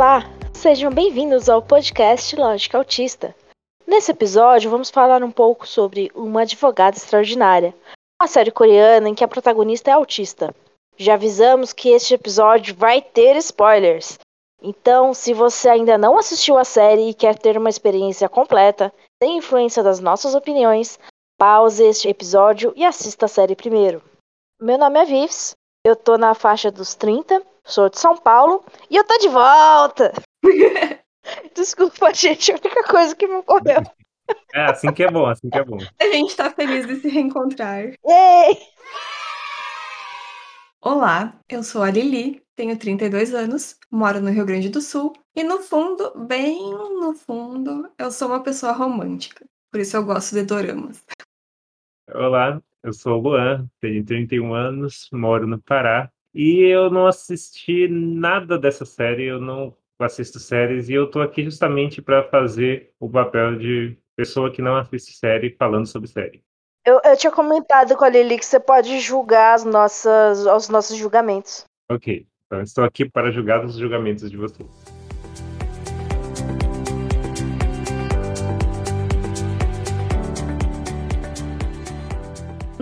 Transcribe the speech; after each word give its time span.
Olá, 0.00 0.22
sejam 0.54 0.90
bem-vindos 0.90 1.50
ao 1.50 1.60
podcast 1.60 2.34
Lógica 2.34 2.78
Autista. 2.78 3.36
Nesse 3.86 4.10
episódio, 4.10 4.70
vamos 4.70 4.88
falar 4.88 5.22
um 5.22 5.30
pouco 5.30 5.68
sobre 5.68 6.10
Uma 6.14 6.40
Advogada 6.40 6.96
Extraordinária, 6.96 7.74
uma 8.18 8.26
série 8.26 8.50
coreana 8.50 9.10
em 9.10 9.14
que 9.14 9.22
a 9.22 9.28
protagonista 9.28 9.90
é 9.90 9.92
autista. 9.92 10.54
Já 10.96 11.12
avisamos 11.12 11.74
que 11.74 11.90
este 11.90 12.14
episódio 12.14 12.74
vai 12.74 13.02
ter 13.02 13.36
spoilers. 13.36 14.18
Então, 14.62 15.12
se 15.12 15.34
você 15.34 15.68
ainda 15.68 15.98
não 15.98 16.16
assistiu 16.16 16.56
a 16.56 16.64
série 16.64 17.10
e 17.10 17.14
quer 17.14 17.36
ter 17.38 17.58
uma 17.58 17.68
experiência 17.68 18.26
completa, 18.26 18.90
sem 19.22 19.36
influência 19.36 19.82
das 19.82 20.00
nossas 20.00 20.34
opiniões, 20.34 20.98
pause 21.38 21.84
este 21.84 22.08
episódio 22.08 22.72
e 22.74 22.86
assista 22.86 23.26
a 23.26 23.28
série 23.28 23.54
primeiro. 23.54 24.02
Meu 24.58 24.78
nome 24.78 24.98
é 24.98 25.04
Vives, 25.04 25.54
eu 25.84 25.96
tô 25.96 26.18
na 26.18 26.34
faixa 26.34 26.70
dos 26.70 26.94
30, 26.94 27.42
sou 27.64 27.88
de 27.88 27.98
São 27.98 28.16
Paulo 28.16 28.64
e 28.90 28.96
eu 28.96 29.04
tô 29.04 29.16
de 29.18 29.28
volta! 29.28 30.12
Desculpa, 31.54 32.12
gente, 32.12 32.52
a 32.52 32.56
única 32.56 32.84
coisa 32.84 33.14
que 33.14 33.26
me 33.26 33.34
ocorreu. 33.34 33.82
É, 34.54 34.66
assim 34.66 34.92
que 34.92 35.02
é 35.02 35.10
bom, 35.10 35.26
assim 35.26 35.50
que 35.50 35.58
é 35.58 35.64
bom. 35.64 35.78
A 36.00 36.04
gente 36.04 36.36
tá 36.36 36.48
feliz 36.52 36.86
de 36.86 37.00
se 37.00 37.08
reencontrar. 37.08 37.82
Ei! 37.82 38.58
Olá, 40.80 41.36
eu 41.48 41.64
sou 41.64 41.82
a 41.82 41.90
Lili, 41.90 42.40
tenho 42.54 42.78
32 42.78 43.34
anos, 43.34 43.76
moro 43.90 44.20
no 44.20 44.30
Rio 44.30 44.46
Grande 44.46 44.68
do 44.68 44.80
Sul 44.80 45.14
e 45.34 45.42
no 45.42 45.58
fundo, 45.58 46.12
bem 46.28 46.70
no 46.70 47.12
fundo, 47.12 47.90
eu 47.98 48.12
sou 48.12 48.28
uma 48.28 48.40
pessoa 48.40 48.70
romântica. 48.70 49.44
Por 49.72 49.80
isso 49.80 49.96
eu 49.96 50.04
gosto 50.04 50.32
de 50.32 50.44
doramas. 50.44 51.04
Olá, 52.14 52.62
eu 52.82 52.92
sou 52.92 53.18
o 53.18 53.22
Luan, 53.22 53.66
tenho 53.80 54.04
31 54.04 54.54
anos, 54.54 55.08
moro 55.12 55.46
no 55.46 55.60
Pará 55.60 56.10
e 56.34 56.60
eu 56.60 56.90
não 56.90 57.06
assisti 57.06 57.88
nada 57.88 58.58
dessa 58.58 58.84
série, 58.84 59.24
eu 59.24 59.40
não 59.40 59.74
assisto 59.98 60.38
séries 60.38 60.88
e 60.88 60.94
eu 60.94 61.10
tô 61.10 61.20
aqui 61.20 61.44
justamente 61.44 62.00
para 62.00 62.22
fazer 62.22 62.92
o 62.98 63.08
papel 63.08 63.58
de 63.58 63.98
pessoa 64.16 64.50
que 64.50 64.62
não 64.62 64.76
assiste 64.76 65.12
série 65.12 65.54
falando 65.58 65.86
sobre 65.86 66.08
série. 66.08 66.42
Eu, 66.86 67.00
eu 67.04 67.16
tinha 67.16 67.30
comentado 67.30 67.94
com 67.96 68.04
a 68.04 68.08
Lili 68.08 68.38
que 68.38 68.46
você 68.46 68.58
pode 68.58 68.98
julgar 69.00 69.54
as 69.54 69.64
nossas, 69.64 70.46
os 70.46 70.68
nossos 70.70 70.96
julgamentos. 70.96 71.64
Ok, 71.90 72.26
então 72.46 72.62
estou 72.62 72.84
aqui 72.84 73.04
para 73.04 73.30
julgar 73.30 73.64
os 73.64 73.76
julgamentos 73.76 74.30
de 74.30 74.36
vocês. 74.36 74.68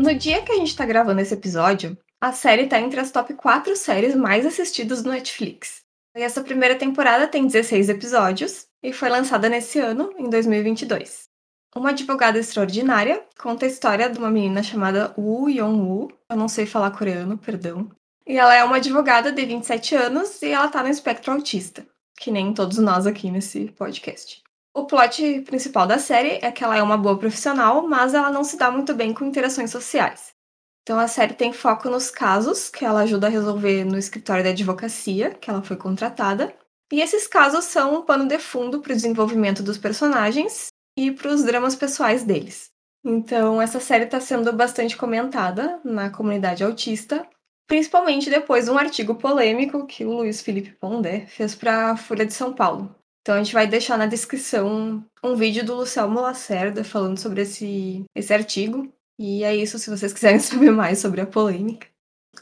No 0.09 0.14
dia 0.14 0.41
que 0.41 0.53
a 0.53 0.56
gente 0.56 0.75
tá 0.75 0.87
gravando 0.87 1.20
esse 1.20 1.34
episódio, 1.34 1.95
a 2.19 2.33
série 2.33 2.67
tá 2.67 2.81
entre 2.81 2.98
as 2.98 3.11
top 3.11 3.34
4 3.34 3.77
séries 3.77 4.15
mais 4.15 4.47
assistidas 4.47 5.03
do 5.03 5.11
Netflix. 5.11 5.83
E 6.17 6.23
essa 6.23 6.42
primeira 6.42 6.75
temporada 6.77 7.28
tem 7.28 7.47
16 7.47 7.91
episódios 7.91 8.67
e 8.83 8.91
foi 8.91 9.11
lançada 9.11 9.50
nesse 9.50 9.78
ano, 9.78 10.11
em 10.17 10.31
2022. 10.31 11.28
Uma 11.77 11.91
advogada 11.91 12.39
extraordinária 12.39 13.23
conta 13.39 13.67
a 13.67 13.69
história 13.69 14.09
de 14.09 14.19
uma 14.19 14.31
menina 14.31 14.62
chamada 14.62 15.12
Woo 15.19 15.50
Young-woo. 15.50 16.11
Eu 16.31 16.37
não 16.39 16.48
sei 16.48 16.65
falar 16.65 16.91
coreano, 16.93 17.37
perdão. 17.37 17.91
E 18.27 18.39
ela 18.39 18.55
é 18.55 18.65
uma 18.65 18.77
advogada 18.77 19.31
de 19.31 19.45
27 19.45 19.95
anos 19.95 20.41
e 20.41 20.48
ela 20.48 20.69
tá 20.69 20.83
no 20.83 20.89
espectro 20.89 21.34
autista, 21.34 21.87
que 22.19 22.31
nem 22.31 22.55
todos 22.55 22.78
nós 22.78 23.06
aqui 23.06 23.31
nesse 23.31 23.67
podcast. 23.72 24.43
O 24.74 24.86
plot 24.86 25.41
principal 25.42 25.86
da 25.86 25.98
série 25.98 26.38
é 26.42 26.52
que 26.52 26.62
ela 26.62 26.77
é 26.77 26.83
uma 26.83 26.97
boa 26.97 27.19
profissional, 27.19 27.86
mas 27.86 28.14
ela 28.14 28.30
não 28.30 28.44
se 28.44 28.56
dá 28.56 28.70
muito 28.70 28.94
bem 28.94 29.12
com 29.12 29.25
interações 29.25 29.70
sociais. 29.70 30.33
Então 30.83 30.98
a 30.98 31.06
série 31.06 31.34
tem 31.34 31.52
foco 31.52 31.91
nos 31.91 32.10
casos 32.10 32.70
que 32.70 32.84
ela 32.84 33.00
ajuda 33.00 33.26
a 33.26 33.31
resolver 33.31 33.84
no 33.84 33.98
escritório 33.98 34.43
da 34.43 34.50
advocacia, 34.50 35.34
que 35.34 35.50
ela 35.50 35.62
foi 35.62 35.76
contratada. 35.76 36.54
E 36.91 37.03
esses 37.03 37.26
casos 37.26 37.66
são 37.66 37.97
um 37.97 38.03
pano 38.03 38.26
de 38.26 38.38
fundo 38.38 38.81
para 38.81 38.93
o 38.93 38.97
desenvolvimento 38.97 39.62
dos 39.62 39.76
personagens 39.76 40.69
e 40.97 41.10
para 41.10 41.31
os 41.31 41.44
dramas 41.44 41.76
pessoais 41.76 42.25
deles. 42.25 42.70
Então 43.04 43.60
essa 43.60 43.81
série 43.81 44.04
está 44.04 44.19
sendo 44.19 44.53
bastante 44.53 44.97
comentada 44.97 45.78
na 45.84 46.09
comunidade 46.09 46.64
autista, 46.64 47.26
principalmente 47.66 48.31
depois 48.31 48.64
de 48.64 48.70
um 48.70 48.78
artigo 48.78 49.14
polêmico 49.14 49.87
que 49.87 50.04
o 50.04 50.12
Luiz 50.12 50.41
Felipe 50.41 50.70
Pondé 50.70 51.26
fez 51.26 51.54
para 51.54 51.91
a 51.91 51.97
Folha 51.97 52.25
de 52.25 52.32
São 52.32 52.54
Paulo. 52.54 52.97
Então 53.28 53.37
a 53.37 53.43
gente 53.43 53.53
vai 53.53 53.66
deixar 53.66 53.99
na 53.99 54.06
descrição 54.06 55.05
um 55.22 55.37
vídeo 55.37 55.62
do 55.62 55.75
Lucelmo 55.75 56.19
Lacerda 56.19 56.83
falando 56.83 57.19
sobre 57.19 57.43
esse, 57.43 58.03
esse 58.15 58.33
artigo. 58.33 58.91
E 59.19 59.44
é 59.44 59.55
isso, 59.55 59.78
se 59.78 59.91
vocês 59.91 60.15
quiserem 60.15 60.39
saber 60.41 60.71
mais 60.71 60.99
sobre 60.99 61.21
a 61.21 61.27
polêmica. 61.27 61.87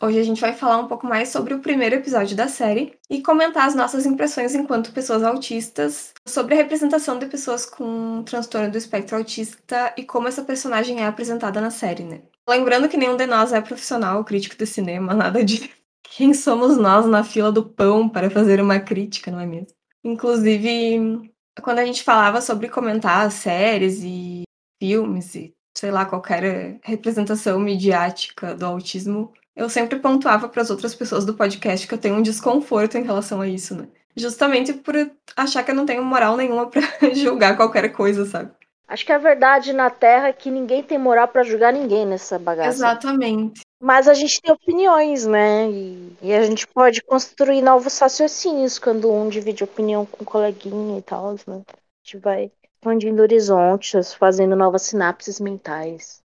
Hoje 0.00 0.20
a 0.20 0.22
gente 0.22 0.40
vai 0.40 0.52
falar 0.52 0.78
um 0.78 0.86
pouco 0.86 1.04
mais 1.04 1.30
sobre 1.30 1.54
o 1.54 1.58
primeiro 1.58 1.96
episódio 1.96 2.36
da 2.36 2.46
série 2.46 2.96
e 3.10 3.20
comentar 3.20 3.66
as 3.66 3.74
nossas 3.74 4.06
impressões 4.06 4.54
enquanto 4.54 4.92
pessoas 4.92 5.24
autistas 5.24 6.12
sobre 6.24 6.54
a 6.54 6.58
representação 6.58 7.18
de 7.18 7.26
pessoas 7.26 7.66
com 7.66 8.22
transtorno 8.22 8.70
do 8.70 8.78
espectro 8.78 9.16
autista 9.16 9.92
e 9.96 10.04
como 10.04 10.28
essa 10.28 10.44
personagem 10.44 11.00
é 11.00 11.06
apresentada 11.06 11.60
na 11.60 11.72
série, 11.72 12.04
né? 12.04 12.22
Lembrando 12.48 12.88
que 12.88 12.96
nenhum 12.96 13.16
de 13.16 13.26
nós 13.26 13.52
é 13.52 13.60
profissional, 13.60 14.24
crítico 14.24 14.56
de 14.56 14.66
cinema, 14.66 15.14
nada 15.18 15.42
de 15.42 15.68
quem 16.04 16.32
somos 16.32 16.76
nós 16.76 17.06
na 17.06 17.24
fila 17.24 17.50
do 17.50 17.64
pão 17.64 18.08
para 18.08 18.30
fazer 18.30 18.60
uma 18.60 18.78
crítica, 18.78 19.32
não 19.32 19.40
é 19.40 19.46
mesmo? 19.46 19.75
Inclusive, 20.06 21.32
quando 21.60 21.80
a 21.80 21.84
gente 21.84 22.04
falava 22.04 22.40
sobre 22.40 22.68
comentar 22.68 23.30
séries 23.32 24.02
e 24.04 24.44
filmes 24.80 25.34
e 25.34 25.52
sei 25.76 25.90
lá, 25.90 26.06
qualquer 26.06 26.78
representação 26.82 27.58
midiática 27.58 28.54
do 28.54 28.64
autismo, 28.64 29.32
eu 29.54 29.68
sempre 29.68 29.98
pontuava 29.98 30.48
para 30.48 30.62
as 30.62 30.70
outras 30.70 30.94
pessoas 30.94 31.26
do 31.26 31.34
podcast 31.34 31.86
que 31.86 31.92
eu 31.92 31.98
tenho 31.98 32.14
um 32.14 32.22
desconforto 32.22 32.96
em 32.96 33.02
relação 33.02 33.40
a 33.40 33.48
isso, 33.48 33.76
né? 33.76 33.88
Justamente 34.16 34.72
por 34.72 34.94
achar 35.36 35.62
que 35.62 35.72
eu 35.72 35.74
não 35.74 35.84
tenho 35.84 36.02
moral 36.02 36.36
nenhuma 36.36 36.70
para 36.70 36.80
julgar 37.12 37.56
qualquer 37.56 37.88
coisa, 37.90 38.24
sabe? 38.24 38.52
Acho 38.88 39.04
que 39.04 39.12
a 39.12 39.18
verdade 39.18 39.72
na 39.72 39.90
Terra 39.90 40.28
é 40.28 40.32
que 40.32 40.50
ninguém 40.50 40.82
tem 40.82 40.96
moral 40.96 41.28
para 41.28 41.42
julgar 41.42 41.72
ninguém 41.72 42.06
nessa 42.06 42.38
bagaça. 42.38 42.70
Exatamente. 42.70 43.60
Mas 43.80 44.08
a 44.08 44.14
gente 44.14 44.40
tem 44.40 44.52
opiniões, 44.52 45.26
né? 45.26 45.70
E, 45.70 46.16
e, 46.22 46.32
a 46.32 46.42
gente 46.44 46.66
pode 46.66 47.02
construir 47.02 47.60
novos 47.60 47.98
raciocínios 47.98 48.78
quando 48.78 49.12
um 49.12 49.28
divide 49.28 49.64
opinião 49.64 50.06
com 50.06 50.22
um 50.22 50.26
coleguinha 50.26 50.98
e 50.98 51.02
tal, 51.02 51.32
né? 51.46 51.62
A 51.68 51.76
gente 52.02 52.18
vai 52.18 52.50
expandindo 52.74 53.22
horizontes, 53.22 54.14
fazendo 54.14 54.56
novas 54.56 54.82
sinapses 54.82 55.38
mentais. 55.40 56.22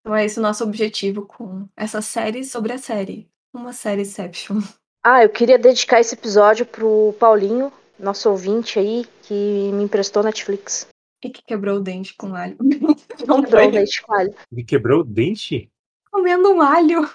Então 0.00 0.14
é 0.14 0.24
esse 0.24 0.38
o 0.38 0.42
nosso 0.42 0.64
objetivo 0.64 1.26
com 1.26 1.66
essa 1.76 2.00
série 2.00 2.44
sobre 2.44 2.72
a 2.72 2.78
série. 2.78 3.28
Uma 3.52 3.72
série 3.72 4.02
Inception. 4.02 4.60
Ah, 5.04 5.22
eu 5.22 5.28
queria 5.28 5.58
dedicar 5.58 6.00
esse 6.00 6.14
episódio 6.14 6.64
pro 6.64 7.14
Paulinho, 7.18 7.72
nosso 7.98 8.30
ouvinte 8.30 8.78
aí, 8.78 9.04
que 9.22 9.70
me 9.72 9.84
emprestou 9.84 10.22
Netflix. 10.22 10.86
E 11.22 11.30
que 11.30 11.42
quebrou 11.42 11.78
o 11.78 11.80
dente 11.80 12.14
com 12.14 12.34
alho. 12.34 12.56
Não 13.26 13.42
quebrou 13.42 13.68
o 13.68 13.70
dente 13.70 14.02
com 14.02 14.12
alho. 14.12 14.34
Me 14.50 14.64
quebrou 14.64 15.00
o 15.00 15.04
dente? 15.04 15.70
Comendo 16.16 16.50
um 16.50 16.62
alho. 16.62 17.08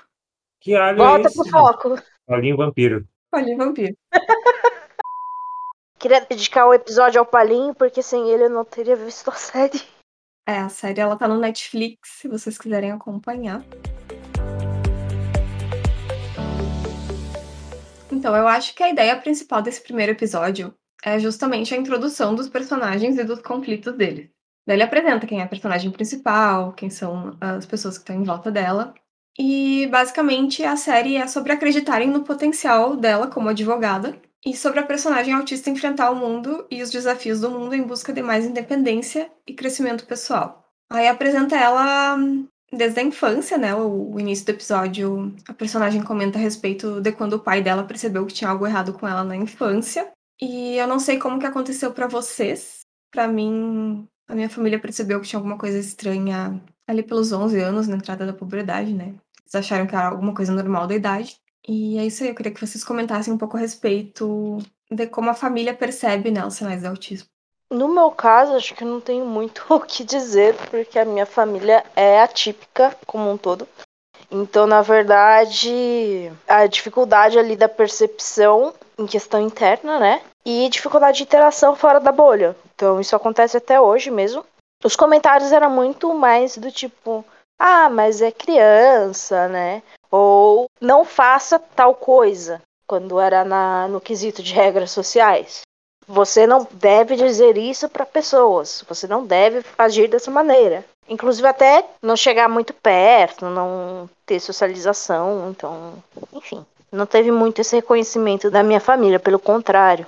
Que 0.60 0.76
alho 0.76 0.98
Volta 0.98 1.28
é 1.28 1.32
esse? 1.32 1.36
pro 1.36 1.50
foco. 1.50 1.96
Alhinho 2.30 2.56
vampiro. 2.56 3.08
Alho 3.32 3.58
vampiro. 3.58 3.98
Queria 5.98 6.22
dedicar 6.22 6.68
o 6.68 6.74
episódio 6.74 7.20
ao 7.20 7.26
Palinho, 7.26 7.74
porque 7.74 8.04
sem 8.04 8.30
ele 8.30 8.44
eu 8.44 8.50
não 8.50 8.64
teria 8.64 8.96
visto 8.96 9.30
a 9.30 9.34
série. 9.34 9.82
É, 10.48 10.58
a 10.58 10.70
série 10.70 11.00
ela 11.00 11.16
tá 11.16 11.28
no 11.28 11.40
Netflix, 11.40 12.10
se 12.10 12.28
vocês 12.28 12.58
quiserem 12.58 12.92
acompanhar. 12.92 13.64
Então, 18.12 18.36
eu 18.36 18.48
acho 18.48 18.76
que 18.76 18.84
a 18.84 18.90
ideia 18.90 19.20
principal 19.20 19.62
desse 19.62 19.82
primeiro 19.82 20.12
episódio 20.12 20.76
é 21.04 21.18
justamente 21.18 21.74
a 21.74 21.78
introdução 21.78 22.36
dos 22.36 22.50
personagens 22.50 23.18
e 23.18 23.24
dos 23.24 23.42
conflitos 23.42 23.96
deles. 23.96 24.30
Daí 24.66 24.76
ele 24.76 24.84
apresenta 24.84 25.26
quem 25.26 25.40
é 25.40 25.44
a 25.44 25.48
personagem 25.48 25.92
principal, 25.92 26.74
quem 26.74 26.90
são 26.90 27.36
as 27.42 27.66
pessoas 27.66 27.98
que 27.98 28.04
estão 28.04 28.16
em 28.16 28.24
volta 28.24 28.52
dela. 28.52 28.94
E 29.38 29.88
basicamente 29.88 30.64
a 30.64 30.76
série 30.76 31.16
é 31.16 31.26
sobre 31.28 31.54
acreditarem 31.54 32.10
no 32.10 32.24
potencial 32.24 32.96
dela 32.96 33.28
como 33.28 33.50
advogada 33.50 34.20
e 34.46 34.56
sobre 34.56 34.80
a 34.80 34.86
personagem 34.86 35.34
autista 35.34 35.70
enfrentar 35.70 36.12
o 36.12 36.16
mundo 36.16 36.66
e 36.70 36.82
os 36.82 36.90
desafios 36.90 37.40
do 37.40 37.50
mundo 37.50 37.76
em 37.76 37.84
busca 37.84 38.12
de 38.12 38.22
mais 38.22 38.46
independência 38.46 39.32
e 39.48 39.54
crescimento 39.54 40.06
pessoal. 40.06 40.66
Aí 40.90 41.08
apresenta 41.08 41.56
ela 41.56 42.18
desde 42.72 43.00
a 43.00 43.04
infância, 43.04 43.58
né? 43.58 43.76
O, 43.76 44.20
início 44.20 44.46
do 44.46 44.50
episódio, 44.50 45.36
a 45.48 45.54
personagem 45.54 46.04
comenta 46.04 46.38
a 46.38 46.42
respeito 46.42 47.02
de 47.02 47.12
quando 47.12 47.34
o 47.34 47.40
pai 47.40 47.62
dela 47.62 47.84
percebeu 47.84 48.26
que 48.26 48.34
tinha 48.34 48.50
algo 48.50 48.66
errado 48.66 48.94
com 48.94 49.08
ela 49.08 49.24
na 49.24 49.36
infância. 49.36 50.12
E 50.42 50.78
eu 50.78 50.88
não 50.88 51.00
sei 51.00 51.20
como 51.20 51.40
que 51.40 51.46
aconteceu 51.46 51.92
para 51.92 52.08
vocês. 52.08 52.82
Para 53.12 53.28
mim, 53.28 54.08
a 54.32 54.36
minha 54.36 54.50
família 54.50 54.80
percebeu 54.80 55.20
que 55.20 55.28
tinha 55.28 55.38
alguma 55.38 55.58
coisa 55.58 55.78
estranha 55.78 56.60
ali 56.88 57.04
pelos 57.04 57.34
11 57.34 57.60
anos, 57.60 57.88
na 57.88 57.98
entrada 57.98 58.26
da 58.26 58.32
puberdade, 58.32 58.94
né? 58.94 59.14
Eles 59.42 59.56
acharam 59.56 59.86
que 59.86 59.94
era 59.94 60.08
alguma 60.08 60.34
coisa 60.34 60.54
normal 60.54 60.88
da 60.88 60.96
idade. 60.96 61.36
E 61.68 61.98
é 61.98 62.06
isso 62.06 62.24
aí, 62.24 62.30
eu 62.30 62.36
queria 62.36 62.52
que 62.52 62.66
vocês 62.66 62.84
comentassem 62.84 63.34
um 63.34 63.38
pouco 63.38 63.58
a 63.58 63.60
respeito 63.60 64.58
de 64.90 65.06
como 65.08 65.30
a 65.30 65.34
família 65.34 65.74
percebe 65.74 66.32
né, 66.32 66.46
os 66.46 66.54
sinais 66.54 66.80
de 66.80 66.88
autismo. 66.88 67.28
No 67.70 67.94
meu 67.94 68.10
caso, 68.10 68.54
acho 68.54 68.74
que 68.74 68.86
não 68.86 69.02
tenho 69.02 69.26
muito 69.26 69.66
o 69.70 69.82
que 69.82 70.06
dizer, 70.06 70.56
porque 70.70 70.98
a 70.98 71.06
minha 71.06 71.26
família 71.26 71.84
é 71.94 72.22
atípica 72.22 72.96
como 73.06 73.30
um 73.30 73.38
todo. 73.38 73.68
Então, 74.32 74.66
na 74.66 74.82
verdade, 74.82 76.32
a 76.48 76.66
dificuldade 76.66 77.38
ali 77.38 77.58
da 77.58 77.68
percepção 77.68 78.74
em 78.98 79.06
questão 79.06 79.42
interna, 79.42 80.00
né? 80.00 80.22
E 80.46 80.70
dificuldade 80.70 81.18
de 81.18 81.24
interação 81.24 81.76
fora 81.76 82.00
da 82.00 82.14
bolha. 82.14 82.56
Então, 82.82 83.00
isso 83.00 83.16
acontece 83.16 83.58
até 83.58 83.80
hoje 83.80 84.10
mesmo. 84.10 84.44
Os 84.84 84.96
comentários 84.96 85.52
eram 85.52 85.70
muito 85.70 86.12
mais 86.16 86.58
do 86.58 86.72
tipo: 86.72 87.24
ah, 87.60 87.88
mas 87.92 88.24
é 88.24 88.32
criança, 88.32 89.48
né? 89.48 89.84
Ou 90.10 90.66
não 90.82 91.06
faça 91.06 91.60
tal 91.60 91.94
coisa, 91.94 92.60
quando 92.88 93.20
era 93.20 93.46
na, 93.46 93.88
no 93.88 94.02
quesito 94.02 94.42
de 94.42 94.56
regras 94.56 94.90
sociais. 94.90 95.62
Você 96.08 96.48
não 96.48 96.68
deve 96.72 97.16
dizer 97.16 97.56
isso 97.56 97.88
para 97.88 98.04
pessoas. 98.04 98.84
Você 98.90 99.06
não 99.06 99.28
deve 99.28 99.64
agir 99.78 100.08
dessa 100.08 100.32
maneira. 100.32 100.84
Inclusive 101.08 101.48
até 101.48 101.86
não 102.02 102.16
chegar 102.16 102.50
muito 102.50 102.74
perto, 102.74 103.46
não 103.46 104.10
ter 104.26 104.40
socialização, 104.40 105.52
então, 105.52 106.04
enfim, 106.34 106.66
não 106.92 107.06
teve 107.06 107.32
muito 107.32 107.62
esse 107.62 107.76
reconhecimento 107.76 108.50
da 108.50 108.64
minha 108.64 108.80
família, 108.80 109.20
pelo 109.20 109.38
contrário. 109.38 110.08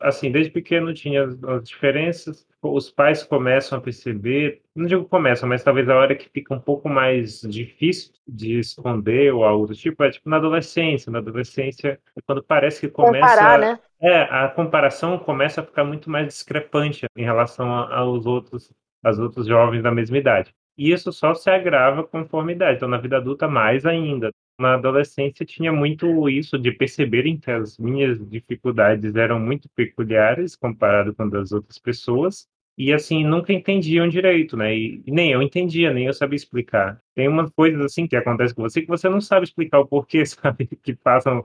Assim, 0.00 0.30
desde 0.30 0.50
pequeno 0.50 0.92
tinha 0.92 1.24
as 1.24 1.68
diferenças, 1.68 2.46
os 2.62 2.90
pais 2.90 3.22
começam 3.22 3.78
a 3.78 3.80
perceber, 3.80 4.62
não 4.74 4.86
digo 4.86 5.04
começam, 5.04 5.48
mas 5.48 5.62
talvez 5.62 5.88
a 5.88 5.96
hora 5.96 6.14
que 6.14 6.28
fica 6.28 6.54
um 6.54 6.60
pouco 6.60 6.88
mais 6.88 7.40
difícil 7.42 8.12
de 8.26 8.58
esconder 8.58 9.32
ou 9.32 9.44
algo 9.44 9.66
do 9.66 9.74
tipo, 9.74 10.02
é 10.02 10.10
tipo 10.10 10.28
na 10.28 10.36
adolescência. 10.36 11.10
Na 11.10 11.18
adolescência, 11.18 12.00
é 12.16 12.20
quando 12.26 12.42
parece 12.42 12.80
que 12.80 12.88
começa. 12.88 13.28
Comparar, 13.28 13.58
né? 13.58 13.78
É, 14.00 14.22
a 14.22 14.48
comparação 14.48 15.18
começa 15.18 15.60
a 15.60 15.64
ficar 15.64 15.84
muito 15.84 16.10
mais 16.10 16.26
discrepante 16.26 17.06
em 17.16 17.24
relação 17.24 17.70
aos 17.70 18.26
outros 18.26 18.70
as 19.04 19.18
outros 19.18 19.46
jovens 19.46 19.82
da 19.82 19.90
mesma 19.90 20.16
idade. 20.16 20.54
E 20.76 20.90
isso 20.90 21.12
só 21.12 21.34
se 21.34 21.50
agrava 21.50 22.02
conforme 22.02 22.52
a 22.52 22.56
idade. 22.56 22.76
Então, 22.76 22.88
na 22.88 22.96
vida 22.96 23.18
adulta, 23.18 23.46
mais 23.46 23.84
ainda. 23.86 24.32
Na 24.58 24.74
adolescência, 24.74 25.44
tinha 25.44 25.72
muito 25.72 26.28
isso 26.28 26.58
de 26.58 26.70
perceberem 26.70 27.38
que 27.38 27.50
as 27.50 27.76
minhas 27.76 28.18
dificuldades 28.28 29.16
eram 29.16 29.40
muito 29.40 29.68
peculiares 29.70 30.54
comparado 30.54 31.14
com 31.14 31.28
das 31.28 31.52
outras 31.52 31.78
pessoas. 31.78 32.48
E, 32.76 32.92
assim, 32.92 33.24
nunca 33.24 33.52
entendiam 33.52 34.08
direito, 34.08 34.56
né? 34.56 34.76
E, 34.76 35.02
nem 35.06 35.32
eu 35.32 35.42
entendia, 35.42 35.92
nem 35.92 36.06
eu 36.06 36.12
sabia 36.12 36.36
explicar. 36.36 37.00
Tem 37.14 37.28
umas 37.28 37.50
coisas, 37.50 37.80
assim, 37.80 38.06
que 38.06 38.16
acontecem 38.16 38.54
com 38.54 38.62
você 38.62 38.82
que 38.82 38.88
você 38.88 39.08
não 39.08 39.20
sabe 39.20 39.44
explicar 39.44 39.80
o 39.80 39.86
porquê, 39.86 40.24
sabe? 40.26 40.66
Que 40.82 40.94
passam 40.94 41.44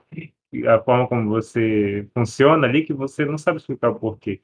a 0.67 0.79
forma 0.79 1.07
como 1.07 1.29
você 1.29 2.07
funciona 2.13 2.67
ali, 2.67 2.83
que 2.83 2.93
você 2.93 3.25
não 3.25 3.37
sabe 3.37 3.59
explicar 3.59 3.89
o 3.89 3.99
porquê 3.99 4.39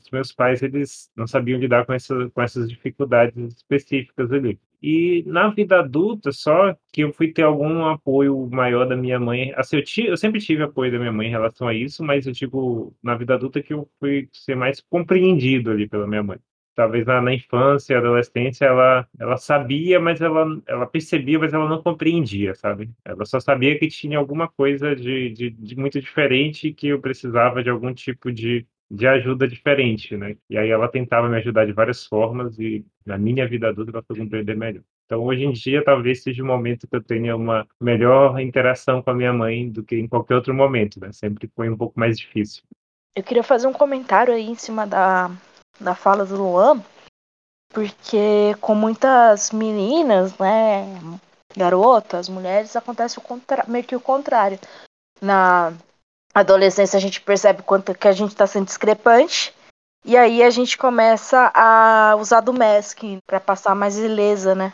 os 0.00 0.10
meus 0.10 0.32
pais 0.32 0.62
eles 0.62 1.10
não 1.14 1.26
sabiam 1.26 1.58
lidar 1.58 1.84
com, 1.84 1.92
essa, 1.92 2.30
com 2.30 2.42
essas 2.42 2.68
dificuldades 2.68 3.54
específicas 3.54 4.32
ali. 4.32 4.58
E 4.82 5.24
na 5.26 5.48
vida 5.48 5.80
adulta, 5.80 6.30
só 6.30 6.74
que 6.92 7.02
eu 7.02 7.12
fui 7.12 7.32
ter 7.32 7.42
algum 7.42 7.86
apoio 7.86 8.48
maior 8.50 8.86
da 8.86 8.96
minha 8.96 9.18
mãe. 9.18 9.52
Assim, 9.56 9.76
eu, 9.76 9.84
tive, 9.84 10.08
eu 10.08 10.16
sempre 10.16 10.40
tive 10.40 10.62
apoio 10.62 10.92
da 10.92 10.98
minha 10.98 11.12
mãe 11.12 11.26
em 11.26 11.30
relação 11.30 11.66
a 11.66 11.74
isso, 11.74 12.04
mas 12.04 12.26
eu 12.26 12.32
digo, 12.32 12.94
na 13.02 13.16
vida 13.16 13.34
adulta, 13.34 13.62
que 13.62 13.74
eu 13.74 13.88
fui 13.98 14.28
ser 14.32 14.54
mais 14.54 14.80
compreendido 14.80 15.70
ali 15.70 15.88
pela 15.88 16.06
minha 16.06 16.22
mãe. 16.22 16.38
Talvez 16.76 17.04
na, 17.06 17.20
na 17.20 17.34
infância, 17.34 17.98
adolescência, 17.98 18.66
ela, 18.66 19.08
ela 19.18 19.36
sabia, 19.36 19.98
mas 19.98 20.20
ela, 20.20 20.46
ela 20.64 20.86
percebia, 20.86 21.36
mas 21.36 21.52
ela 21.52 21.68
não 21.68 21.82
compreendia, 21.82 22.54
sabe? 22.54 22.88
Ela 23.04 23.24
só 23.24 23.40
sabia 23.40 23.76
que 23.76 23.88
tinha 23.88 24.16
alguma 24.16 24.46
coisa 24.46 24.94
de, 24.94 25.30
de, 25.30 25.50
de 25.50 25.76
muito 25.76 26.00
diferente 26.00 26.72
que 26.72 26.86
eu 26.88 27.00
precisava 27.00 27.64
de 27.64 27.70
algum 27.70 27.92
tipo 27.92 28.30
de 28.30 28.64
de 28.90 29.06
ajuda 29.06 29.46
diferente, 29.46 30.16
né? 30.16 30.36
E 30.48 30.56
aí 30.56 30.70
ela 30.70 30.88
tentava 30.88 31.28
me 31.28 31.36
ajudar 31.36 31.66
de 31.66 31.72
várias 31.72 32.06
formas 32.06 32.58
e 32.58 32.84
na 33.04 33.18
minha 33.18 33.46
vida 33.46 33.68
adulta 33.68 33.90
ela 33.90 34.02
foi 34.02 34.16
compreender 34.16 34.56
melhor. 34.56 34.82
Então 35.04 35.22
hoje 35.22 35.44
em 35.44 35.52
dia 35.52 35.84
talvez 35.84 36.22
seja 36.22 36.42
o 36.42 36.46
momento 36.46 36.88
que 36.88 36.96
eu 36.96 37.02
tenha 37.02 37.36
uma 37.36 37.66
melhor 37.80 38.40
interação 38.40 39.02
com 39.02 39.10
a 39.10 39.14
minha 39.14 39.32
mãe 39.32 39.70
do 39.70 39.82
que 39.82 39.96
em 39.96 40.08
qualquer 40.08 40.36
outro 40.36 40.54
momento, 40.54 40.98
né? 40.98 41.12
Sempre 41.12 41.50
foi 41.54 41.68
um 41.68 41.76
pouco 41.76 41.98
mais 41.98 42.18
difícil. 42.18 42.62
Eu 43.14 43.22
queria 43.22 43.42
fazer 43.42 43.66
um 43.66 43.72
comentário 43.72 44.32
aí 44.32 44.48
em 44.48 44.54
cima 44.54 44.86
da, 44.86 45.30
da 45.80 45.94
fala 45.94 46.24
do 46.24 46.36
Luan, 46.36 46.82
porque 47.70 48.54
com 48.60 48.74
muitas 48.74 49.50
meninas, 49.50 50.38
né, 50.38 50.86
garotas, 51.56 52.28
mulheres, 52.28 52.76
acontece 52.76 53.18
o 53.18 53.22
meio 53.66 53.84
que 53.84 53.96
o 53.96 54.00
contrário. 54.00 54.58
Na 55.20 55.72
adolescência 56.34 56.96
a 56.96 57.00
gente 57.00 57.20
percebe 57.20 57.62
quanto 57.62 57.94
que 57.94 58.08
a 58.08 58.12
gente 58.12 58.30
está 58.30 58.46
sendo 58.46 58.66
discrepante. 58.66 59.54
E 60.04 60.16
aí 60.16 60.42
a 60.42 60.50
gente 60.50 60.78
começa 60.78 61.50
a 61.54 62.16
usar 62.18 62.40
do 62.40 62.52
masking 62.52 63.18
para 63.26 63.40
passar 63.40 63.74
mais 63.74 63.98
ilesa, 63.98 64.54
né? 64.54 64.72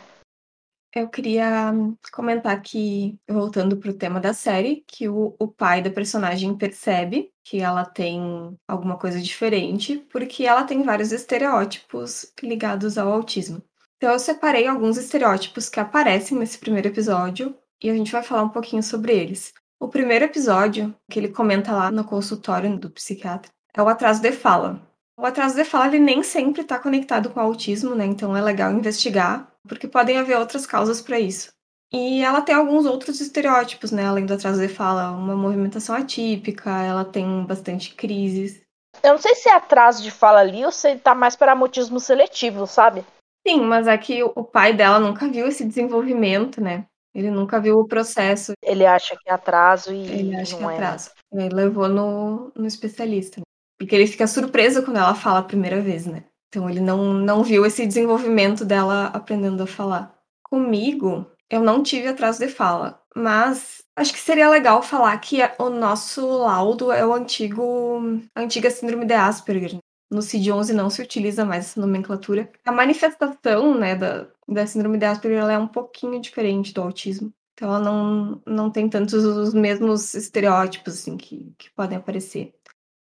Eu 0.95 1.09
queria 1.09 1.73
comentar 2.13 2.55
aqui, 2.55 3.19
voltando 3.29 3.75
para 3.75 3.91
o 3.91 3.97
tema 3.97 4.17
da 4.17 4.33
série, 4.33 4.85
que 4.87 5.09
o, 5.09 5.35
o 5.37 5.45
pai 5.45 5.81
da 5.81 5.89
personagem 5.89 6.55
percebe 6.55 7.33
que 7.43 7.59
ela 7.59 7.83
tem 7.83 8.57
alguma 8.65 8.97
coisa 8.97 9.19
diferente, 9.19 9.97
porque 10.09 10.45
ela 10.45 10.63
tem 10.63 10.83
vários 10.83 11.11
estereótipos 11.11 12.31
ligados 12.41 12.97
ao 12.97 13.11
autismo. 13.11 13.61
Então 13.97 14.13
eu 14.13 14.19
separei 14.19 14.67
alguns 14.67 14.97
estereótipos 14.97 15.67
que 15.67 15.81
aparecem 15.81 16.37
nesse 16.37 16.57
primeiro 16.57 16.87
episódio 16.87 17.57
e 17.83 17.89
a 17.89 17.93
gente 17.93 18.11
vai 18.11 18.23
falar 18.23 18.43
um 18.43 18.49
pouquinho 18.49 18.81
sobre 18.81 19.13
eles. 19.13 19.53
O 19.79 19.87
primeiro 19.87 20.25
episódio, 20.25 20.95
que 21.09 21.19
ele 21.19 21.29
comenta 21.29 21.71
lá 21.71 21.91
no 21.91 22.03
consultório 22.03 22.77
do 22.77 22.89
psiquiatra, 22.89 23.51
é 23.73 23.81
o 23.81 23.87
atraso 23.87 24.21
de 24.21 24.31
fala. 24.31 24.81
O 25.17 25.25
atraso 25.25 25.55
de 25.55 25.63
fala 25.63 25.87
ele 25.87 25.99
nem 25.99 26.23
sempre 26.23 26.61
está 26.61 26.79
conectado 26.79 27.29
com 27.29 27.39
o 27.39 27.43
autismo, 27.43 27.95
né? 27.95 28.05
Então 28.05 28.35
é 28.35 28.41
legal 28.41 28.71
investigar, 28.71 29.51
porque 29.67 29.87
podem 29.87 30.17
haver 30.17 30.37
outras 30.37 30.65
causas 30.65 31.01
para 31.01 31.19
isso. 31.19 31.53
E 31.93 32.21
ela 32.21 32.41
tem 32.41 32.55
alguns 32.55 32.85
outros 32.85 33.21
estereótipos, 33.21 33.91
né? 33.91 34.05
Além 34.05 34.25
do 34.25 34.33
atraso 34.33 34.59
de 34.59 34.67
fala, 34.67 35.11
uma 35.11 35.35
movimentação 35.35 35.95
atípica, 35.95 36.69
ela 36.81 37.05
tem 37.05 37.45
bastante 37.45 37.95
crises. 37.95 38.61
Eu 39.03 39.13
não 39.13 39.17
sei 39.17 39.35
se 39.35 39.49
é 39.49 39.53
atraso 39.53 40.01
de 40.01 40.11
fala 40.11 40.39
ali 40.39 40.65
ou 40.65 40.71
se 40.71 40.97
tá 40.97 41.13
mais 41.13 41.35
para 41.35 41.55
mutismo 41.55 41.99
seletivo, 41.99 42.65
sabe? 42.65 43.05
Sim, 43.47 43.61
mas 43.61 43.87
é 43.87 43.97
que 43.97 44.23
o 44.23 44.43
pai 44.43 44.73
dela 44.73 44.99
nunca 44.99 45.27
viu 45.27 45.47
esse 45.47 45.63
desenvolvimento, 45.63 46.59
né? 46.59 46.85
Ele 47.15 47.31
nunca 47.31 47.61
viu 47.61 47.79
o 47.79 47.87
processo. 47.87 48.51
Ele 48.61 48.85
acha 48.85 49.15
que 49.15 49.29
é 49.29 49.33
atraso 49.33 49.93
e 49.93 50.05
ele 50.05 50.35
acha 50.35 50.59
não 50.59 50.59
que 50.59 50.65
é 50.65 50.67
é. 50.67 50.75
atraso. 50.75 51.11
Ele 51.31 51.55
levou 51.55 51.87
no, 51.87 52.51
no 52.53 52.67
especialista. 52.67 53.41
Porque 53.79 53.95
ele 53.95 54.05
fica 54.05 54.27
surpreso 54.27 54.83
quando 54.83 54.97
ela 54.97 55.15
fala 55.15 55.39
a 55.39 55.43
primeira 55.43 55.81
vez, 55.81 56.05
né? 56.05 56.25
Então 56.49 56.69
ele 56.69 56.81
não, 56.81 57.13
não 57.13 57.41
viu 57.43 57.65
esse 57.65 57.85
desenvolvimento 57.87 58.65
dela 58.65 59.07
aprendendo 59.07 59.63
a 59.63 59.67
falar. 59.67 60.13
Comigo, 60.43 61.25
eu 61.49 61.61
não 61.61 61.81
tive 61.81 62.07
atraso 62.07 62.39
de 62.39 62.47
fala, 62.47 63.01
mas 63.15 63.83
acho 63.95 64.13
que 64.13 64.19
seria 64.19 64.49
legal 64.49 64.81
falar 64.81 65.17
que 65.19 65.37
o 65.59 65.69
nosso 65.69 66.25
laudo 66.25 66.91
é 66.91 67.05
o 67.05 67.13
antigo, 67.13 68.21
a 68.35 68.41
antiga 68.41 68.69
síndrome 68.69 69.05
de 69.05 69.13
Asperger. 69.13 69.77
No 70.09 70.21
CID-11 70.21 70.71
não 70.71 70.89
se 70.89 71.01
utiliza 71.01 71.43
mais 71.43 71.65
essa 71.65 71.81
nomenclatura. 71.81 72.49
A 72.65 72.71
manifestação, 72.71 73.73
né, 73.73 73.95
da, 73.95 74.27
da 74.47 74.67
síndrome 74.67 74.97
de 74.97 75.05
Asperger 75.05 75.39
ela 75.39 75.53
é 75.53 75.57
um 75.57 75.67
pouquinho 75.67 76.21
diferente 76.21 76.73
do 76.73 76.81
autismo. 76.81 77.33
Então 77.53 77.69
ela 77.69 77.79
não, 77.79 78.41
não 78.45 78.69
tem 78.69 78.89
tantos 78.89 79.23
os 79.23 79.53
mesmos 79.53 80.13
estereótipos 80.13 80.93
assim, 80.93 81.17
que, 81.17 81.53
que 81.57 81.69
podem 81.71 81.97
aparecer. 81.97 82.53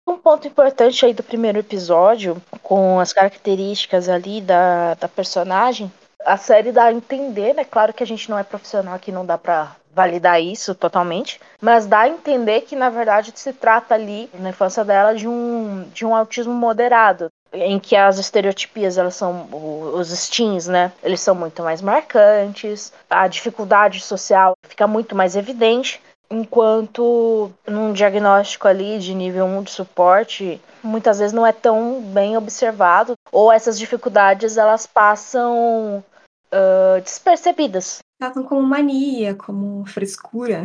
Um 0.08 0.18
ponto 0.18 0.48
importante 0.48 1.06
aí 1.06 1.14
do 1.14 1.24
primeiro 1.24 1.60
episódio, 1.60 2.42
com 2.62 3.00
as 3.00 3.14
características 3.14 4.10
ali 4.10 4.42
da, 4.42 4.96
da 4.96 5.08
personagem, 5.08 5.92
a 6.26 6.38
série 6.38 6.72
dá 6.72 6.86
a 6.86 6.94
entender, 6.94 7.54
né? 7.54 7.64
Claro 7.64 7.94
que 7.94 8.04
a 8.04 8.08
gente 8.08 8.30
não 8.30 8.38
é 8.38 8.44
profissional 8.44 8.94
aqui, 8.94 9.12
não 9.12 9.26
dá 9.26 9.38
pra 9.38 9.76
validar 9.94 10.42
isso 10.42 10.74
totalmente, 10.74 11.40
mas 11.60 11.86
dá 11.86 12.02
a 12.02 12.10
entender 12.10 12.62
que 12.62 12.76
na 12.76 12.90
verdade 12.90 13.32
se 13.36 13.54
trata 13.54 13.96
ali 13.96 14.30
na 14.34 14.50
infância 14.50 14.84
dela 14.84 15.14
de 15.14 15.28
um 15.28 15.84
de 15.94 16.06
um 16.06 16.16
autismo 16.16 16.54
moderado, 16.54 17.30
em 17.54 17.80
que 17.80 17.96
as 17.96 18.18
estereotipias 18.18 18.98
elas 18.98 19.16
são 19.16 19.48
os 19.94 20.10
steams, 20.10 20.68
né? 20.68 20.92
Eles 21.04 21.20
são 21.20 21.36
muito 21.36 21.62
mais 21.62 21.82
marcantes, 21.82 22.94
a 23.10 23.28
dificuldade 23.28 24.00
social 24.00 24.54
fica 24.68 24.88
muito 24.88 25.16
mais 25.16 25.36
evidente, 25.36 26.02
enquanto 26.30 27.52
num 27.68 27.92
diagnóstico 27.92 28.68
ali 28.68 28.98
de 29.00 29.14
nível 29.14 29.46
1 29.46 29.64
de 29.64 29.72
suporte, 29.72 30.62
muitas 30.82 31.20
vezes 31.20 31.34
não 31.34 31.46
é 31.46 31.52
tão 31.52 32.02
bem 32.02 32.38
observado, 32.38 33.14
ou 33.32 33.52
essas 33.52 33.78
dificuldades 33.78 34.58
elas 34.58 34.88
passam 34.88 36.04
uh, 36.52 37.02
despercebidas. 37.02 38.00
Tratam 38.22 38.44
como 38.44 38.62
mania, 38.62 39.34
como 39.34 39.84
frescura. 39.84 40.62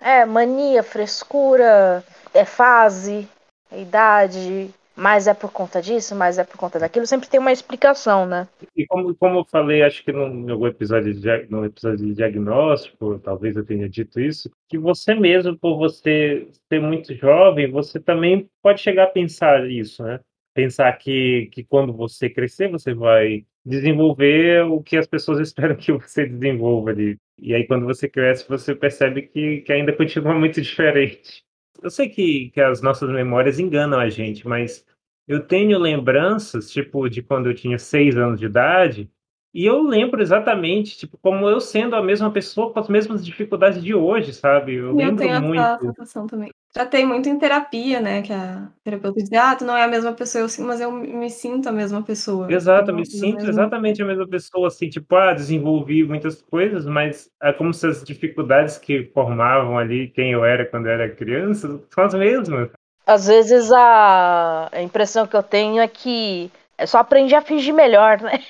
É, 0.00 0.26
mania, 0.26 0.82
frescura, 0.82 2.02
é 2.34 2.44
fase, 2.44 3.28
é 3.70 3.82
idade, 3.82 4.68
mas 4.96 5.28
é 5.28 5.32
por 5.32 5.52
conta 5.52 5.80
disso, 5.80 6.16
mas 6.16 6.38
é 6.38 6.44
por 6.44 6.56
conta 6.56 6.80
daquilo, 6.80 7.06
sempre 7.06 7.28
tem 7.28 7.38
uma 7.38 7.52
explicação, 7.52 8.26
né? 8.26 8.48
E 8.76 8.84
como, 8.84 9.14
como 9.14 9.38
eu 9.38 9.44
falei, 9.44 9.84
acho 9.84 10.02
que 10.02 10.10
no, 10.10 10.28
no, 10.28 10.66
episódio 10.66 11.14
de, 11.14 11.46
no 11.48 11.64
episódio 11.64 12.04
de 12.04 12.14
diagnóstico, 12.14 13.16
talvez 13.20 13.54
eu 13.54 13.64
tenha 13.64 13.88
dito 13.88 14.18
isso, 14.18 14.50
que 14.68 14.76
você 14.76 15.14
mesmo, 15.14 15.56
por 15.56 15.78
você 15.78 16.48
ser 16.68 16.80
muito 16.80 17.14
jovem, 17.14 17.70
você 17.70 18.00
também 18.00 18.50
pode 18.60 18.80
chegar 18.80 19.04
a 19.04 19.10
pensar 19.10 19.70
isso, 19.70 20.02
né? 20.02 20.18
Pensar 20.52 20.92
que, 20.98 21.48
que 21.52 21.62
quando 21.62 21.92
você 21.92 22.28
crescer, 22.28 22.68
você 22.68 22.92
vai 22.92 23.46
desenvolver 23.64 24.64
o 24.64 24.82
que 24.82 24.96
as 24.96 25.06
pessoas 25.06 25.38
esperam 25.40 25.76
que 25.76 25.92
você 25.92 26.26
desenvolva 26.26 26.90
ali. 26.90 27.18
E 27.38 27.54
aí, 27.54 27.66
quando 27.66 27.86
você 27.86 28.08
cresce, 28.08 28.48
você 28.48 28.74
percebe 28.74 29.22
que, 29.22 29.62
que 29.62 29.72
ainda 29.72 29.92
continua 29.92 30.34
muito 30.34 30.60
diferente. 30.60 31.44
Eu 31.82 31.90
sei 31.90 32.08
que, 32.08 32.50
que 32.50 32.60
as 32.60 32.80
nossas 32.80 33.10
memórias 33.10 33.58
enganam 33.58 33.98
a 33.98 34.08
gente, 34.08 34.46
mas 34.46 34.84
eu 35.26 35.44
tenho 35.44 35.78
lembranças, 35.78 36.70
tipo, 36.70 37.08
de 37.08 37.22
quando 37.22 37.48
eu 37.48 37.54
tinha 37.54 37.78
seis 37.78 38.16
anos 38.16 38.38
de 38.38 38.46
idade, 38.46 39.10
e 39.54 39.66
eu 39.66 39.82
lembro 39.82 40.22
exatamente, 40.22 40.96
tipo, 40.96 41.18
como 41.18 41.48
eu 41.48 41.60
sendo 41.60 41.94
a 41.94 42.02
mesma 42.02 42.32
pessoa 42.32 42.72
com 42.72 42.80
as 42.80 42.88
mesmas 42.88 43.24
dificuldades 43.24 43.82
de 43.82 43.94
hoje, 43.94 44.32
sabe? 44.32 44.74
Eu, 44.74 44.88
Eu 44.88 44.94
lembro 44.94 45.16
tenho 45.18 45.32
essa 45.32 45.40
muito. 45.42 45.80
sensação 45.86 46.26
também. 46.26 46.50
Já 46.74 46.86
tem 46.86 47.06
muito 47.06 47.28
em 47.28 47.38
terapia, 47.38 48.00
né, 48.00 48.22
que 48.22 48.32
a 48.32 48.68
terapeuta 48.82 49.20
diz: 49.20 49.30
"Ah, 49.32 49.54
tu 49.54 49.64
não 49.64 49.76
é 49.76 49.84
a 49.84 49.88
mesma 49.88 50.12
pessoa", 50.14 50.42
eu 50.42 50.48
sim, 50.48 50.62
mas 50.62 50.80
eu 50.80 50.90
me 50.90 51.28
sinto 51.28 51.68
a 51.68 51.72
mesma 51.72 52.02
pessoa. 52.02 52.50
Exato, 52.50 52.90
eu 52.90 52.96
me 52.96 53.04
sinto 53.04 53.36
mesmo 53.36 53.50
exatamente 53.50 54.02
a 54.02 54.06
mesma 54.06 54.26
pessoa, 54.26 54.68
assim, 54.68 54.88
tipo, 54.88 55.14
ah, 55.14 55.34
desenvolvi 55.34 56.02
muitas 56.02 56.40
coisas, 56.40 56.86
mas 56.86 57.30
é 57.42 57.52
como 57.52 57.74
se 57.74 57.86
as 57.86 58.02
dificuldades 58.02 58.78
que 58.78 59.04
formavam 59.12 59.78
ali 59.78 60.08
quem 60.08 60.32
eu 60.32 60.44
era 60.44 60.64
quando 60.64 60.86
eu 60.86 60.92
era 60.92 61.14
criança 61.14 61.78
são 61.90 62.04
as 62.04 62.14
mesmas. 62.14 62.70
Às 63.06 63.26
vezes 63.26 63.70
a, 63.70 64.68
a 64.72 64.80
impressão 64.80 65.26
que 65.26 65.36
eu 65.36 65.42
tenho 65.42 65.82
é 65.82 65.88
que 65.88 66.50
eu 66.78 66.86
só 66.86 66.98
aprendi 66.98 67.34
a 67.34 67.42
fingir 67.42 67.74
melhor, 67.74 68.20
né? 68.22 68.42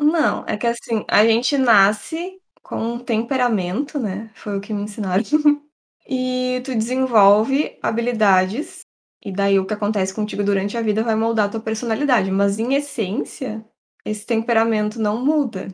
Não, 0.00 0.44
é 0.46 0.56
que 0.56 0.66
assim, 0.66 1.04
a 1.08 1.24
gente 1.24 1.56
nasce 1.56 2.40
com 2.62 2.76
um 2.76 2.98
temperamento, 2.98 3.98
né, 3.98 4.30
foi 4.34 4.56
o 4.56 4.60
que 4.60 4.72
me 4.72 4.82
ensinaram, 4.82 5.22
e 6.06 6.60
tu 6.64 6.74
desenvolve 6.74 7.78
habilidades, 7.82 8.80
e 9.24 9.32
daí 9.32 9.58
o 9.58 9.66
que 9.66 9.74
acontece 9.74 10.14
contigo 10.14 10.42
durante 10.42 10.76
a 10.76 10.82
vida 10.82 11.02
vai 11.02 11.14
moldar 11.14 11.46
a 11.46 11.48
tua 11.48 11.60
personalidade, 11.60 12.30
mas 12.30 12.58
em 12.58 12.74
essência, 12.74 13.64
esse 14.04 14.26
temperamento 14.26 15.00
não 15.00 15.24
muda. 15.24 15.68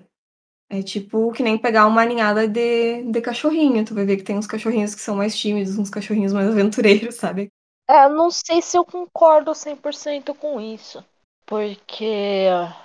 É 0.71 0.83
tipo 0.83 1.33
que 1.33 1.43
nem 1.43 1.57
pegar 1.57 1.87
uma 1.87 2.05
ninhada 2.05 2.47
de, 2.47 3.03
de 3.05 3.21
cachorrinho, 3.23 3.85
tu 3.85 3.95
vai 3.95 4.05
ver 4.05 4.19
que 4.19 4.23
tem 4.23 4.37
uns 4.37 4.47
cachorrinhos 4.47 4.95
que 4.95 5.01
são 5.01 5.17
mais 5.17 5.37
tímidos, 5.37 5.79
uns 5.79 5.89
cachorrinhos 5.89 6.33
mais 6.33 6.49
aventureiros, 6.51 7.15
sabe? 7.15 7.49
É, 7.89 8.05
eu 8.05 8.11
não 8.11 8.31
sei 8.31 8.61
se 8.61 8.77
eu 8.77 8.85
concordo 8.85 9.53
100% 9.53 10.35
com 10.35 10.61
isso. 10.61 11.03
Porque 11.47 12.45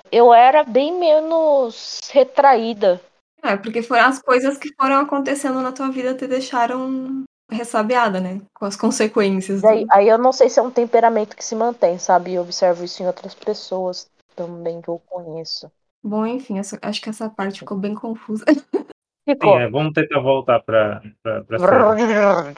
eu 0.09 0.33
era 0.33 0.63
bem 0.63 0.97
menos 0.97 1.99
retraída. 2.13 3.01
É, 3.43 3.57
porque 3.57 3.81
foram 3.81 4.05
as 4.05 4.21
coisas 4.21 4.57
que 4.57 4.73
foram 4.73 5.01
acontecendo 5.01 5.59
na 5.61 5.73
tua 5.73 5.91
vida 5.91 6.15
te 6.15 6.25
deixaram 6.25 7.25
ressabiada, 7.53 8.19
né? 8.19 8.41
Com 8.53 8.65
as 8.65 8.75
consequências. 8.75 9.61
Daí, 9.61 9.85
do- 9.85 9.91
aí 9.91 10.07
eu 10.09 10.17
não 10.17 10.31
sei 10.31 10.49
se 10.49 10.59
é 10.59 10.61
um 10.61 10.71
temperamento 10.71 11.35
que 11.35 11.43
se 11.45 11.55
mantém, 11.55 11.97
sabe? 11.99 12.33
Eu 12.33 12.41
observo 12.41 12.83
isso 12.83 13.01
em 13.01 13.07
outras 13.07 13.33
pessoas 13.35 14.09
também 14.35 14.81
que 14.81 14.89
eu 14.89 14.99
conheço. 15.07 15.71
Bom, 16.03 16.25
enfim, 16.25 16.59
essa- 16.59 16.77
acho 16.81 17.01
que 17.01 17.09
essa 17.09 17.29
parte 17.29 17.59
ficou 17.59 17.77
bem 17.77 17.95
confusa. 17.95 18.43
Sim, 19.25 19.35
Ficou. 19.35 19.57
é, 19.57 19.69
vamos 19.69 19.93
tentar 19.93 20.19
voltar 20.19 20.59
para. 20.59 21.01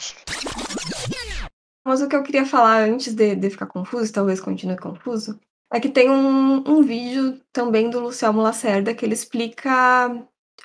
Mas 1.85 2.01
o 2.01 2.07
que 2.09 2.15
eu 2.15 2.23
queria 2.23 2.45
falar 2.45 2.81
antes 2.89 3.13
de, 3.13 3.35
de 3.35 3.49
ficar 3.51 3.67
confuso, 3.67 4.09
e 4.09 4.11
talvez 4.11 4.41
continue 4.41 4.75
confuso, 4.77 5.39
é 5.71 5.79
que 5.79 5.89
tem 5.89 6.09
um, 6.09 6.63
um 6.67 6.81
vídeo 6.81 7.39
também 7.53 7.89
do 7.89 7.99
Luciano 7.99 8.41
Lacerda 8.41 8.93
que 8.95 9.05
ele 9.05 9.13
explica 9.13 10.09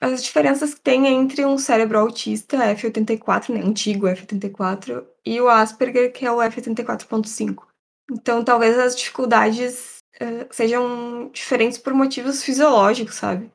as 0.00 0.22
diferenças 0.22 0.74
que 0.74 0.80
tem 0.80 1.06
entre 1.06 1.44
um 1.44 1.58
cérebro 1.58 1.98
autista 1.98 2.56
F84, 2.74 3.50
né, 3.52 3.60
antigo 3.60 4.06
F84, 4.06 5.04
e 5.24 5.40
o 5.40 5.48
Asperger, 5.48 6.12
que 6.12 6.24
é 6.24 6.32
o 6.32 6.38
F84.5. 6.38 7.64
Então, 8.10 8.42
talvez 8.42 8.78
as 8.78 8.96
dificuldades 8.96 9.98
eh, 10.18 10.46
sejam 10.50 11.30
diferentes 11.32 11.78
por 11.78 11.94
motivos 11.94 12.42
fisiológicos, 12.42 13.14
sabe? 13.14 13.50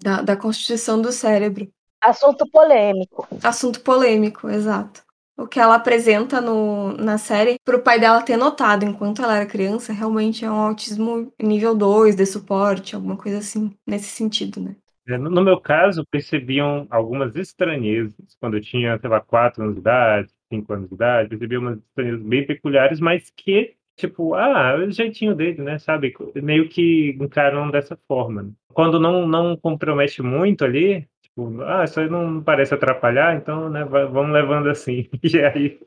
Da, 0.00 0.22
da 0.22 0.36
constituição 0.36 1.00
do 1.00 1.12
cérebro. 1.12 1.68
Assunto 2.00 2.48
polêmico. 2.50 3.26
Assunto 3.42 3.80
polêmico, 3.80 4.48
exato. 4.48 5.02
O 5.36 5.46
que 5.46 5.60
ela 5.60 5.76
apresenta 5.76 6.40
no, 6.40 6.92
na 6.96 7.18
série, 7.18 7.58
pro 7.64 7.82
pai 7.82 8.00
dela 8.00 8.22
ter 8.22 8.36
notado 8.36 8.84
enquanto 8.84 9.22
ela 9.22 9.36
era 9.36 9.46
criança, 9.46 9.92
realmente 9.92 10.44
é 10.44 10.50
um 10.50 10.54
autismo 10.54 11.32
nível 11.40 11.74
2 11.74 12.16
de 12.16 12.26
suporte, 12.26 12.94
alguma 12.94 13.16
coisa 13.16 13.38
assim, 13.38 13.72
nesse 13.86 14.08
sentido, 14.08 14.60
né? 14.60 14.74
É, 15.08 15.16
No 15.18 15.42
meu 15.42 15.60
caso, 15.60 16.06
percebiam 16.10 16.86
algumas 16.90 17.34
estranhezas 17.36 18.14
quando 18.40 18.56
eu 18.56 18.60
tinha, 18.60 18.98
sei 18.98 19.08
lá, 19.10 19.20
4 19.20 19.62
anos 19.62 19.74
de 19.76 19.80
idade, 19.80 20.30
5 20.52 20.72
anos 20.72 20.88
de 20.88 20.94
idade, 20.94 21.28
percebia 21.30 21.58
umas 21.60 21.78
estranhezas 21.78 22.22
bem 22.22 22.46
peculiares, 22.46 23.00
mas 23.00 23.30
que, 23.36 23.74
tipo, 23.96 24.34
ah, 24.34 24.76
o 24.76 24.90
jeitinho 24.90 25.34
dele, 25.34 25.62
né, 25.62 25.78
sabe? 25.78 26.14
Meio 26.36 26.68
que 26.68 27.16
encaram 27.20 27.70
dessa 27.70 27.96
forma. 28.06 28.42
né? 28.44 28.52
Quando 28.74 29.00
não, 29.00 29.26
não 29.26 29.56
compromete 29.56 30.22
muito 30.22 30.64
ali, 30.64 31.08
tipo, 31.22 31.62
ah, 31.62 31.84
isso 31.84 32.00
aí 32.00 32.08
não 32.10 32.42
parece 32.42 32.74
atrapalhar, 32.74 33.34
então, 33.36 33.70
né, 33.70 33.84
va- 33.84 34.06
vamos 34.06 34.32
levando 34.32 34.68
assim. 34.70 35.08
E 35.24 35.38
aí, 35.40 35.80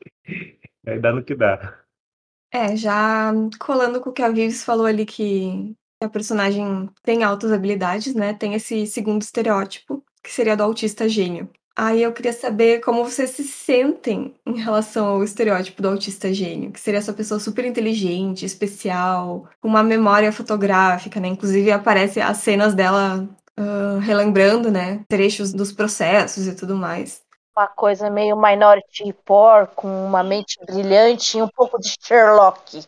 aí 0.86 1.00
dá 1.00 1.12
no 1.12 1.24
que 1.24 1.34
dá. 1.36 1.80
É, 2.50 2.76
já 2.76 3.32
colando 3.58 4.00
com 4.00 4.10
o 4.10 4.12
que 4.12 4.22
a 4.22 4.28
Vives 4.30 4.62
falou 4.62 4.84
ali, 4.86 5.06
que 5.06 5.74
a 6.02 6.08
personagem 6.08 6.88
tem 7.02 7.22
altas 7.24 7.52
habilidades, 7.52 8.14
né? 8.14 8.34
Tem 8.34 8.54
esse 8.54 8.86
segundo 8.86 9.22
estereótipo, 9.22 10.02
que 10.22 10.30
seria 10.30 10.56
do 10.56 10.62
autista 10.62 11.08
gênio. 11.08 11.48
Aí 11.74 12.02
eu 12.02 12.12
queria 12.12 12.34
saber 12.34 12.80
como 12.80 13.02
vocês 13.02 13.30
se 13.30 13.44
sentem 13.44 14.34
em 14.46 14.58
relação 14.58 15.06
ao 15.06 15.24
estereótipo 15.24 15.80
do 15.80 15.88
autista 15.88 16.32
gênio, 16.32 16.70
que 16.70 16.78
seria 16.78 16.98
essa 16.98 17.14
pessoa 17.14 17.40
super 17.40 17.64
inteligente, 17.64 18.44
especial, 18.44 19.48
com 19.60 19.68
uma 19.68 19.82
memória 19.82 20.30
fotográfica, 20.30 21.18
né? 21.18 21.28
Inclusive 21.28 21.72
aparece 21.72 22.20
as 22.20 22.38
cenas 22.38 22.74
dela 22.74 23.26
ah, 23.56 23.98
relembrando, 24.00 24.70
né? 24.70 25.04
Trechos 25.08 25.52
dos 25.52 25.72
processos 25.72 26.46
e 26.46 26.54
tudo 26.54 26.76
mais. 26.76 27.22
Uma 27.56 27.68
coisa 27.68 28.08
meio 28.08 28.36
Minority 28.36 29.04
Report, 29.04 29.70
com 29.74 30.06
uma 30.06 30.22
mente 30.22 30.58
brilhante 30.64 31.36
e 31.36 31.42
um 31.42 31.48
pouco 31.48 31.78
de 31.78 31.94
Sherlock. 32.00 32.84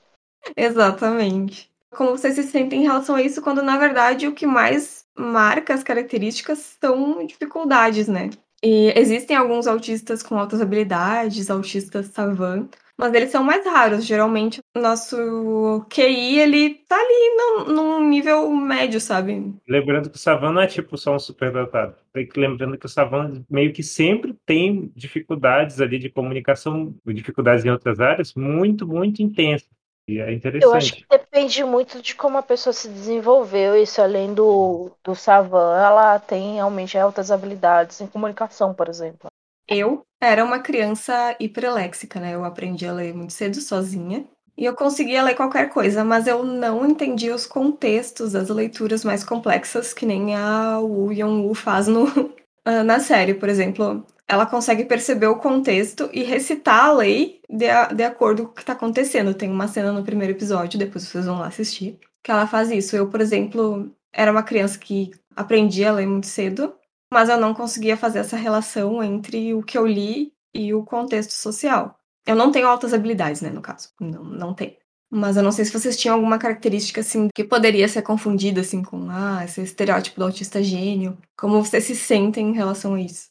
Exatamente. 0.57 1.71
Como 1.97 2.11
vocês 2.11 2.35
se 2.35 2.43
sentem 2.45 2.81
em 2.81 2.85
relação 2.85 3.17
a 3.17 3.23
isso, 3.23 3.43
quando 3.43 3.63
na 3.63 3.79
verdade 3.79 4.27
o 4.27 4.33
que 4.33 4.47
mais 4.47 5.05
marca 5.17 5.75
as 5.75 5.83
características 5.83 6.77
são 6.81 7.25
dificuldades, 7.27 8.09
né? 8.09 8.31
E 8.63 8.93
existem 8.99 9.37
alguns 9.37 9.67
autistas 9.67 10.23
com 10.23 10.39
altas 10.39 10.61
habilidades, 10.61 11.51
autistas 11.51 12.07
savant, 12.07 12.71
mas 12.97 13.13
eles 13.13 13.31
são 13.31 13.43
mais 13.43 13.65
raros. 13.67 14.07
Geralmente, 14.07 14.61
nosso 14.75 15.85
QI, 15.91 16.39
ele 16.39 16.75
tá 16.89 16.97
ali 16.97 17.37
num, 17.37 17.75
num 17.75 18.09
nível 18.09 18.51
médio, 18.51 19.01
sabe? 19.01 19.55
Lembrando 19.69 20.09
que 20.09 20.17
o 20.17 20.19
Savan 20.19 20.53
não 20.53 20.63
é 20.63 20.67
tipo 20.67 20.97
só 20.97 21.15
um 21.15 21.19
superdotado. 21.19 21.95
Tem 22.13 22.27
que 22.27 22.39
lembrando 22.39 22.79
que 22.79 22.87
o 22.87 22.89
Savan 22.89 23.45
meio 23.51 23.73
que 23.73 23.83
sempre 23.83 24.35
tem 24.47 24.91
dificuldades 24.95 25.81
ali 25.81 25.99
de 25.99 26.09
comunicação, 26.09 26.95
dificuldades 27.07 27.65
em 27.65 27.71
outras 27.71 28.01
áreas 28.01 28.33
muito, 28.35 28.87
muito 28.87 29.23
intensas. 29.23 29.69
E 30.07 30.19
é 30.19 30.23
Eu 30.23 30.27
acho 30.27 30.37
interessante. 30.37 30.93
que 30.97 31.07
depende 31.09 31.65
muito 31.65 32.03
de 32.03 32.15
como 32.15 32.37
a 32.37 32.43
pessoa 32.43 32.73
se 32.73 32.89
desenvolveu. 32.89 33.77
Isso 33.77 34.03
além 34.03 34.35
do, 34.35 34.91
do 35.03 35.15
Savan, 35.15 35.79
ela 35.79 36.19
tem 36.19 36.55
realmente 36.55 36.99
altas 36.99 37.31
habilidades 37.31 38.01
em 38.01 38.07
comunicação, 38.07 38.75
por 38.75 38.89
exemplo. 38.89 39.29
Eu 39.67 40.03
era 40.21 40.45
uma 40.45 40.59
criança 40.59 41.35
hiperléxica, 41.41 42.21
né? 42.21 42.35
Eu 42.35 42.45
aprendi 42.45 42.87
a 42.87 42.93
ler 42.93 43.15
muito 43.15 43.33
cedo 43.33 43.61
sozinha. 43.61 44.27
E 44.57 44.65
eu 44.65 44.75
conseguia 44.75 45.23
ler 45.23 45.35
qualquer 45.35 45.69
coisa, 45.71 46.05
mas 46.05 46.27
eu 46.27 46.45
não 46.45 46.87
entendia 46.87 47.35
os 47.35 47.45
contextos 47.45 48.33
das 48.33 48.49
leituras 48.51 49.05
mais 49.05 49.25
complexas, 49.25 49.93
que 49.93 50.07
nem 50.07 50.37
a 50.37 50.79
Wu 50.79 51.13
Yong-woo 51.13 51.55
faz 51.55 51.89
no, 51.89 52.05
na 52.85 53.01
série, 53.01 53.35
por 53.35 53.49
exemplo. 53.49 54.07
Ela 54.29 54.47
consegue 54.47 54.85
perceber 54.85 55.27
o 55.27 55.37
contexto 55.39 56.09
e 56.13 56.23
recitar 56.23 56.87
a 56.87 56.93
lei 56.93 57.41
de, 57.49 57.69
a- 57.69 57.89
de 57.89 58.03
acordo 58.03 58.45
com 58.45 58.51
o 58.51 58.55
que 58.55 58.61
está 58.63 58.73
acontecendo. 58.73 59.35
Tem 59.35 59.51
uma 59.51 59.69
cena 59.69 59.93
no 59.93 60.05
primeiro 60.05 60.33
episódio, 60.33 60.79
depois 60.79 61.05
vocês 61.05 61.27
vão 61.27 61.39
lá 61.41 61.47
assistir, 61.49 61.99
que 62.23 62.31
ela 62.31 62.47
faz 62.47 62.71
isso. 62.71 62.97
Eu, 62.97 63.09
por 63.09 63.21
exemplo, 63.21 63.91
era 64.13 64.31
uma 64.33 64.43
criança 64.43 64.79
que 64.79 65.11
aprendia 65.37 65.91
a 65.91 65.93
ler 65.93 66.07
muito 66.07 66.27
cedo, 66.27 66.75
mas 67.13 67.29
eu 67.29 67.37
não 67.39 67.53
conseguia 67.55 67.97
fazer 67.97 68.21
essa 68.21 68.37
relação 68.37 69.03
entre 69.03 69.55
o 69.55 69.63
que 69.63 69.77
eu 69.77 69.87
li 69.87 70.33
e 70.55 70.73
o 70.73 70.85
contexto 70.85 71.33
social. 71.33 71.99
Eu 72.27 72.35
não 72.35 72.51
tenho 72.51 72.67
altas 72.67 72.95
habilidades, 72.95 73.43
né, 73.43 73.51
no 73.51 73.61
caso. 73.61 73.91
Não, 74.01 74.25
não 74.25 74.55
tenho. 74.55 74.75
Mas 75.11 75.37
eu 75.37 75.43
não 75.43 75.53
sei 75.53 75.65
se 75.65 75.73
vocês 75.73 75.97
tinham 75.97 76.15
alguma 76.17 76.39
característica, 76.39 77.01
assim, 77.03 77.29
que 77.35 77.45
poderia 77.45 77.87
ser 77.89 78.03
confundida, 78.03 78.63
assim, 78.63 78.83
com, 78.83 79.09
ah, 79.11 79.45
esse 79.45 79.61
estereótipo 79.63 80.19
do 80.19 80.25
autista 80.25 80.63
gênio. 80.63 81.19
Como 81.37 81.63
vocês 81.63 81.85
se 81.85 81.95
sentem 81.95 82.49
em 82.49 82.55
relação 82.55 82.95
a 82.95 83.01
isso? 83.01 83.29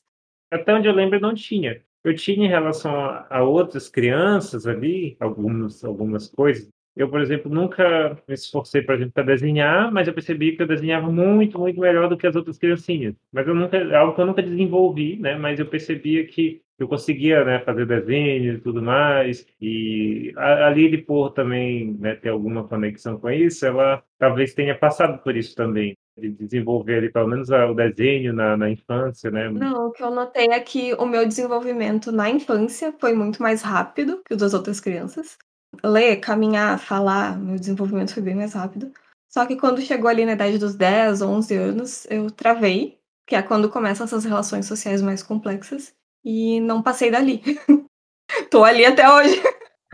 Até 0.54 0.74
onde 0.74 0.88
eu 0.88 0.94
lembro, 0.94 1.20
não 1.20 1.34
tinha. 1.34 1.82
Eu 2.04 2.16
tinha 2.16 2.46
em 2.46 2.50
relação 2.50 2.94
a, 2.96 3.28
a 3.30 3.44
outras 3.44 3.90
crianças 3.90 4.68
ali, 4.68 5.16
algumas, 5.20 5.84
algumas 5.84 6.28
coisas. 6.28 6.70
Eu, 6.96 7.10
por 7.10 7.22
exemplo, 7.22 7.52
nunca 7.52 8.16
me 8.28 8.36
esforcei, 8.36 8.84
por 8.84 8.94
exemplo, 8.96 9.14
para 9.14 9.24
desenhar, 9.24 9.92
mas 9.92 10.08
eu 10.08 10.14
percebi 10.14 10.56
que 10.56 10.62
eu 10.62 10.68
desenhava 10.68 11.12
muito, 11.12 11.58
muito 11.58 11.80
melhor 11.80 12.08
do 12.08 12.16
que 12.18 12.28
as 12.28 12.36
outras 12.36 12.58
criancinhas. 12.58 13.16
Mas 13.32 13.48
eu 13.48 13.56
nunca, 13.56 13.78
é 13.78 13.96
algo 13.96 14.14
que 14.14 14.22
eu 14.22 14.26
nunca 14.28 14.44
desenvolvi, 14.44 15.18
né? 15.18 15.36
Mas 15.36 15.60
eu 15.60 15.66
percebia 15.66 16.26
que 16.28 16.62
eu 16.78 16.88
conseguia, 16.88 17.44
né, 17.44 17.60
fazer 17.60 17.86
desenhos 17.88 18.58
e 18.58 18.62
tudo 18.62 18.82
mais. 18.82 19.48
E 19.60 20.34
a, 20.36 20.68
a 20.68 20.70
Lili, 20.70 21.00
por 21.00 21.32
também 21.32 21.94
né, 22.00 22.16
ter 22.16 22.30
alguma 22.30 22.68
conexão 22.68 23.20
com 23.20 23.30
isso, 23.32 23.66
ela 23.66 24.04
talvez 24.20 24.54
tenha 24.54 24.78
passado 24.78 25.22
por 25.24 25.36
isso 25.36 25.56
também. 25.56 25.98
De 26.18 26.30
desenvolver 26.30 26.98
ali 26.98 27.12
pelo 27.12 27.28
menos 27.28 27.50
o 27.50 27.74
desenho 27.74 28.34
na, 28.34 28.56
na 28.56 28.70
infância, 28.70 29.32
né? 29.32 29.50
Não, 29.50 29.88
o 29.88 29.92
que 29.92 30.04
eu 30.04 30.12
notei 30.12 30.48
é 30.48 30.60
que 30.60 30.94
o 30.94 31.06
meu 31.06 31.28
desenvolvimento 31.28 32.12
na 32.12 32.30
infância 32.30 32.94
foi 33.00 33.14
muito 33.14 33.42
mais 33.42 33.62
rápido 33.62 34.22
que 34.26 34.34
o 34.34 34.38
das 34.38 34.54
outras 34.54 34.80
crianças. 34.80 35.38
Ler, 35.84 36.18
caminhar, 36.18 36.80
falar, 36.80 37.40
meu 37.40 37.58
desenvolvimento 37.58 38.14
foi 38.14 38.22
bem 38.22 38.36
mais 38.36 38.54
rápido. 38.54 38.92
Só 39.28 39.46
que 39.48 39.56
quando 39.56 39.82
chegou 39.82 40.08
ali 40.08 40.26
na 40.26 40.34
idade 40.34 40.60
dos 40.60 40.76
10, 40.76 41.24
11 41.24 41.56
anos, 41.56 42.08
eu 42.10 42.30
travei, 42.30 43.00
que 43.26 43.36
é 43.36 43.42
quando 43.42 43.70
começam 43.70 44.06
essas 44.06 44.24
relações 44.24 44.68
sociais 44.68 45.02
mais 45.02 45.24
complexas, 45.24 45.96
e 46.24 46.60
não 46.62 46.84
passei 46.84 47.10
dali. 47.10 47.42
Tô 48.52 48.64
ali 48.64 48.86
até 48.86 49.12
hoje. 49.12 49.42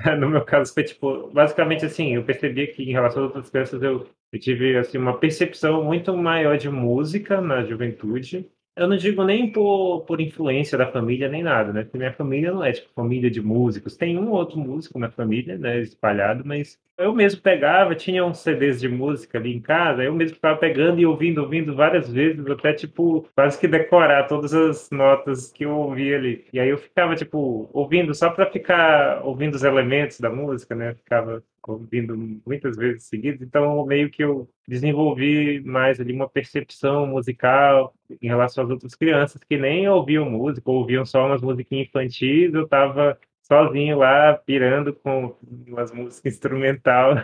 No 0.19 0.29
meu 0.29 0.43
caso 0.45 0.73
foi 0.73 0.83
tipo, 0.83 1.29
basicamente 1.31 1.85
assim, 1.85 2.15
eu 2.15 2.23
percebi 2.23 2.67
que 2.67 2.83
em 2.83 2.91
relação 2.91 3.23
às 3.23 3.27
outras 3.29 3.49
crianças 3.49 3.81
eu, 3.83 4.07
eu 4.31 4.39
tive 4.39 4.77
assim 4.77 4.97
uma 4.97 5.17
percepção 5.17 5.83
muito 5.83 6.15
maior 6.15 6.57
de 6.57 6.69
música 6.69 7.41
na 7.41 7.63
juventude 7.65 8.49
eu 8.75 8.87
não 8.87 8.97
digo 8.97 9.23
nem 9.23 9.51
por, 9.51 10.01
por 10.05 10.21
influência 10.21 10.77
da 10.77 10.91
família 10.91 11.27
nem 11.27 11.43
nada, 11.43 11.73
né? 11.73 11.83
Porque 11.83 11.97
minha 11.97 12.13
família 12.13 12.51
não 12.51 12.63
é 12.63 12.71
tipo 12.71 12.89
família 12.93 13.29
de 13.29 13.41
músicos. 13.41 13.97
Tem 13.97 14.17
um 14.17 14.29
ou 14.29 14.35
outro 14.35 14.57
músico 14.57 14.97
na 14.97 15.09
família, 15.11 15.57
né? 15.57 15.79
Espalhado, 15.81 16.43
mas 16.45 16.79
eu 16.97 17.13
mesmo 17.13 17.41
pegava, 17.41 17.95
tinha 17.95 18.25
uns 18.25 18.39
CDs 18.39 18.79
de 18.79 18.89
música 18.89 19.37
ali 19.37 19.55
em 19.55 19.61
casa, 19.61 20.03
eu 20.03 20.13
mesmo 20.13 20.35
ficava 20.35 20.57
pegando 20.57 20.99
e 20.99 21.05
ouvindo, 21.05 21.39
ouvindo 21.41 21.73
várias 21.73 22.11
vezes, 22.11 22.45
até 22.45 22.73
tipo, 22.73 23.25
quase 23.33 23.57
que 23.57 23.67
decorar 23.67 24.27
todas 24.27 24.53
as 24.53 24.89
notas 24.91 25.51
que 25.51 25.63
eu 25.65 25.71
ouvia 25.71 26.17
ali. 26.17 26.45
E 26.51 26.59
aí 26.59 26.69
eu 26.69 26.77
ficava, 26.77 27.15
tipo, 27.15 27.69
ouvindo 27.73 28.13
só 28.13 28.29
para 28.29 28.51
ficar 28.51 29.25
ouvindo 29.25 29.55
os 29.55 29.63
elementos 29.63 30.19
da 30.19 30.29
música, 30.29 30.75
né? 30.75 30.93
ficava 30.95 31.41
ouvindo 31.69 32.17
muitas 32.45 32.75
vezes 32.75 33.03
seguidas, 33.03 33.41
então 33.41 33.85
meio 33.85 34.09
que 34.09 34.23
eu 34.23 34.49
desenvolvi 34.67 35.61
mais 35.61 35.99
ali 35.99 36.13
uma 36.13 36.29
percepção 36.29 37.07
musical 37.07 37.93
em 38.21 38.27
relação 38.27 38.63
às 38.63 38.69
outras 38.69 38.95
crianças 38.95 39.43
que 39.43 39.57
nem 39.57 39.87
ouviam 39.87 40.29
música, 40.29 40.69
ouviam 40.69 41.05
só 41.05 41.25
umas 41.25 41.41
musiquinhas 41.41 41.87
infantis, 41.87 42.53
eu 42.53 42.63
estava 42.63 43.17
sozinho 43.51 43.97
lá, 43.97 44.35
pirando 44.35 44.93
com 44.93 45.35
umas 45.67 45.91
músicas 45.91 46.33
instrumental, 46.33 47.15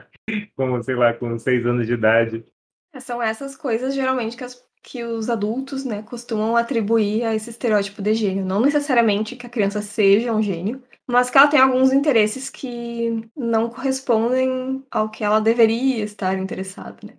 como, 0.56 0.82
sei 0.82 0.96
lá, 0.96 1.14
com 1.14 1.38
seis 1.38 1.66
anos 1.66 1.86
de 1.86 1.94
idade. 1.94 2.44
É, 2.92 3.00
são 3.00 3.22
essas 3.22 3.56
coisas, 3.56 3.94
geralmente, 3.94 4.36
que, 4.36 4.44
as, 4.44 4.66
que 4.82 5.04
os 5.04 5.30
adultos, 5.30 5.86
né, 5.86 6.02
costumam 6.02 6.58
atribuir 6.58 7.24
a 7.24 7.36
esse 7.36 7.52
estereótipo 7.52 8.02
de 8.02 8.16
gênio. 8.16 8.44
Não 8.44 8.60
necessariamente 8.60 9.36
que 9.36 9.46
a 9.46 9.50
criança 9.50 9.82
seja 9.82 10.34
um 10.34 10.42
gênio, 10.42 10.82
mas 11.08 11.30
que 11.30 11.38
ela 11.38 11.48
tem 11.48 11.60
alguns 11.60 11.94
interesses 11.94 12.50
que 12.50 13.30
não 13.36 13.70
correspondem 13.70 14.84
ao 14.90 15.10
que 15.10 15.24
ela 15.24 15.40
deveria 15.40 16.04
estar 16.04 16.38
interessada, 16.38 16.98
né? 17.04 17.14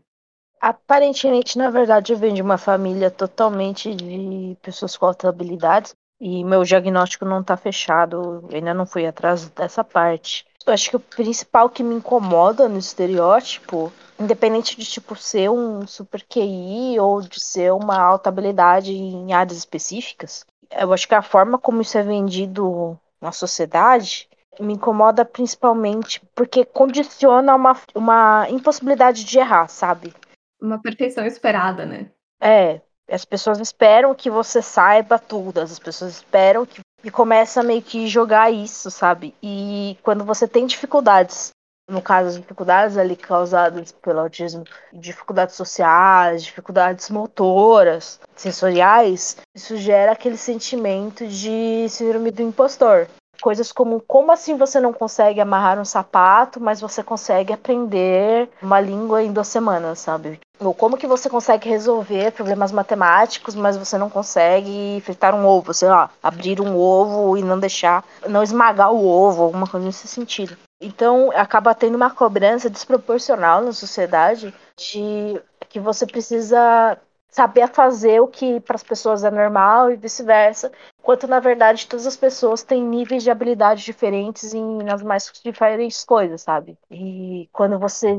Aparentemente, 0.60 1.58
na 1.58 1.70
verdade, 1.70 2.12
eu 2.12 2.18
venho 2.18 2.34
de 2.34 2.42
uma 2.42 2.58
família 2.58 3.10
totalmente 3.10 3.94
de 3.94 4.56
pessoas 4.62 4.96
com 4.96 5.06
altas 5.06 5.28
habilidades 5.28 5.94
e 6.20 6.42
meu 6.44 6.64
diagnóstico 6.64 7.24
não 7.24 7.40
está 7.40 7.56
fechado, 7.56 8.42
eu 8.50 8.56
ainda 8.56 8.72
não 8.72 8.86
fui 8.86 9.06
atrás 9.06 9.48
dessa 9.50 9.84
parte. 9.84 10.46
Eu 10.66 10.72
acho 10.72 10.90
que 10.90 10.96
o 10.96 11.00
principal 11.00 11.70
que 11.70 11.82
me 11.82 11.94
incomoda 11.94 12.68
no 12.68 12.78
estereótipo, 12.78 13.92
independente 14.18 14.76
de 14.76 14.84
tipo 14.84 15.14
ser 15.14 15.48
um 15.50 15.86
super 15.86 16.24
QI 16.24 16.98
ou 16.98 17.20
de 17.20 17.38
ser 17.38 17.72
uma 17.72 18.00
alta 18.00 18.30
habilidade 18.30 18.92
em 18.92 19.32
áreas 19.32 19.58
específicas, 19.58 20.44
eu 20.70 20.92
acho 20.92 21.06
que 21.06 21.14
a 21.14 21.22
forma 21.22 21.58
como 21.58 21.82
isso 21.82 21.96
é 21.96 22.02
vendido 22.02 22.98
na 23.20 23.32
sociedade 23.32 24.28
me 24.58 24.74
incomoda 24.74 25.24
principalmente 25.24 26.20
porque 26.34 26.64
condiciona 26.64 27.54
uma, 27.54 27.76
uma 27.94 28.46
impossibilidade 28.48 29.24
de 29.24 29.38
errar, 29.38 29.68
sabe? 29.68 30.14
Uma 30.60 30.80
perfeição 30.80 31.26
esperada, 31.26 31.84
né? 31.84 32.10
É, 32.40 32.80
as 33.10 33.24
pessoas 33.24 33.60
esperam 33.60 34.14
que 34.14 34.30
você 34.30 34.62
saiba 34.62 35.18
tudo, 35.18 35.60
as 35.60 35.78
pessoas 35.78 36.12
esperam 36.16 36.64
que 36.64 36.80
e 37.04 37.10
começa 37.10 37.62
meio 37.62 37.82
que 37.82 38.08
jogar 38.08 38.50
isso, 38.50 38.90
sabe? 38.90 39.32
E 39.40 39.96
quando 40.02 40.24
você 40.24 40.48
tem 40.48 40.66
dificuldades, 40.66 41.50
no 41.88 42.02
caso, 42.02 42.28
as 42.28 42.36
dificuldades 42.36 42.96
ali 42.96 43.14
causadas 43.14 43.92
pelo 43.92 44.20
autismo, 44.20 44.64
dificuldades 44.92 45.54
sociais, 45.54 46.42
dificuldades 46.42 47.10
motoras, 47.10 48.20
sensoriais, 48.34 49.36
isso 49.54 49.76
gera 49.76 50.12
aquele 50.12 50.36
sentimento 50.36 51.26
de 51.26 51.86
síndrome 51.88 52.30
do 52.30 52.42
impostor. 52.42 53.06
Coisas 53.40 53.70
como 53.70 54.00
como 54.00 54.32
assim 54.32 54.56
você 54.56 54.80
não 54.80 54.94
consegue 54.94 55.40
amarrar 55.40 55.78
um 55.78 55.84
sapato, 55.84 56.58
mas 56.58 56.80
você 56.80 57.02
consegue 57.02 57.52
aprender 57.52 58.48
uma 58.62 58.80
língua 58.80 59.22
em 59.22 59.30
duas 59.30 59.46
semanas, 59.46 59.98
sabe? 59.98 60.40
Ou 60.58 60.72
como 60.72 60.96
que 60.96 61.06
você 61.06 61.28
consegue 61.28 61.68
resolver 61.68 62.32
problemas 62.32 62.72
matemáticos, 62.72 63.54
mas 63.54 63.76
você 63.76 63.98
não 63.98 64.08
consegue 64.08 65.02
fritar 65.04 65.34
um 65.34 65.46
ovo, 65.46 65.74
sei 65.74 65.88
lá, 65.88 66.10
abrir 66.22 66.62
um 66.62 66.76
ovo 66.78 67.36
e 67.36 67.42
não 67.42 67.60
deixar, 67.60 68.02
não 68.26 68.42
esmagar 68.42 68.90
o 68.90 69.06
ovo, 69.06 69.42
alguma 69.42 69.66
coisa 69.66 69.84
nesse 69.84 70.08
sentido. 70.08 70.56
Então, 70.80 71.30
acaba 71.32 71.74
tendo 71.74 71.94
uma 71.94 72.10
cobrança 72.10 72.68
desproporcional 72.68 73.62
na 73.62 73.72
sociedade 73.72 74.54
de 74.76 75.40
que 75.68 75.80
você 75.80 76.06
precisa 76.06 76.98
saber 77.30 77.68
fazer 77.68 78.20
o 78.20 78.28
que 78.28 78.60
para 78.60 78.76
as 78.76 78.82
pessoas 78.82 79.24
é 79.24 79.30
normal 79.30 79.90
e 79.90 79.96
vice-versa, 79.96 80.72
enquanto 80.98 81.26
na 81.26 81.38
verdade 81.38 81.86
todas 81.86 82.06
as 82.06 82.16
pessoas 82.16 82.62
têm 82.62 82.82
níveis 82.82 83.22
de 83.22 83.30
habilidade 83.30 83.84
diferentes 83.84 84.54
em 84.54 84.78
nas 84.82 85.02
mais 85.02 85.30
diferentes 85.44 86.02
coisas, 86.04 86.40
sabe? 86.42 86.78
E 86.90 87.48
quando 87.52 87.78
você 87.78 88.16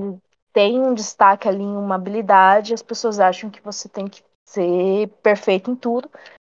tem 0.54 0.80
um 0.80 0.94
destaque 0.94 1.48
ali 1.48 1.64
em 1.64 1.78
uma 1.78 1.96
habilidade, 1.96 2.74
as 2.74 2.82
pessoas 2.84 3.20
acham 3.20 3.50
que 3.50 3.62
você 3.62 3.90
tem 3.90 4.08
que 4.08 4.24
ser 4.46 5.08
perfeito 5.24 5.72
em 5.72 5.76
tudo. 5.76 6.10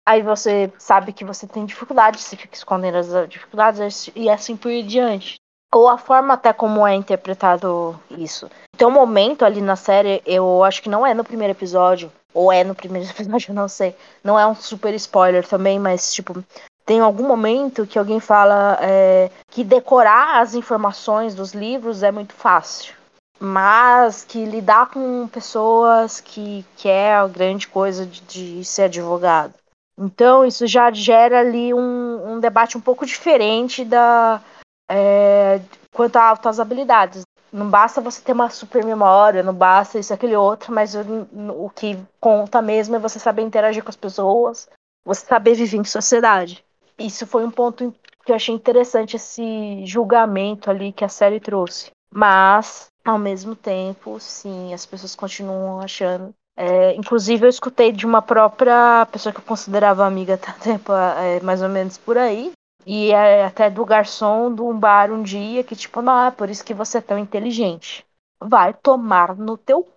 Aí 0.07 0.21
você 0.21 0.71
sabe 0.77 1.13
que 1.13 1.25
você 1.25 1.47
tem 1.47 1.65
dificuldades, 1.65 2.21
você 2.21 2.35
fica 2.35 2.55
escondendo 2.55 2.97
as 2.97 3.29
dificuldades 3.29 4.09
e 4.15 4.29
assim 4.29 4.55
por 4.57 4.71
diante 4.83 5.41
ou 5.73 5.87
a 5.87 5.97
forma 5.97 6.33
até 6.33 6.51
como 6.51 6.85
é 6.85 6.93
interpretado 6.93 7.97
isso. 8.11 8.49
Tem 8.77 8.87
um 8.87 8.91
momento 8.91 9.45
ali 9.45 9.61
na 9.61 9.75
série, 9.75 10.21
eu 10.25 10.63
acho 10.63 10.81
que 10.81 10.89
não 10.89 11.07
é 11.07 11.13
no 11.13 11.23
primeiro 11.23 11.53
episódio, 11.53 12.11
ou 12.33 12.51
é 12.51 12.63
no 12.63 12.75
primeiro 12.75 13.07
episódio, 13.11 13.51
eu 13.51 13.55
não 13.55 13.67
sei. 13.67 13.95
Não 14.23 14.37
é 14.37 14.45
um 14.45 14.55
super 14.55 14.93
spoiler 14.95 15.47
também, 15.47 15.79
mas 15.79 16.13
tipo, 16.13 16.43
tem 16.85 16.99
algum 16.99 17.27
momento 17.27 17.87
que 17.87 17.97
alguém 17.97 18.19
fala 18.19 18.77
é, 18.81 19.29
que 19.49 19.63
decorar 19.63 20.41
as 20.41 20.53
informações 20.53 21.33
dos 21.33 21.53
livros 21.53 22.03
é 22.03 22.11
muito 22.11 22.33
fácil. 22.33 22.93
Mas 23.39 24.23
que 24.23 24.45
lidar 24.45 24.91
com 24.91 25.27
pessoas 25.27 26.19
que, 26.19 26.63
que 26.75 26.87
é 26.87 27.15
a 27.15 27.25
grande 27.27 27.67
coisa 27.67 28.05
de, 28.05 28.21
de 28.21 28.65
ser 28.65 28.83
advogado. 28.83 29.53
Então, 29.97 30.45
isso 30.45 30.67
já 30.67 30.91
gera 30.91 31.39
ali 31.39 31.73
um, 31.73 32.33
um 32.33 32.39
debate 32.39 32.77
um 32.77 32.81
pouco 32.81 33.05
diferente 33.05 33.83
da, 33.83 34.41
é, 34.91 35.61
quanto 35.93 36.17
a 36.17 36.23
altas 36.23 36.59
habilidades. 36.59 37.23
Não 37.51 37.69
basta 37.69 37.99
você 37.99 38.21
ter 38.21 38.33
uma 38.33 38.49
super 38.49 38.83
memória, 38.83 39.43
não 39.43 39.53
basta 39.53 39.99
isso, 39.99 40.13
aquele 40.13 40.35
outro, 40.35 40.73
mas 40.73 40.95
o, 40.95 41.65
o 41.65 41.69
que 41.69 41.97
conta 42.19 42.61
mesmo 42.61 42.95
é 42.95 42.99
você 42.99 43.19
saber 43.19 43.41
interagir 43.41 43.83
com 43.83 43.89
as 43.89 43.95
pessoas, 43.95 44.69
você 45.03 45.25
saber 45.25 45.55
viver 45.55 45.77
em 45.77 45.83
sociedade. 45.83 46.63
Isso 46.97 47.25
foi 47.25 47.43
um 47.45 47.51
ponto 47.51 47.93
que 48.25 48.31
eu 48.31 48.35
achei 48.35 48.53
interessante, 48.53 49.15
esse 49.15 49.85
julgamento 49.85 50.69
ali 50.69 50.93
que 50.93 51.03
a 51.03 51.09
série 51.09 51.39
trouxe. 51.39 51.91
Mas, 52.13 52.87
ao 53.03 53.17
mesmo 53.17 53.55
tempo, 53.55 54.19
sim, 54.19 54.73
as 54.73 54.85
pessoas 54.85 55.15
continuam 55.15 55.81
achando. 55.81 56.33
É, 56.55 56.93
inclusive, 56.95 57.45
eu 57.45 57.49
escutei 57.49 57.91
de 57.91 58.05
uma 58.05 58.21
própria 58.21 59.07
pessoa 59.11 59.33
que 59.33 59.39
eu 59.39 59.45
considerava 59.45 60.05
amiga 60.05 60.35
há 60.35 60.53
tempo, 60.53 60.93
é, 60.93 61.39
mais 61.41 61.61
ou 61.61 61.69
menos 61.69 61.97
por 61.97 62.17
aí, 62.17 62.51
e 62.85 63.11
é 63.11 63.45
até 63.45 63.69
do 63.69 63.85
garçom 63.85 64.53
de 64.53 64.61
um 64.61 64.77
bar 64.77 65.11
um 65.11 65.21
dia 65.21 65.63
que, 65.63 65.75
tipo, 65.75 66.01
não, 66.01 66.27
é 66.27 66.31
por 66.31 66.49
isso 66.49 66.65
que 66.65 66.73
você 66.73 66.97
é 66.97 67.01
tão 67.01 67.17
inteligente. 67.17 68.05
Vai 68.39 68.73
tomar 68.73 69.35
no 69.35 69.57
teu 69.57 69.83
c... 69.83 69.91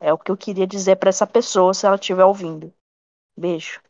É 0.00 0.12
o 0.12 0.18
que 0.18 0.30
eu 0.30 0.36
queria 0.36 0.66
dizer 0.66 0.96
para 0.96 1.08
essa 1.08 1.26
pessoa 1.26 1.72
se 1.72 1.86
ela 1.86 1.96
estiver 1.96 2.24
ouvindo. 2.24 2.72
Beijo. 3.36 3.80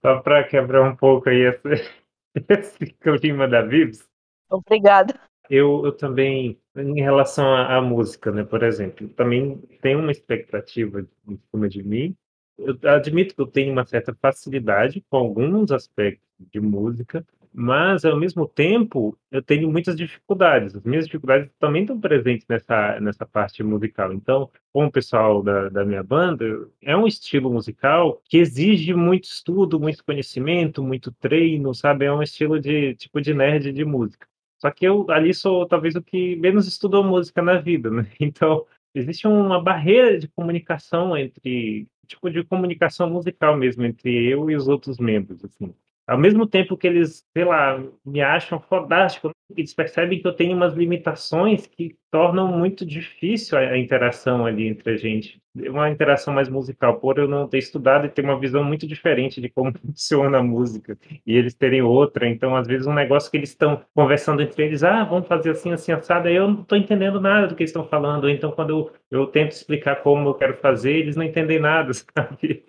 Só 0.00 0.20
para 0.20 0.44
quebrar 0.44 0.82
um 0.82 0.96
pouco 0.96 1.28
aí 1.28 1.46
esse, 1.46 1.90
esse 2.48 2.86
clima 3.00 3.48
da 3.48 3.62
Vibs. 3.62 4.06
Obrigada. 4.50 5.18
Eu, 5.48 5.84
eu 5.84 5.92
também, 5.92 6.60
em 6.76 7.00
relação 7.00 7.46
à, 7.46 7.76
à, 7.76 7.80
música, 7.80 8.30
né, 8.30 8.44
por 8.44 8.62
exemplo, 8.62 9.08
também 9.10 9.58
tenho 9.80 9.98
uma 9.98 10.12
expectativa 10.12 11.06
em 11.26 11.38
cima 11.50 11.68
de 11.68 11.82
mim 11.82 12.16
eu 12.58 12.78
admito 12.90 13.34
que 13.34 13.40
eu 13.40 13.46
tenho 13.46 13.72
uma 13.72 13.84
certa 13.84 14.14
facilidade 14.14 15.04
com 15.08 15.16
alguns 15.16 15.70
aspectos 15.72 16.26
de 16.50 16.60
música, 16.60 17.24
mas 17.52 18.04
ao 18.04 18.18
mesmo 18.18 18.48
tempo 18.48 19.16
eu 19.30 19.42
tenho 19.42 19.70
muitas 19.70 19.94
dificuldades. 19.96 20.74
As 20.74 20.82
minhas 20.84 21.04
dificuldades 21.04 21.50
também 21.58 21.82
estão 21.82 22.00
presentes 22.00 22.46
nessa, 22.48 22.98
nessa 23.00 23.26
parte 23.26 23.62
musical. 23.62 24.12
Então, 24.12 24.50
com 24.72 24.86
o 24.86 24.92
pessoal 24.92 25.42
da, 25.42 25.68
da 25.68 25.84
minha 25.84 26.02
banda, 26.02 26.44
é 26.80 26.96
um 26.96 27.06
estilo 27.06 27.52
musical 27.52 28.22
que 28.24 28.38
exige 28.38 28.94
muito 28.94 29.24
estudo, 29.24 29.78
muito 29.78 30.04
conhecimento, 30.04 30.82
muito 30.82 31.12
treino, 31.12 31.74
sabe? 31.74 32.06
É 32.06 32.12
um 32.12 32.22
estilo 32.22 32.58
de 32.58 32.94
tipo 32.94 33.20
de 33.20 33.34
nerd 33.34 33.72
de 33.72 33.84
música. 33.84 34.26
Só 34.58 34.70
que 34.70 34.86
eu 34.86 35.10
ali 35.10 35.34
sou 35.34 35.66
talvez 35.66 35.94
o 35.96 36.02
que 36.02 36.36
menos 36.36 36.66
estudou 36.68 37.04
música 37.04 37.42
na 37.42 37.58
vida, 37.58 37.90
né? 37.90 38.06
Então, 38.20 38.64
existe 38.94 39.26
uma 39.26 39.60
barreira 39.60 40.18
de 40.18 40.28
comunicação 40.28 41.16
entre 41.16 41.88
tipo 42.06 42.30
de 42.30 42.44
comunicação 42.44 43.08
musical 43.10 43.56
mesmo 43.56 43.84
entre 43.84 44.10
eu 44.26 44.50
e 44.50 44.56
os 44.56 44.68
outros 44.68 44.98
membros, 44.98 45.44
assim. 45.44 45.74
Ao 46.06 46.18
mesmo 46.18 46.46
tempo 46.46 46.76
que 46.76 46.86
eles, 46.86 47.24
sei 47.32 47.44
lá, 47.44 47.82
me 48.04 48.20
acham 48.20 48.60
fodástico, 48.60 49.30
eles 49.56 49.74
percebem 49.74 50.20
que 50.20 50.26
eu 50.26 50.32
tenho 50.32 50.56
umas 50.56 50.74
limitações 50.74 51.66
que 51.66 51.96
tornam 52.10 52.48
muito 52.48 52.84
difícil 52.84 53.56
a 53.56 53.78
interação 53.78 54.44
ali 54.44 54.68
entre 54.68 54.90
a 54.92 54.96
gente. 54.96 55.40
Uma 55.54 55.90
interação 55.90 56.32
mais 56.32 56.48
musical, 56.48 56.98
por 56.98 57.18
eu 57.18 57.28
não 57.28 57.46
ter 57.46 57.58
estudado 57.58 58.06
e 58.06 58.08
ter 58.08 58.24
uma 58.24 58.38
visão 58.38 58.64
muito 58.64 58.86
diferente 58.86 59.40
de 59.40 59.48
como 59.48 59.72
funciona 59.78 60.38
a 60.38 60.42
música, 60.42 60.98
e 61.26 61.36
eles 61.36 61.54
terem 61.54 61.82
outra. 61.82 62.28
Então, 62.28 62.56
às 62.56 62.66
vezes, 62.66 62.86
um 62.86 62.94
negócio 62.94 63.30
que 63.30 63.36
eles 63.36 63.50
estão 63.50 63.82
conversando 63.94 64.42
entre 64.42 64.64
eles, 64.64 64.82
ah, 64.82 65.04
vamos 65.04 65.28
fazer 65.28 65.50
assim, 65.50 65.72
assim, 65.72 65.92
assado, 65.92 66.28
aí 66.28 66.34
eu 66.34 66.48
não 66.48 66.62
estou 66.62 66.76
entendendo 66.76 67.20
nada 67.20 67.46
do 67.46 67.54
que 67.54 67.62
eles 67.62 67.70
estão 67.70 67.86
falando. 67.86 68.28
Então, 68.28 68.50
quando 68.50 68.70
eu, 68.70 68.92
eu 69.10 69.26
tento 69.26 69.52
explicar 69.52 70.02
como 70.02 70.28
eu 70.28 70.34
quero 70.34 70.56
fazer, 70.56 70.92
eles 70.92 71.16
não 71.16 71.24
entendem 71.24 71.60
nada, 71.60 71.92
sabe? 71.94 72.64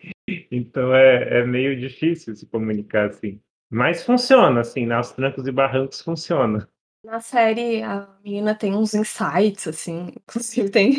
Então 0.52 0.94
é, 0.94 1.40
é 1.40 1.46
meio 1.46 1.80
difícil 1.80 2.36
se 2.36 2.46
comunicar 2.46 3.10
assim. 3.10 3.40
Mas 3.70 4.04
funciona, 4.04 4.62
assim, 4.62 4.86
né? 4.86 4.96
Aos 4.96 5.12
trancos 5.12 5.48
e 5.48 5.52
barrancos 5.52 6.02
funciona. 6.02 6.68
Na 7.04 7.20
série, 7.20 7.82
a 7.82 8.08
menina 8.24 8.56
tem 8.56 8.74
uns 8.76 8.94
insights, 8.94 9.68
assim. 9.68 10.14
Inclusive, 10.24 10.70
tem, 10.70 10.96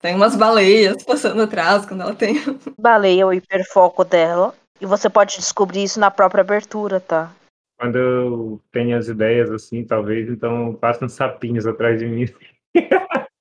tem 0.00 0.14
umas 0.14 0.36
baleias 0.36 1.02
passando 1.04 1.42
atrás 1.42 1.84
quando 1.84 2.02
ela 2.02 2.14
tem. 2.14 2.36
Baleia 2.78 3.22
é 3.22 3.26
o 3.26 3.32
hiperfoco 3.32 4.04
dela. 4.04 4.54
E 4.80 4.86
você 4.86 5.10
pode 5.10 5.36
descobrir 5.36 5.84
isso 5.84 6.00
na 6.00 6.10
própria 6.10 6.40
abertura, 6.40 7.00
tá? 7.00 7.32
Quando 7.78 7.98
eu 7.98 8.60
tenho 8.70 8.96
as 8.96 9.08
ideias, 9.08 9.50
assim, 9.50 9.84
talvez, 9.84 10.28
então 10.28 10.74
passam 10.74 11.08
sapinhos 11.08 11.66
atrás 11.66 11.98
de 11.98 12.06
mim. 12.06 12.26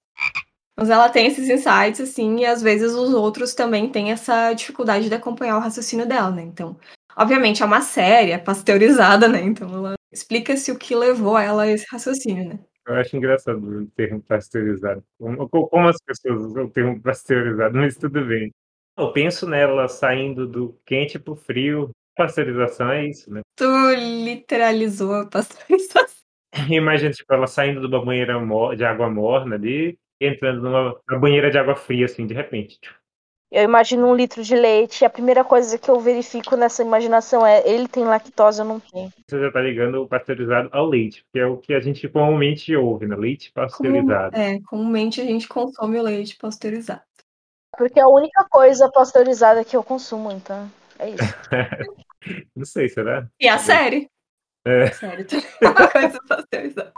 Mas 0.82 0.90
ela 0.90 1.10
tem 1.10 1.28
esses 1.28 1.48
insights, 1.48 2.02
assim, 2.02 2.40
e 2.40 2.46
às 2.46 2.60
vezes 2.60 2.92
os 2.94 3.14
outros 3.14 3.54
também 3.54 3.88
têm 3.88 4.12
essa 4.12 4.52
dificuldade 4.52 5.10
de 5.10 5.14
acompanhar 5.14 5.58
o 5.58 5.60
raciocínio 5.60 6.08
dela, 6.08 6.32
né? 6.32 6.42
Então, 6.42 6.76
obviamente 7.16 7.62
é 7.62 7.66
uma 7.68 7.82
série, 7.82 8.32
é 8.32 8.40
pasteurizada, 8.40 9.28
né? 9.28 9.42
Então 9.44 9.72
ela 9.72 9.94
explica-se 10.12 10.72
o 10.72 10.80
que 10.80 10.96
levou 10.96 11.38
ela 11.38 11.64
a 11.64 11.68
esse 11.68 11.86
raciocínio, 11.88 12.50
né? 12.50 12.60
Eu 12.88 12.96
acho 12.96 13.16
engraçado 13.16 13.60
o 13.64 13.86
termo 13.92 14.24
pasteurizado. 14.24 15.04
Como, 15.20 15.48
como 15.48 15.88
as 15.88 15.98
pessoas 16.04 16.42
usam 16.46 16.66
o 16.66 16.72
termo 16.72 17.00
pasteurizado, 17.00 17.78
mas 17.78 17.96
tudo 17.96 18.26
bem. 18.26 18.52
Eu 18.98 19.14
penso 19.14 19.48
nela 19.48 19.88
saindo 19.88 20.48
do 20.48 20.76
quente 20.84 21.20
pro 21.20 21.36
frio. 21.36 21.92
Pasteurização 22.18 22.90
é 22.90 23.06
isso, 23.06 23.32
né? 23.32 23.42
Tu 23.56 23.94
literalizou 24.26 25.14
a 25.14 25.28
pasteurização. 25.28 26.22
Imagina, 26.72 27.12
tipo, 27.12 27.32
ela 27.32 27.46
saindo 27.46 27.82
de 27.82 27.88
uma 27.88 28.04
banheira 28.04 28.34
de 28.76 28.84
água 28.84 29.10
morna 29.12 29.56
ali, 29.56 29.96
entrando 30.22 30.62
numa, 30.62 30.96
numa 31.10 31.20
banheira 31.20 31.50
de 31.50 31.58
água 31.58 31.76
fria, 31.76 32.06
assim, 32.06 32.28
de 32.28 32.34
repente. 32.34 32.80
Eu 33.52 33.64
imagino 33.64 34.08
um 34.08 34.16
litro 34.16 34.42
de 34.42 34.56
leite 34.56 35.02
e 35.02 35.06
a 35.06 35.10
primeira 35.10 35.44
coisa 35.44 35.78
que 35.78 35.92
eu 35.92 36.00
verifico 36.00 36.56
nessa 36.56 36.82
imaginação 36.82 37.46
é 37.46 37.62
ele 37.70 37.86
tem 37.86 38.06
lactose 38.06 38.62
ou 38.62 38.68
não 38.68 38.80
tem. 38.80 39.12
Você 39.28 39.42
já 39.42 39.52
tá 39.52 39.60
ligando 39.60 40.02
o 40.02 40.08
pasteurizado 40.08 40.70
ao 40.72 40.86
leite, 40.88 41.26
que 41.34 41.40
é 41.40 41.46
o 41.46 41.58
que 41.58 41.74
a 41.74 41.82
gente 41.82 42.08
comumente 42.08 42.74
ouve, 42.74 43.06
né? 43.08 43.16
Leite 43.18 43.52
pasteurizado. 43.52 44.32
Comum, 44.32 44.44
é, 44.44 44.60
comumente 44.62 45.20
a 45.20 45.26
gente 45.26 45.50
consome 45.50 46.00
o 46.00 46.04
leite 46.04 46.38
pasteurizado. 46.38 47.02
Porque 47.78 48.00
é 48.00 48.04
a 48.04 48.08
única 48.08 48.48
coisa 48.50 48.90
pasteurizada 48.90 49.66
que 49.66 49.76
eu 49.76 49.84
consumo, 49.84 50.32
então 50.32 50.72
é 50.98 51.10
isso. 51.10 51.24
não 52.56 52.66
sei, 52.66 52.88
será? 52.88 53.28
E 53.38 53.50
a 53.50 53.58
série? 53.58 54.10
É. 54.66 54.84
A 54.84 54.94
série 54.94 55.24
tem 55.26 55.42
uma 55.62 55.88
coisa 55.90 56.20
pasteurizada. 56.26 56.94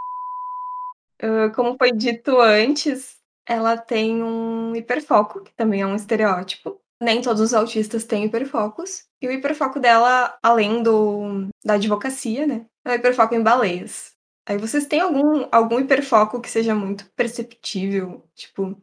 Uh, 1.24 1.54
como 1.56 1.78
foi 1.78 1.92
dito 1.94 2.38
antes, 2.40 3.18
ela 3.48 3.78
tem 3.78 4.22
um 4.22 4.76
hiperfoco, 4.76 5.42
que 5.42 5.54
também 5.56 5.82
é 5.82 5.88
um 5.88 5.96
estereótipo. 5.96 6.82
Nem 7.02 7.22
todos 7.22 7.42
os 7.42 7.54
autistas 7.54 8.04
têm 8.04 8.26
hiperfocos. 8.26 9.06
E 9.22 9.28
o 9.28 9.32
hiperfoco 9.32 9.80
dela, 9.80 10.38
além 10.44 10.84
do 10.84 11.48
da 11.64 11.76
advocacia, 11.76 12.46
né? 12.46 12.66
É 12.86 12.92
o 12.92 12.96
hiperfoco 12.96 13.36
em 13.36 13.42
baleias. 13.42 14.14
Aí 14.46 14.58
vocês 14.58 14.86
têm 14.86 15.00
algum, 15.00 15.48
algum 15.52 15.80
hiperfoco 15.80 16.42
que 16.42 16.50
seja 16.50 16.76
muito 16.76 17.10
perceptível? 17.16 18.28
Tipo, 18.36 18.78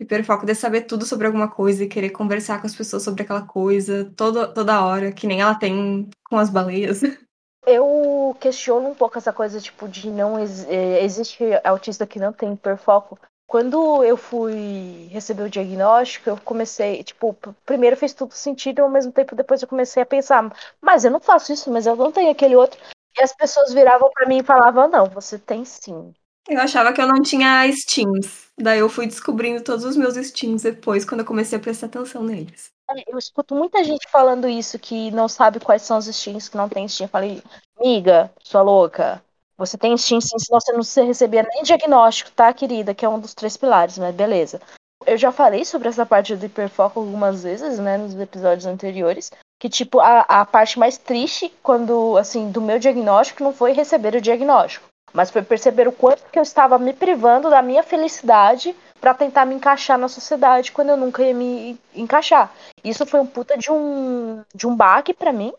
hiperfoco 0.00 0.46
de 0.46 0.54
saber 0.54 0.82
tudo 0.82 1.04
sobre 1.06 1.26
alguma 1.26 1.50
coisa 1.50 1.84
e 1.84 1.88
querer 1.88 2.10
conversar 2.10 2.60
com 2.60 2.66
as 2.66 2.76
pessoas 2.76 3.02
sobre 3.02 3.22
aquela 3.22 3.46
coisa 3.46 4.12
toda, 4.16 4.48
toda 4.52 4.84
hora, 4.84 5.12
que 5.12 5.26
nem 5.26 5.40
ela 5.40 5.54
tem 5.54 6.08
com 6.24 6.38
as 6.38 6.50
baleias. 6.50 7.02
Eu 7.66 8.36
questiono 8.40 8.88
um 8.88 8.94
pouco 8.94 9.18
essa 9.18 9.32
coisa, 9.32 9.60
tipo, 9.60 9.88
de 9.88 10.08
não 10.08 10.38
ex 10.38 10.64
é, 10.68 11.02
existe 11.02 11.42
autista 11.64 12.06
que 12.06 12.20
não 12.20 12.32
tem 12.32 12.52
hiperfoco. 12.52 13.18
Quando 13.48 14.02
eu 14.04 14.16
fui 14.16 15.08
receber 15.10 15.44
o 15.44 15.50
diagnóstico, 15.50 16.30
eu 16.30 16.36
comecei, 16.36 17.02
tipo, 17.02 17.36
primeiro 17.64 17.96
fez 17.96 18.12
tudo 18.12 18.34
sentido, 18.34 18.82
ao 18.82 18.88
mesmo 18.88 19.12
tempo 19.12 19.36
depois 19.36 19.62
eu 19.62 19.68
comecei 19.68 20.02
a 20.02 20.06
pensar, 20.06 20.52
mas 20.80 21.04
eu 21.04 21.10
não 21.10 21.20
faço 21.20 21.52
isso, 21.52 21.70
mas 21.70 21.86
eu 21.86 21.94
não 21.94 22.10
tenho 22.10 22.30
aquele 22.30 22.56
outro. 22.56 22.80
E 23.18 23.22
as 23.22 23.34
pessoas 23.34 23.72
viravam 23.72 24.10
para 24.12 24.28
mim 24.28 24.38
e 24.38 24.44
falavam, 24.44 24.88
não, 24.88 25.06
você 25.06 25.38
tem 25.38 25.64
sim. 25.64 26.12
Eu 26.48 26.60
achava 26.60 26.92
que 26.92 27.00
eu 27.00 27.06
não 27.06 27.22
tinha 27.22 27.70
steams. 27.72 28.48
Daí 28.58 28.78
eu 28.78 28.88
fui 28.88 29.06
descobrindo 29.06 29.62
todos 29.62 29.84
os 29.84 29.96
meus 29.96 30.14
steams 30.14 30.62
depois, 30.62 31.04
quando 31.04 31.20
eu 31.20 31.26
comecei 31.26 31.58
a 31.58 31.60
prestar 31.60 31.86
atenção 31.86 32.22
neles. 32.22 32.70
Eu 33.06 33.18
escuto 33.18 33.54
muita 33.54 33.82
gente 33.82 34.08
falando 34.08 34.48
isso, 34.48 34.78
que 34.78 35.10
não 35.10 35.28
sabe 35.28 35.58
quais 35.58 35.82
são 35.82 35.98
os 35.98 36.06
steams, 36.06 36.48
que 36.48 36.56
não 36.56 36.68
tem 36.68 36.86
steam. 36.86 37.06
Eu 37.06 37.10
falei, 37.10 37.42
miga, 37.80 38.30
sua 38.44 38.62
louca, 38.62 39.22
você 39.58 39.76
tem 39.76 39.96
steam 39.96 40.20
sim, 40.20 40.38
senão 40.38 40.60
você 40.60 40.72
não 40.72 41.06
recebia 41.06 41.42
nem 41.42 41.62
diagnóstico, 41.62 42.30
tá, 42.30 42.52
querida? 42.52 42.94
Que 42.94 43.04
é 43.04 43.08
um 43.08 43.18
dos 43.18 43.34
três 43.34 43.56
pilares, 43.56 43.98
mas 43.98 44.14
beleza. 44.14 44.60
Eu 45.04 45.16
já 45.16 45.32
falei 45.32 45.64
sobre 45.64 45.88
essa 45.88 46.06
parte 46.06 46.36
do 46.36 46.46
hiperfoco 46.46 47.00
algumas 47.00 47.42
vezes, 47.42 47.78
né, 47.78 47.96
nos 47.96 48.14
episódios 48.14 48.66
anteriores, 48.66 49.30
que, 49.58 49.68
tipo, 49.68 50.00
a, 50.00 50.20
a 50.20 50.44
parte 50.44 50.78
mais 50.78 50.98
triste, 50.98 51.52
quando, 51.62 52.16
assim, 52.16 52.50
do 52.50 52.60
meu 52.60 52.78
diagnóstico 52.78 53.42
não 53.42 53.52
foi 53.52 53.72
receber 53.72 54.14
o 54.14 54.20
diagnóstico 54.20 54.88
mas 55.12 55.30
foi 55.30 55.42
perceber 55.42 55.88
o 55.88 55.92
quanto 55.92 56.24
que 56.30 56.38
eu 56.38 56.42
estava 56.42 56.78
me 56.78 56.92
privando 56.92 57.48
da 57.48 57.62
minha 57.62 57.82
felicidade 57.82 58.74
para 59.00 59.14
tentar 59.14 59.44
me 59.44 59.54
encaixar 59.54 59.98
na 59.98 60.08
sociedade 60.08 60.72
quando 60.72 60.90
eu 60.90 60.96
nunca 60.96 61.22
ia 61.22 61.34
me 61.34 61.78
encaixar. 61.94 62.52
Isso 62.82 63.06
foi 63.06 63.20
um 63.20 63.26
puta 63.26 63.56
de 63.56 63.70
um 63.70 64.42
de 64.54 64.66
um 64.66 64.74
baque 64.74 65.14
para 65.14 65.32
mim. 65.32 65.52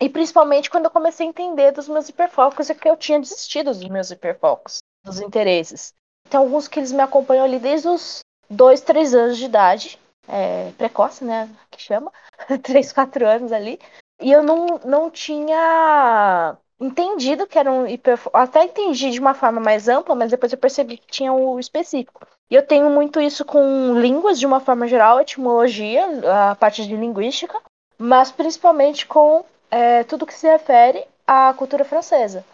E 0.00 0.08
principalmente 0.08 0.68
quando 0.68 0.86
eu 0.86 0.90
comecei 0.90 1.26
a 1.26 1.28
entender 1.28 1.70
dos 1.72 1.88
meus 1.88 2.08
hiperfocos 2.08 2.68
e 2.68 2.74
que 2.74 2.88
eu 2.88 2.96
tinha 2.96 3.20
desistido 3.20 3.72
dos 3.72 3.88
meus 3.88 4.10
hiperfocos, 4.10 4.78
dos 5.04 5.20
interesses. 5.20 5.92
Tem 6.28 6.38
alguns 6.38 6.66
que 6.66 6.80
eles 6.80 6.92
me 6.92 7.02
acompanham 7.02 7.44
ali 7.44 7.58
desde 7.58 7.88
os 7.88 8.20
dois, 8.50 8.80
três 8.80 9.14
anos 9.14 9.36
de 9.36 9.44
idade, 9.44 9.98
é, 10.28 10.70
precoce, 10.72 11.24
né, 11.24 11.48
que 11.70 11.80
chama, 11.80 12.12
três, 12.62 12.92
quatro 12.92 13.26
anos 13.26 13.52
ali. 13.52 13.78
E 14.20 14.30
eu 14.30 14.42
não, 14.42 14.80
não 14.84 15.10
tinha 15.10 16.56
entendido 16.82 17.46
que 17.46 17.58
era 17.58 17.70
um. 17.70 17.84
Até 18.32 18.64
entendi 18.64 19.10
de 19.10 19.20
uma 19.20 19.34
forma 19.34 19.60
mais 19.60 19.88
ampla, 19.88 20.14
mas 20.14 20.30
depois 20.30 20.52
eu 20.52 20.58
percebi 20.58 20.98
que 20.98 21.06
tinha 21.06 21.32
o 21.32 21.58
específico. 21.58 22.26
E 22.50 22.54
eu 22.54 22.66
tenho 22.66 22.90
muito 22.90 23.20
isso 23.20 23.44
com 23.44 23.98
línguas 23.98 24.38
de 24.38 24.46
uma 24.46 24.60
forma 24.60 24.86
geral, 24.86 25.20
etimologia, 25.20 26.04
a 26.50 26.54
parte 26.54 26.86
de 26.86 26.94
linguística, 26.94 27.58
mas 27.96 28.30
principalmente 28.30 29.06
com 29.06 29.44
é, 29.70 30.04
tudo 30.04 30.26
que 30.26 30.34
se 30.34 30.46
refere 30.46 31.04
à 31.26 31.54
cultura 31.54 31.84
francesa. 31.84 32.44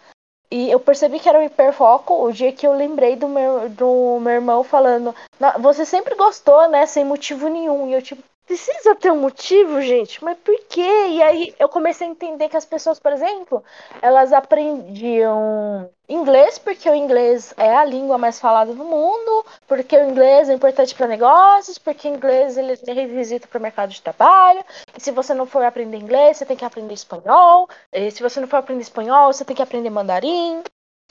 E 0.51 0.69
eu 0.71 0.79
percebi 0.79 1.19
que 1.19 1.29
era 1.29 1.37
um 1.37 1.43
hiperfoco 1.43 2.25
o 2.25 2.31
dia 2.31 2.51
que 2.51 2.65
eu 2.65 2.73
lembrei 2.73 3.15
do 3.15 3.27
meu, 3.27 3.69
do 3.69 4.19
meu 4.19 4.33
irmão 4.33 4.63
falando: 4.63 5.13
Você 5.59 5.85
sempre 5.85 6.15
gostou, 6.15 6.67
né? 6.69 6.85
Sem 6.85 7.05
motivo 7.05 7.47
nenhum. 7.47 7.87
E 7.87 7.93
eu, 7.93 8.01
tipo, 8.01 8.23
Precisa 8.49 8.95
ter 8.95 9.11
um 9.11 9.21
motivo, 9.21 9.79
gente, 9.79 10.23
mas 10.23 10.35
por 10.39 10.59
quê? 10.67 10.81
E 11.09 11.21
aí 11.21 11.53
eu 11.59 11.69
comecei 11.69 12.07
a 12.07 12.09
entender 12.09 12.49
que 12.49 12.57
as 12.57 12.65
pessoas, 12.65 12.99
por 12.99 13.13
exemplo, 13.13 13.63
elas 14.01 14.33
aprendiam 14.33 15.87
inglês 16.09 16.57
porque 16.57 16.89
o 16.89 16.95
inglês 16.95 17.53
é 17.57 17.75
a 17.75 17.85
língua 17.85 18.17
mais 18.17 18.39
falada 18.39 18.73
do 18.73 18.83
mundo, 18.83 19.45
porque 19.67 19.95
o 19.95 20.09
inglês 20.09 20.49
é 20.49 20.53
importante 20.55 20.95
para 20.95 21.05
negócios, 21.05 21.77
porque 21.77 22.09
o 22.09 22.15
inglês 22.15 22.57
ele 22.57 22.73
é 22.73 22.91
requisito 22.91 23.47
para 23.47 23.59
o 23.59 23.61
mercado 23.61 23.91
de 23.91 24.01
trabalho. 24.01 24.65
E 24.97 24.99
se 24.99 25.11
você 25.11 25.35
não 25.35 25.45
for 25.45 25.63
aprender 25.63 25.97
inglês, 25.97 26.37
você 26.37 26.45
tem 26.47 26.57
que 26.57 26.65
aprender 26.65 26.95
espanhol. 26.95 27.69
E 27.93 28.09
se 28.09 28.23
você 28.23 28.39
não 28.39 28.47
for 28.47 28.57
aprender 28.57 28.81
espanhol, 28.81 29.31
você 29.31 29.45
tem 29.45 29.55
que 29.55 29.61
aprender 29.61 29.91
mandarim. 29.91 30.63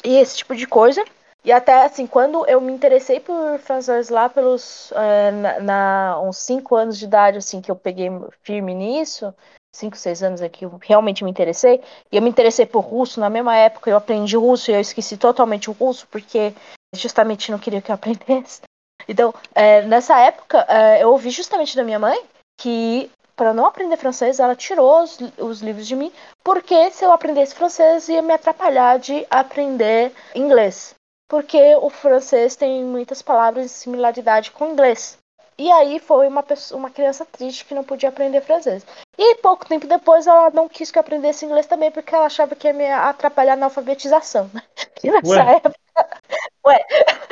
E 0.05 0.17
esse 0.17 0.39
tipo 0.39 0.57
de 0.57 0.67
coisa. 0.67 1.05
E 1.45 1.53
até 1.53 1.85
assim, 1.85 2.07
quando 2.07 2.45
eu 2.47 2.61
me 2.61 2.73
interessei 2.73 3.21
por 3.21 3.59
francês 3.61 4.09
lá 4.09 4.29
pelos 4.29 4.93
é, 4.93 5.31
na, 5.31 5.61
na, 5.61 6.21
uns 6.21 6.39
cinco 6.39 6.75
anos 6.75 6.99
de 6.99 7.05
idade, 7.05 7.39
assim, 7.39 7.61
que 7.61 7.71
eu 7.71 7.77
peguei 7.77 8.11
firme 8.43 8.75
nisso, 8.75 9.33
cinco, 9.75 9.97
seis 9.97 10.23
anos 10.23 10.43
aqui, 10.43 10.65
eu 10.65 10.79
realmente 10.83 11.23
me 11.25 11.31
interessei. 11.31 11.81
E 12.11 12.17
eu 12.17 12.23
me 12.23 12.29
interessei 12.29 12.67
por 12.67 12.81
russo 12.81 13.21
na 13.21 13.31
mesma 13.31 13.57
época, 13.57 13.89
eu 13.89 13.97
aprendi 13.97 14.37
russo 14.37 14.71
e 14.71 14.75
eu 14.75 14.81
esqueci 14.81 15.17
totalmente 15.17 15.71
o 15.71 15.73
russo, 15.73 16.07
porque 16.09 16.53
justamente 16.95 17.51
não 17.51 17.59
queria 17.59 17.81
que 17.81 17.91
eu 17.91 17.95
aprendesse. 17.97 18.63
Então, 19.09 19.33
é, 19.55 19.83
nessa 19.83 20.19
época, 20.19 20.67
é, 20.69 21.03
eu 21.03 21.11
ouvi 21.11 21.31
justamente 21.31 21.77
da 21.77 21.85
minha 21.85 21.99
mãe 21.99 22.21
que 22.61 23.11
para 23.39 23.55
não 23.55 23.65
aprender 23.65 23.97
francês, 23.97 24.41
ela 24.41 24.57
tirou 24.57 25.05
os, 25.05 25.17
os, 25.39 25.63
livros 25.63 25.87
de 25.87 25.95
mim, 25.95 26.13
porque 26.43 26.91
se 26.91 27.05
eu 27.05 27.13
aprendesse 27.13 27.55
francês 27.55 28.09
ia 28.09 28.21
me 28.21 28.33
atrapalhar 28.33 28.99
de 28.99 29.25
aprender 29.31 30.13
inglês. 30.35 30.98
Porque 31.29 31.77
o 31.77 31.91
francês 31.91 32.57
tem 32.57 32.83
muitas 32.83 33.21
palavras 33.21 33.67
de 33.67 33.71
similaridade 33.71 34.51
com 34.51 34.69
o 34.69 34.73
inglês. 34.73 35.19
E 35.59 35.71
aí 35.73 35.99
foi 35.99 36.29
uma, 36.29 36.43
pessoa, 36.43 36.79
uma 36.79 36.91
criança 36.91 37.27
triste 37.27 37.65
que 37.65 37.75
não 37.75 37.83
podia 37.83 38.09
aprender 38.09 38.41
francês. 38.41 38.87
E 39.19 39.35
pouco 39.37 39.67
tempo 39.67 39.89
depois 39.89 40.27
ela 40.27 40.51
não 40.51 40.69
quis 40.69 40.91
que 40.91 40.99
eu 40.99 41.01
aprendesse 41.01 41.45
inglês 41.45 41.67
também, 41.67 41.91
porque 41.91 42.15
ela 42.15 42.27
achava 42.27 42.55
que 42.55 42.69
ia 42.69 42.73
me 42.73 42.87
atrapalhar 42.87 43.57
na 43.57 43.67
alfabetização. 43.67 44.51
E 45.03 45.13
nessa 45.13 45.29
ué. 45.29 45.57
época. 45.57 45.79
Ué. 46.67 46.85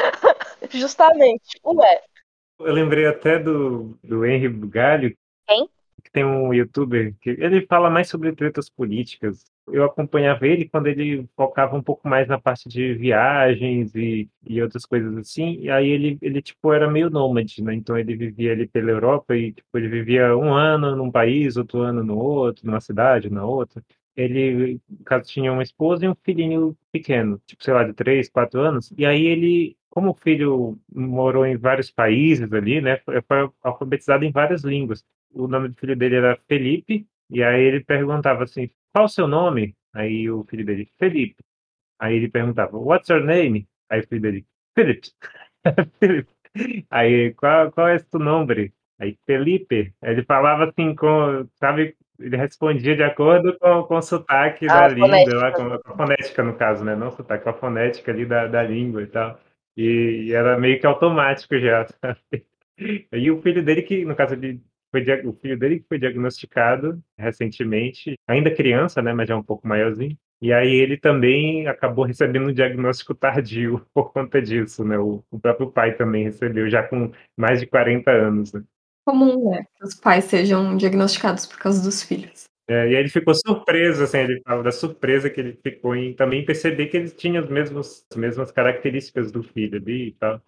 Justamente, 0.71 1.61
ué. 1.65 2.01
Eu 2.61 2.73
lembrei 2.73 3.07
até 3.07 3.41
do, 3.41 3.99
do 4.05 4.25
Henry 4.25 4.49
Bugalho. 4.49 5.17
Quem? 5.49 5.69
Que 6.03 6.11
tem 6.13 6.25
um 6.25 6.55
youtuber 6.55 7.13
que 7.21 7.31
ele 7.31 7.67
fala 7.67 7.91
mais 7.91 8.09
sobre 8.09 8.33
tretas 8.37 8.71
políticas 8.71 9.45
eu 9.69 9.85
acompanhava 9.85 10.47
ele 10.47 10.69
quando 10.69 10.87
ele 10.87 11.29
focava 11.37 11.77
um 11.77 11.83
pouco 11.83 12.09
mais 12.09 12.29
na 12.29 12.41
parte 12.41 12.69
de 12.69 12.95
viagens 12.95 13.95
e, 13.95 14.29
e 14.47 14.63
outras 14.63 14.87
coisas 14.87 15.17
assim, 15.17 15.59
e 15.61 15.71
aí 15.71 15.89
ele, 15.89 16.19
ele, 16.23 16.41
tipo, 16.43 16.73
era 16.73 16.91
meio 16.91 17.11
nômade, 17.11 17.63
né? 17.63 17.75
Então 17.75 17.99
ele 17.99 18.17
vivia 18.17 18.53
ali 18.53 18.67
pela 18.69 18.91
Europa 18.91 19.37
e, 19.37 19.53
tipo, 19.53 19.69
ele 19.79 19.89
vivia 19.89 20.37
um 20.37 20.55
ano 20.55 20.95
num 20.97 21.11
país, 21.11 21.57
outro 21.57 21.81
ano 21.81 22.03
no 22.05 22.17
outro, 22.17 22.67
numa 22.67 22.81
cidade, 22.81 23.31
na 23.31 23.45
outra. 23.45 23.83
Ele, 24.17 24.81
caso, 25.05 25.29
tinha 25.29 25.53
uma 25.53 25.63
esposa 25.63 26.07
e 26.07 26.09
um 26.09 26.15
filhinho 26.25 26.77
pequeno, 26.91 27.41
tipo, 27.47 27.63
sei 27.63 27.75
lá, 27.75 27.85
de 27.85 27.93
três, 27.93 28.29
quatro 28.31 28.61
anos, 28.61 28.93
e 28.97 29.05
aí 29.05 29.27
ele, 29.27 29.77
como 29.91 30.11
o 30.11 30.15
filho 30.15 30.79
morou 30.93 31.45
em 31.45 31.57
vários 31.57 31.91
países 31.91 32.51
ali, 32.53 32.81
né, 32.81 32.99
foi 33.05 33.51
alfabetizado 33.63 34.25
em 34.25 34.31
várias 34.33 34.65
línguas. 34.65 35.05
O 35.35 35.47
nome 35.47 35.69
do 35.69 35.75
filho 35.75 35.95
dele 35.97 36.17
era 36.17 36.39
Felipe, 36.49 37.07
e 37.31 37.43
aí 37.43 37.63
ele 37.63 37.85
perguntava 37.85 38.45
assim, 38.45 38.71
qual 38.93 39.07
o 39.07 39.09
seu 39.09 39.27
nome? 39.27 39.75
Aí 39.95 40.31
o 40.31 40.45
dele, 40.45 40.89
Felipe. 40.99 41.43
Aí 41.99 42.17
ele 42.17 42.29
perguntava, 42.29 42.77
what's 42.77 43.09
your 43.09 43.25
name? 43.25 43.67
Aí 43.91 44.01
o 44.01 44.07
filho 44.07 44.21
dele, 44.21 44.47
Philip. 44.75 45.11
Aí, 46.91 47.35
qual, 47.35 47.71
qual 47.73 47.89
é 47.89 47.97
o 48.13 48.19
nome? 48.19 48.73
Aí, 48.99 49.19
Felipe. 49.27 49.93
Ele 50.03 50.25
falava 50.25 50.65
assim, 50.65 50.95
com, 50.95 51.47
sabe, 51.57 51.97
ele 52.19 52.37
respondia 52.37 52.97
de 52.97 53.03
acordo 53.03 53.59
com, 53.59 53.83
com 53.85 53.97
o 53.97 54.03
sotaque 54.03 54.67
ah, 54.69 54.89
da 54.89 54.89
língua, 54.89 55.35
lá, 55.35 55.53
com, 55.53 55.63
a 55.63 55.97
fonética, 55.97 56.43
no 56.43 56.55
caso, 56.55 56.85
né? 56.85 56.97
Não 56.97 57.11
sotaque, 57.11 57.45
com 57.45 57.51
a 57.51 57.55
fonética 57.55 58.11
ali 58.11 58.25
da, 58.25 58.47
da 58.47 58.63
língua 58.63 59.03
e 59.03 59.07
tal. 59.07 59.39
E, 59.77 60.29
e 60.29 60.33
era 60.33 60.59
meio 60.59 60.81
que 60.81 60.87
automático 60.87 61.59
já, 61.59 61.87
sabe? 62.01 62.47
E 63.13 63.31
o 63.31 63.41
filho 63.43 63.63
dele, 63.63 63.83
que 63.83 64.05
no 64.05 64.17
caso 64.17 64.35
ele 64.35 64.63
foi 65.05 65.27
o 65.27 65.33
filho 65.33 65.59
dele 65.59 65.81
que 65.81 65.89
foi 65.89 65.99
diagnosticado 65.99 67.03
recentemente, 67.19 68.15
ainda 68.27 68.55
criança, 68.55 69.03
né, 69.03 69.13
mas 69.13 69.29
já 69.29 69.37
um 69.37 69.43
pouco 69.43 69.67
maiorzinho. 69.67 70.17
E 70.41 70.53
aí 70.53 70.75
ele 70.75 70.97
também 70.97 71.67
acabou 71.67 72.05
recebendo 72.05 72.49
um 72.49 72.53
diagnóstico 72.53 73.15
tardio 73.15 73.85
por 73.95 74.13
conta 74.13 74.41
disso, 74.41 74.85
né? 74.85 74.99
O, 74.99 75.25
o 75.31 75.41
próprio 75.41 75.71
pai 75.71 75.97
também 75.97 76.25
recebeu, 76.25 76.69
já 76.69 76.83
com 76.83 77.11
mais 77.37 77.61
de 77.61 77.67
40 77.67 78.11
anos. 78.11 78.53
Né? 78.53 78.63
Comum, 79.07 79.51
né? 79.51 79.65
Que 79.77 79.85
os 79.85 79.95
pais 79.95 80.25
sejam 80.25 80.77
diagnosticados 80.77 81.47
por 81.47 81.59
causa 81.59 81.83
dos 81.83 82.03
filhos. 82.03 82.45
É, 82.69 82.91
e 82.91 82.97
aí 82.97 82.97
ele 82.97 83.09
ficou 83.09 83.33
surpreso, 83.33 84.03
assim, 84.03 84.19
ele 84.19 84.43
falava 84.43 84.65
da 84.65 84.73
surpresa 84.73 85.31
que 85.31 85.41
ele 85.41 85.59
ficou 85.63 85.95
em 85.95 86.13
também 86.13 86.45
perceber 86.45 86.87
que 86.87 86.97
ele 86.97 87.11
tinha 87.11 87.41
as 87.41 87.49
mesmas, 87.49 88.05
as 88.11 88.17
mesmas 88.19 88.51
características 88.51 89.31
do 89.31 89.43
filho 89.43 89.79
ali 89.79 90.09
e 90.09 90.13
tal. 90.13 90.43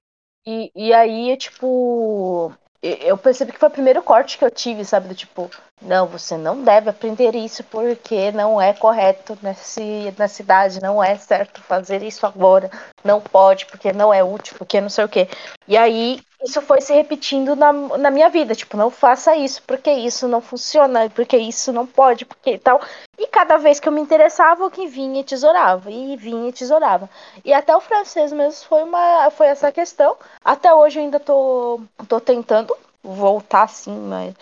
E, 0.44 0.70
e 0.74 0.92
aí, 0.92 1.36
tipo, 1.36 2.52
eu 2.82 3.16
percebi 3.18 3.52
que 3.52 3.58
foi 3.58 3.68
o 3.68 3.72
primeiro 3.72 4.02
corte 4.02 4.38
que 4.38 4.44
eu 4.44 4.50
tive, 4.50 4.84
sabe? 4.84 5.08
Do 5.08 5.14
tipo, 5.14 5.50
não, 5.80 6.06
você 6.06 6.36
não 6.36 6.62
deve 6.62 6.90
aprender 6.90 7.34
isso 7.34 7.62
porque 7.64 8.32
não 8.32 8.60
é 8.60 8.72
correto 8.72 9.38
nesse, 9.42 10.12
na 10.18 10.26
cidade, 10.26 10.82
não 10.82 11.02
é 11.02 11.16
certo 11.16 11.62
fazer 11.62 12.02
isso 12.02 12.26
agora, 12.26 12.70
não 13.04 13.20
pode 13.20 13.66
porque 13.66 13.92
não 13.92 14.12
é 14.12 14.22
útil, 14.22 14.56
porque 14.58 14.80
não 14.80 14.88
sei 14.88 15.04
o 15.04 15.08
quê. 15.08 15.28
E 15.66 15.76
aí 15.76 16.20
isso 16.42 16.60
foi 16.62 16.80
se 16.80 16.92
repetindo 16.92 17.56
na, 17.56 17.72
na 17.72 18.10
minha 18.10 18.28
vida, 18.28 18.54
tipo, 18.54 18.76
não 18.76 18.90
faça 18.90 19.36
isso 19.36 19.62
porque 19.66 19.90
isso 19.90 20.28
não 20.28 20.40
funciona, 20.40 21.08
porque 21.10 21.36
isso 21.36 21.72
não 21.72 21.86
pode, 21.86 22.24
porque 22.24 22.58
tal. 22.58 22.80
E 23.18 23.26
cada 23.26 23.56
vez 23.56 23.80
que 23.80 23.88
eu 23.88 23.92
me 23.92 24.00
interessava, 24.00 24.64
o 24.64 24.70
que 24.70 24.86
vinha 24.86 25.20
e 25.20 25.24
tesourava, 25.24 25.90
e 25.90 26.16
vinha 26.16 26.48
e 26.48 26.52
tesourava. 26.52 27.08
E 27.44 27.52
até 27.52 27.76
o 27.76 27.80
francês 27.80 28.32
mesmo 28.32 28.66
foi, 28.66 28.82
uma, 28.82 29.30
foi 29.30 29.46
essa 29.48 29.72
questão. 29.72 30.16
Até 30.44 30.72
hoje 30.72 30.98
eu 30.98 31.04
ainda 31.04 31.20
tô, 31.20 31.80
tô 32.08 32.20
tentando 32.20 32.76
voltar 33.02 33.62
assim, 33.62 33.96
mas 33.96 34.34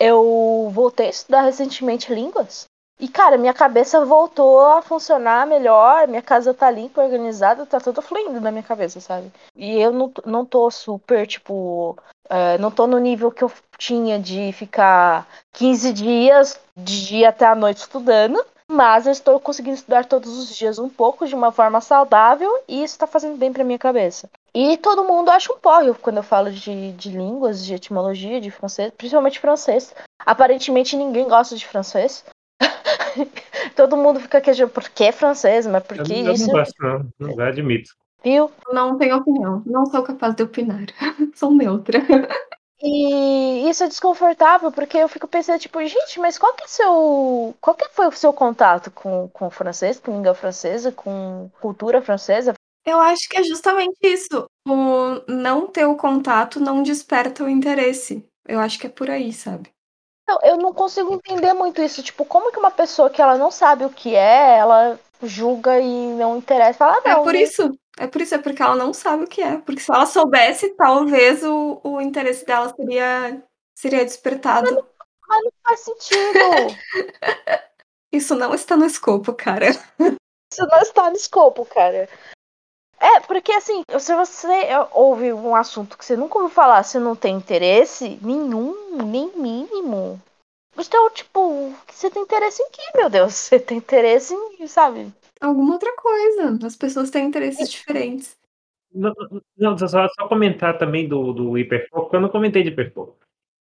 eu 0.00 0.70
voltei 0.72 1.06
a 1.06 1.10
estudar 1.10 1.42
recentemente 1.42 2.12
línguas. 2.12 2.64
E, 2.98 3.08
cara, 3.08 3.38
minha 3.38 3.54
cabeça 3.54 4.04
voltou 4.04 4.60
a 4.60 4.82
funcionar 4.82 5.46
melhor, 5.46 6.06
minha 6.06 6.20
casa 6.20 6.52
tá 6.52 6.70
limpa, 6.70 7.02
organizada, 7.02 7.64
tá 7.64 7.80
tudo 7.80 8.02
fluindo 8.02 8.40
na 8.40 8.50
minha 8.50 8.62
cabeça, 8.62 9.00
sabe? 9.00 9.32
E 9.56 9.78
eu 9.80 9.90
não, 9.90 10.12
não 10.26 10.44
tô 10.44 10.70
super, 10.70 11.26
tipo. 11.26 11.96
É, 12.28 12.58
não 12.58 12.70
tô 12.70 12.86
no 12.86 12.98
nível 12.98 13.30
que 13.32 13.42
eu 13.42 13.50
tinha 13.78 14.18
de 14.18 14.52
ficar 14.52 15.26
15 15.52 15.92
dias, 15.92 16.60
de 16.76 17.06
dia 17.06 17.30
até 17.30 17.46
a 17.46 17.54
noite 17.54 17.78
estudando. 17.78 18.44
Mas 18.70 19.06
eu 19.06 19.12
estou 19.12 19.40
conseguindo 19.40 19.74
estudar 19.74 20.04
todos 20.04 20.38
os 20.38 20.54
dias 20.54 20.78
um 20.78 20.88
pouco, 20.88 21.26
de 21.26 21.34
uma 21.34 21.50
forma 21.50 21.80
saudável, 21.80 22.62
e 22.68 22.84
isso 22.84 22.98
tá 22.98 23.06
fazendo 23.06 23.36
bem 23.36 23.52
pra 23.52 23.64
minha 23.64 23.78
cabeça. 23.78 24.30
E 24.54 24.76
todo 24.78 25.04
mundo 25.04 25.30
acha 25.30 25.52
um 25.52 25.58
porre 25.58 25.92
quando 25.94 26.18
eu 26.18 26.22
falo 26.22 26.50
de, 26.50 26.92
de 26.92 27.10
línguas, 27.10 27.64
de 27.64 27.74
etimologia, 27.74 28.40
de 28.40 28.50
francês, 28.50 28.92
principalmente 28.96 29.38
francês. 29.38 29.94
Aparentemente 30.18 30.96
ninguém 30.96 31.28
gosta 31.28 31.54
de 31.56 31.66
francês. 31.66 32.24
Todo 33.76 33.96
mundo 33.96 34.20
fica 34.20 34.40
queixando, 34.40 34.70
por 34.70 34.88
que 34.88 35.12
francês? 35.12 35.66
Mas 35.66 35.82
por 35.84 36.02
que 36.02 36.20
eu 36.20 36.32
isso? 36.32 36.46
não 36.46 36.54
gosto, 36.54 36.74
não. 36.80 37.08
Não 37.18 37.44
admito. 37.44 37.90
Viu? 38.22 38.50
Não 38.72 38.98
tenho 38.98 39.16
opinião. 39.16 39.62
Não 39.64 39.86
sou 39.86 40.02
capaz 40.02 40.34
de 40.34 40.42
opinar. 40.42 40.86
sou 41.34 41.54
neutra. 41.54 42.00
E 42.82 43.68
isso 43.68 43.84
é 43.84 43.88
desconfortável, 43.88 44.72
porque 44.72 44.96
eu 44.96 45.08
fico 45.08 45.28
pensando, 45.28 45.60
tipo, 45.60 45.78
gente, 45.86 46.18
mas 46.18 46.38
qual 46.38 46.54
que 46.54 46.64
é 46.64 46.66
seu. 46.66 47.54
Qual 47.60 47.76
que 47.76 47.88
foi 47.90 48.08
o 48.08 48.12
seu 48.12 48.32
contato 48.32 48.90
com, 48.90 49.28
com 49.28 49.46
o 49.46 49.50
francês, 49.50 50.00
com 50.00 50.12
língua 50.12 50.34
francesa, 50.34 50.90
com 50.90 51.50
cultura 51.60 52.00
francesa? 52.00 52.54
Eu 52.84 52.98
acho 52.98 53.28
que 53.28 53.38
é 53.38 53.42
justamente 53.42 53.98
isso. 54.02 54.46
O 54.66 55.22
não 55.28 55.66
ter 55.66 55.84
o 55.84 55.96
contato 55.96 56.58
não 56.60 56.82
desperta 56.82 57.44
o 57.44 57.48
interesse. 57.48 58.24
Eu 58.46 58.58
acho 58.58 58.78
que 58.78 58.86
é 58.86 58.90
por 58.90 59.10
aí, 59.10 59.32
sabe? 59.32 59.70
eu 60.42 60.56
não 60.56 60.72
consigo 60.72 61.14
entender 61.14 61.52
muito 61.52 61.82
isso. 61.82 62.02
Tipo, 62.02 62.24
como 62.24 62.52
que 62.52 62.58
uma 62.58 62.70
pessoa 62.70 63.10
que 63.10 63.20
ela 63.20 63.36
não 63.36 63.50
sabe 63.50 63.84
o 63.84 63.90
que 63.90 64.14
é, 64.14 64.58
ela 64.58 64.98
julga 65.22 65.80
e 65.80 66.06
não 66.14 66.36
interessa? 66.36 66.78
Fala, 66.78 66.98
ah, 66.98 67.08
não. 67.08 67.20
É 67.20 67.24
por 67.24 67.32
né? 67.32 67.42
isso. 67.42 67.78
É 67.98 68.06
por 68.06 68.22
isso, 68.22 68.34
é 68.34 68.38
porque 68.38 68.62
ela 68.62 68.76
não 68.76 68.94
sabe 68.94 69.24
o 69.24 69.26
que 69.26 69.42
é. 69.42 69.58
Porque 69.58 69.80
se 69.80 69.92
ela 69.92 70.06
soubesse, 70.06 70.70
talvez 70.74 71.42
o, 71.44 71.80
o 71.82 72.00
interesse 72.00 72.46
dela 72.46 72.72
seria, 72.74 73.42
seria 73.74 74.04
despertado. 74.04 74.66
Mas 74.66 74.74
não, 74.74 74.86
mas 75.28 75.44
não 75.44 75.52
faz 75.62 75.80
sentido. 75.80 76.38
isso 78.12 78.34
não 78.34 78.54
está 78.54 78.76
no 78.76 78.86
escopo, 78.86 79.34
cara. 79.34 79.70
Isso 79.70 80.66
não 80.66 80.80
está 80.80 81.10
no 81.10 81.16
escopo, 81.16 81.64
cara. 81.66 82.08
É, 83.00 83.20
porque 83.20 83.50
assim, 83.52 83.82
se 83.98 84.14
você 84.14 84.46
ouve 84.92 85.32
um 85.32 85.56
assunto 85.56 85.96
que 85.96 86.04
você 86.04 86.16
nunca 86.16 86.38
ouviu 86.38 86.54
falar, 86.54 86.82
você 86.82 86.98
não 86.98 87.16
tem 87.16 87.34
interesse 87.34 88.18
nenhum, 88.20 89.02
nem 89.02 89.32
mínimo. 89.34 90.20
Então, 90.78 91.10
tipo, 91.10 91.74
você 91.88 92.10
tem 92.10 92.22
interesse 92.22 92.62
em 92.62 92.70
quê, 92.70 92.82
meu 92.94 93.10
Deus? 93.10 93.34
Você 93.50 93.58
tem 93.58 93.78
interesse 93.78 94.34
em, 94.34 94.66
sabe? 94.66 95.12
Alguma 95.40 95.74
outra 95.74 95.94
coisa. 95.96 96.58
As 96.64 96.76
pessoas 96.76 97.10
têm 97.10 97.26
interesses 97.26 97.68
é. 97.68 97.70
diferentes. 97.70 98.38
Não, 98.92 99.12
não 99.56 99.78
só, 99.78 100.08
só, 100.08 100.28
comentar 100.28 100.78
também 100.78 101.08
do, 101.08 101.32
do 101.32 101.58
hiperfoco, 101.58 102.14
eu 102.14 102.20
não 102.20 102.28
comentei 102.28 102.62
de 102.62 102.70
hiperfoco. 102.70 103.16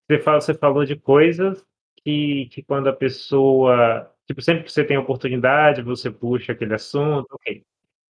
Você, 0.07 0.19
fala, 0.19 0.41
você 0.41 0.53
falou 0.53 0.85
de 0.85 0.95
coisas 0.95 1.63
que, 1.97 2.47
que 2.51 2.63
quando 2.63 2.87
a 2.87 2.93
pessoa. 2.93 4.11
Tipo, 4.25 4.41
sempre 4.41 4.63
que 4.63 4.71
você 4.71 4.83
tem 4.83 4.97
oportunidade, 4.97 5.81
você 5.81 6.09
puxa 6.09 6.53
aquele 6.53 6.73
assunto, 6.73 7.27
ok. 7.31 7.63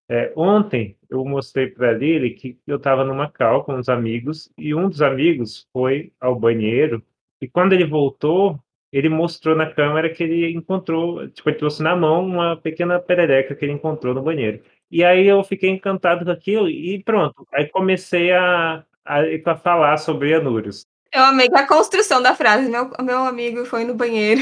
É, 0.10 0.34
ontem 0.36 0.98
eu 1.08 1.24
mostrei 1.24 1.67
para 1.67 1.93
ele 2.04 2.32
que 2.32 2.58
eu 2.65 2.78
estava 2.78 3.04
numa 3.04 3.30
cal 3.30 3.63
com 3.63 3.76
uns 3.76 3.88
amigos 3.88 4.52
e 4.58 4.74
um 4.74 4.89
dos 4.89 5.04
amigos 5.04 5.67
foi 5.72 6.12
ao 6.19 6.36
banheiro 6.36 7.04
e 7.39 7.48
quando 7.48 7.74
ele 7.74 7.86
voltou, 7.86 8.60
ele 8.91 9.08
mostrou 9.08 9.56
na 9.56 9.72
câmera 9.72 10.10
que 10.10 10.24
ele 10.24 10.52
encontrou, 10.52 11.30
tipo, 11.30 11.50
ele 11.50 11.58
trouxe 11.58 11.84
na 11.84 11.95
mão 11.95 12.26
uma 12.26 12.58
pequena 12.58 13.00
perereca 13.00 13.56
que 13.56 13.63
ele 13.63 13.74
encontrou 13.74 14.13
no 14.13 14.22
banheiro. 14.22 14.62
E 14.91 15.04
aí 15.04 15.28
eu 15.28 15.43
fiquei 15.43 15.69
encantado 15.69 16.26
com 16.26 16.32
aquilo 16.32 16.67
e 16.67 17.02
pronto. 17.04 17.48
Aí 17.54 17.67
comecei 17.67 18.32
a, 18.32 18.84
a, 19.06 19.19
a 19.45 19.56
falar 19.56 19.98
sobre 19.98 20.34
anúrios. 20.34 20.86
Eu 21.13 21.24
amei 21.24 21.48
a 21.54 21.67
construção 21.67 22.22
da 22.22 22.36
frase. 22.36 22.69
Meu, 22.69 22.91
meu 23.02 23.19
amigo 23.19 23.63
foi 23.65 23.84
no 23.86 23.93
banheiro 23.93 24.41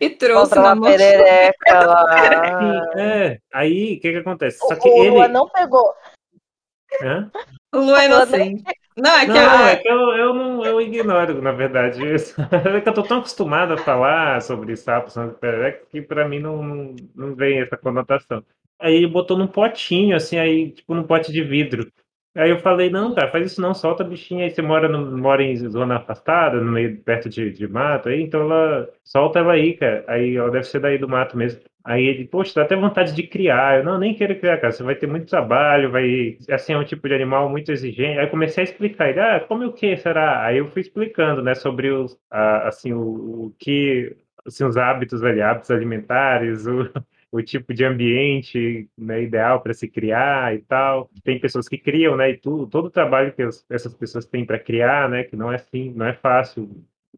e 0.00 0.08
trouxe 0.08 0.54
na 0.54 0.80
perereca 0.80 1.54
lá. 1.86 2.86
É, 2.96 3.38
aí 3.52 3.96
o 3.96 4.00
que 4.00 4.12
que 4.12 4.16
acontece? 4.16 4.58
Só 4.58 4.74
que 4.74 4.88
o 4.88 4.96
ele... 4.96 5.10
Lua 5.10 5.28
não 5.28 5.48
pegou. 5.48 5.94
Hã? 7.02 7.30
O 7.72 7.78
Lua 7.78 8.02
é 8.02 8.06
inocente. 8.06 8.64
Não, 8.96 9.16
é 9.16 9.26
que, 9.26 9.32
não, 9.32 9.60
eu... 9.60 9.66
é 9.66 9.76
que 9.76 9.88
eu, 9.88 9.98
eu, 10.16 10.34
não, 10.34 10.64
eu 10.64 10.80
ignoro, 10.80 11.40
na 11.40 11.52
verdade, 11.52 12.04
isso. 12.14 12.34
É 12.50 12.80
que 12.80 12.88
eu 12.88 12.94
tô 12.94 13.02
tão 13.02 13.18
acostumado 13.18 13.74
a 13.74 13.78
falar 13.78 14.42
sobre 14.42 14.76
sapos, 14.76 15.12
sobre 15.12 15.36
perereca, 15.36 15.86
que 15.90 16.02
pra 16.02 16.26
mim 16.28 16.40
não, 16.40 16.62
não, 16.62 16.96
não 17.14 17.34
vem 17.34 17.60
essa 17.60 17.76
conotação. 17.76 18.42
Aí 18.78 18.94
ele 18.94 19.06
botou 19.06 19.36
num 19.36 19.46
potinho, 19.46 20.16
assim, 20.16 20.38
aí, 20.38 20.70
tipo, 20.72 20.94
num 20.94 21.04
pote 21.04 21.30
de 21.30 21.42
vidro. 21.42 21.90
Aí 22.36 22.50
eu 22.50 22.60
falei, 22.60 22.90
não, 22.90 23.12
cara, 23.12 23.30
faz 23.30 23.52
isso 23.52 23.60
não, 23.60 23.74
solta 23.74 24.04
a 24.04 24.06
bichinha 24.06 24.44
aí, 24.44 24.50
você 24.50 24.62
mora, 24.62 24.88
no, 24.88 25.18
mora 25.18 25.42
em 25.42 25.56
zona 25.68 25.96
afastada, 25.96 26.60
no 26.60 26.70
meio, 26.70 27.00
perto 27.02 27.28
de, 27.28 27.50
de 27.50 27.66
mato, 27.66 28.08
aí, 28.08 28.22
então 28.22 28.42
ela, 28.42 28.88
solta 29.02 29.40
ela 29.40 29.52
aí, 29.54 29.76
cara. 29.76 30.04
Aí 30.06 30.36
ela 30.36 30.50
deve 30.50 30.64
ser 30.64 30.78
daí 30.80 30.96
do 30.96 31.08
mato 31.08 31.36
mesmo. 31.36 31.60
Aí 31.84 32.04
ele, 32.04 32.26
poxa, 32.28 32.54
dá 32.54 32.62
até 32.62 32.76
vontade 32.76 33.14
de 33.14 33.22
criar. 33.26 33.78
Eu, 33.78 33.84
não, 33.84 33.98
nem 33.98 34.14
quero 34.14 34.38
criar, 34.38 34.58
cara, 34.58 34.72
você 34.72 34.82
vai 34.82 34.94
ter 34.94 35.06
muito 35.08 35.28
trabalho, 35.28 35.90
vai, 35.90 36.36
assim, 36.50 36.72
é 36.72 36.78
um 36.78 36.84
tipo 36.84 37.08
de 37.08 37.14
animal 37.14 37.48
muito 37.48 37.72
exigente. 37.72 38.18
Aí 38.18 38.26
comecei 38.28 38.62
a 38.62 38.64
explicar, 38.64 39.08
ele, 39.08 39.20
ah, 39.20 39.40
como 39.40 39.64
o 39.66 39.72
que 39.72 39.96
será? 39.96 40.44
Aí 40.44 40.58
eu 40.58 40.68
fui 40.68 40.82
explicando, 40.82 41.42
né, 41.42 41.54
sobre 41.54 41.90
os, 41.90 42.16
a, 42.30 42.68
assim, 42.68 42.92
o, 42.92 43.46
o 43.46 43.54
que, 43.58 44.14
assim, 44.46 44.64
os 44.64 44.76
hábitos 44.76 45.24
ali, 45.24 45.40
hábitos 45.42 45.70
alimentares, 45.70 46.66
o 46.66 46.88
o 47.32 47.40
tipo 47.42 47.72
de 47.72 47.84
ambiente 47.84 48.88
né, 48.98 49.22
ideal 49.22 49.60
para 49.60 49.72
se 49.72 49.88
criar 49.88 50.54
e 50.54 50.58
tal. 50.58 51.08
Tem 51.22 51.38
pessoas 51.38 51.68
que 51.68 51.78
criam, 51.78 52.16
né? 52.16 52.30
E 52.30 52.36
tudo, 52.36 52.66
todo 52.66 52.86
o 52.86 52.90
trabalho 52.90 53.32
que 53.32 53.42
as, 53.42 53.64
essas 53.70 53.94
pessoas 53.94 54.26
têm 54.26 54.44
para 54.44 54.58
criar, 54.58 55.08
né? 55.08 55.24
Que 55.24 55.36
não 55.36 55.52
é 55.52 55.56
assim, 55.56 55.92
não 55.94 56.06
é 56.06 56.12
fácil. 56.12 56.68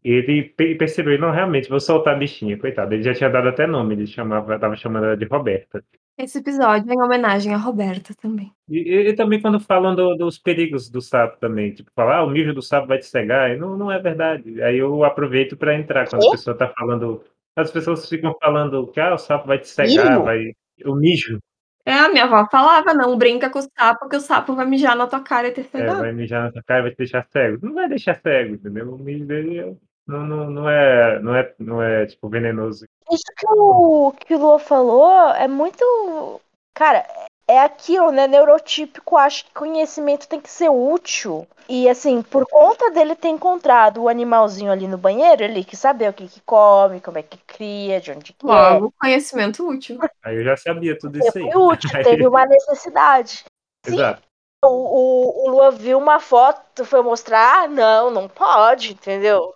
Ele 0.03 0.43
percebeu, 0.77 1.17
não, 1.17 1.31
realmente, 1.31 1.69
vou 1.69 1.79
soltar 1.79 2.15
a 2.15 2.17
bichinha, 2.17 2.57
coitado. 2.57 2.93
Ele 2.93 3.03
já 3.03 3.13
tinha 3.13 3.29
dado 3.29 3.47
até 3.47 3.65
nome, 3.65 3.95
ele 3.95 4.05
chamava, 4.05 4.59
tava 4.59 4.75
chamando 4.75 5.05
ela 5.05 5.17
de 5.17 5.25
Roberta. 5.25 5.83
Esse 6.17 6.39
episódio 6.39 6.91
é 6.91 6.93
em 6.93 7.01
homenagem 7.01 7.53
a 7.53 7.57
Roberta 7.57 8.13
também. 8.13 8.51
E, 8.69 8.79
e 8.79 9.13
também 9.13 9.41
quando 9.41 9.59
falam 9.59 9.95
do, 9.95 10.15
dos 10.15 10.37
perigos 10.37 10.89
do 10.89 11.01
sapo 11.01 11.39
também, 11.39 11.73
tipo, 11.73 11.89
falar, 11.95 12.17
ah, 12.17 12.23
o 12.23 12.29
mijo 12.29 12.53
do 12.53 12.61
sapo 12.61 12.87
vai 12.87 12.99
te 12.99 13.05
cegar, 13.05 13.51
e 13.51 13.57
não, 13.57 13.75
não 13.75 13.91
é 13.91 13.97
verdade. 13.97 14.61
Aí 14.61 14.77
eu 14.77 15.03
aproveito 15.03 15.57
para 15.57 15.73
entrar 15.73 16.07
quando 16.07 16.27
a 16.27 16.31
pessoa 16.31 16.53
está 16.53 16.67
falando 16.67 17.23
as 17.55 17.71
pessoas 17.71 18.07
ficam 18.07 18.35
falando 18.41 18.87
que 18.87 18.99
ah, 18.99 19.13
o 19.13 19.17
sapo 19.17 19.47
vai 19.47 19.59
te 19.59 19.67
cegar, 19.67 20.21
vai. 20.21 20.53
O 20.85 20.95
mijo. 20.95 21.39
É, 21.85 21.93
a 21.93 22.09
minha 22.09 22.23
avó 22.23 22.47
falava, 22.49 22.93
não 22.93 23.17
brinca 23.17 23.49
com 23.49 23.59
o 23.59 23.61
sapo, 23.77 24.07
que 24.07 24.15
o 24.15 24.21
sapo 24.21 24.55
vai 24.55 24.65
mijar 24.65 24.95
na 24.95 25.05
tua 25.05 25.19
cara 25.19 25.49
e 25.49 25.51
te 25.51 25.63
cegar. 25.63 25.97
É, 25.97 26.01
vai 26.01 26.13
mijar 26.13 26.43
na 26.43 26.51
tua 26.51 26.63
cara 26.63 26.79
e 26.79 26.83
vai 26.83 26.91
te 26.91 26.97
deixar 26.97 27.27
cego. 27.31 27.59
Não 27.61 27.73
vai 27.73 27.89
deixar 27.89 28.19
cego, 28.21 28.55
entendeu? 28.55 28.93
O 28.93 28.97
mijo 28.97 29.25
dele 29.25 29.77
não, 30.07 30.25
não, 30.25 30.49
não, 30.49 30.69
é, 30.69 31.19
não, 31.19 31.35
é, 31.35 31.55
não 31.59 31.81
é, 31.81 32.05
tipo, 32.05 32.29
venenoso. 32.29 32.85
Isso 33.11 33.23
que 33.37 33.45
o, 33.49 34.11
que 34.13 34.35
o 34.35 34.39
Lua 34.39 34.59
falou 34.59 35.29
é 35.35 35.47
muito. 35.47 36.41
Cara, 36.73 37.05
é 37.53 37.59
aquilo, 37.59 38.11
né? 38.11 38.27
Neurotípico 38.27 39.17
acho 39.17 39.45
que 39.45 39.53
conhecimento 39.53 40.27
tem 40.27 40.39
que 40.39 40.49
ser 40.49 40.69
útil. 40.69 41.47
E 41.67 41.87
assim, 41.87 42.21
por 42.21 42.45
conta 42.45 42.91
dele 42.91 43.15
ter 43.15 43.29
encontrado 43.29 44.03
o 44.03 44.09
animalzinho 44.09 44.71
ali 44.71 44.87
no 44.87 44.97
banheiro, 44.97 45.43
ele 45.43 45.63
que 45.63 45.77
saber 45.77 46.09
o 46.09 46.13
que, 46.13 46.27
que 46.27 46.41
come, 46.41 46.99
como 46.99 47.17
é 47.17 47.23
que 47.23 47.37
cria, 47.47 48.01
de 48.01 48.11
onde 48.11 48.33
que 48.33 48.45
Logo, 48.45 48.87
é. 48.87 48.91
conhecimento 48.99 49.67
útil. 49.67 49.97
Aí 50.23 50.35
eu 50.35 50.43
já 50.43 50.57
sabia 50.57 50.97
tudo 50.97 51.17
isso 51.17 51.37
aí. 51.37 51.49
útil, 51.55 51.89
teve 52.03 52.27
uma 52.27 52.45
necessidade. 52.45 53.45
Exato. 53.85 54.21
O, 54.63 54.67
o, 54.67 55.45
o 55.45 55.49
Lua 55.51 55.71
viu 55.71 55.97
uma 55.97 56.19
foto, 56.19 56.85
foi 56.85 57.01
mostrar, 57.01 57.63
ah, 57.63 57.67
não, 57.67 58.11
não 58.11 58.29
pode, 58.29 58.93
entendeu? 58.93 59.53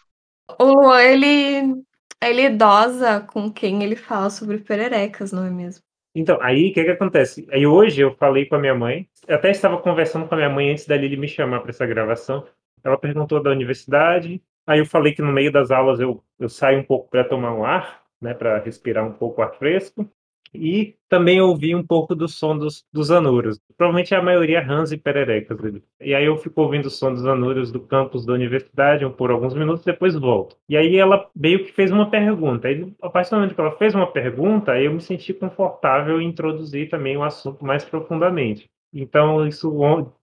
O 0.59 0.63
Luan, 0.63 1.01
ele, 1.01 1.83
ele 2.21 2.45
idosa 2.45 3.21
com 3.21 3.51
quem 3.51 3.83
ele 3.83 3.95
fala 3.95 4.29
sobre 4.29 4.57
pererecas, 4.59 5.31
não 5.31 5.45
é 5.45 5.49
mesmo? 5.49 5.83
Então, 6.19 6.39
aí 6.41 6.71
o 6.71 6.73
que, 6.73 6.83
que 6.83 6.89
acontece? 6.89 7.47
Aí 7.51 7.67
hoje 7.67 8.01
eu 8.01 8.15
falei 8.15 8.47
com 8.47 8.55
a 8.55 8.59
minha 8.59 8.73
mãe, 8.73 9.07
eu 9.27 9.35
até 9.35 9.51
estava 9.51 9.77
conversando 9.77 10.27
com 10.27 10.33
a 10.33 10.37
minha 10.37 10.49
mãe 10.49 10.71
antes 10.71 10.87
da 10.87 10.97
Lili 10.97 11.15
me 11.15 11.27
chamar 11.27 11.59
para 11.59 11.69
essa 11.69 11.85
gravação. 11.85 12.43
Ela 12.83 12.97
perguntou 12.97 13.41
da 13.41 13.51
universidade, 13.51 14.41
aí 14.65 14.79
eu 14.79 14.85
falei 14.87 15.13
que 15.13 15.21
no 15.21 15.31
meio 15.31 15.51
das 15.51 15.69
aulas 15.69 15.99
eu, 15.99 16.23
eu 16.39 16.49
saio 16.49 16.79
um 16.79 16.83
pouco 16.83 17.07
para 17.07 17.23
tomar 17.23 17.53
um 17.53 17.63
ar, 17.63 18.01
né, 18.19 18.33
para 18.33 18.57
respirar 18.57 19.05
um 19.05 19.13
pouco 19.13 19.43
ar 19.43 19.53
fresco. 19.59 20.09
E 20.53 20.95
também 21.09 21.39
ouvi 21.41 21.75
um 21.75 21.85
pouco 21.85 22.15
do 22.15 22.27
som 22.27 22.57
dos, 22.57 22.85
dos 22.91 23.11
anuros. 23.11 23.59
Provavelmente 23.77 24.13
a 24.15 24.21
maioria 24.21 24.61
rãs 24.61 24.91
e 24.91 24.97
pererecas. 24.97 25.57
E 26.01 26.13
aí 26.13 26.25
eu 26.25 26.37
fico 26.37 26.61
ouvindo 26.61 26.85
o 26.85 26.89
som 26.89 27.13
dos 27.13 27.25
anuros 27.25 27.71
do 27.71 27.79
campus 27.79 28.25
da 28.25 28.33
universidade 28.33 29.07
por 29.11 29.31
alguns 29.31 29.53
minutos, 29.53 29.83
depois 29.83 30.15
volto. 30.15 30.55
E 30.67 30.75
aí 30.75 30.97
ela 30.97 31.29
meio 31.35 31.65
que 31.65 31.71
fez 31.71 31.91
uma 31.91 32.09
pergunta. 32.09 32.71
E 32.71 32.93
a 33.01 33.09
partir 33.09 33.31
do 33.31 33.35
momento 33.37 33.55
que 33.55 33.61
ela 33.61 33.77
fez 33.77 33.93
uma 33.95 34.07
pergunta, 34.07 34.79
eu 34.79 34.93
me 34.93 35.01
senti 35.01 35.33
confortável 35.33 36.21
em 36.21 36.27
introduzir 36.27 36.89
também 36.89 37.17
o 37.17 37.23
assunto 37.23 37.63
mais 37.63 37.85
profundamente. 37.85 38.69
Então, 38.93 39.45
isso 39.47 39.71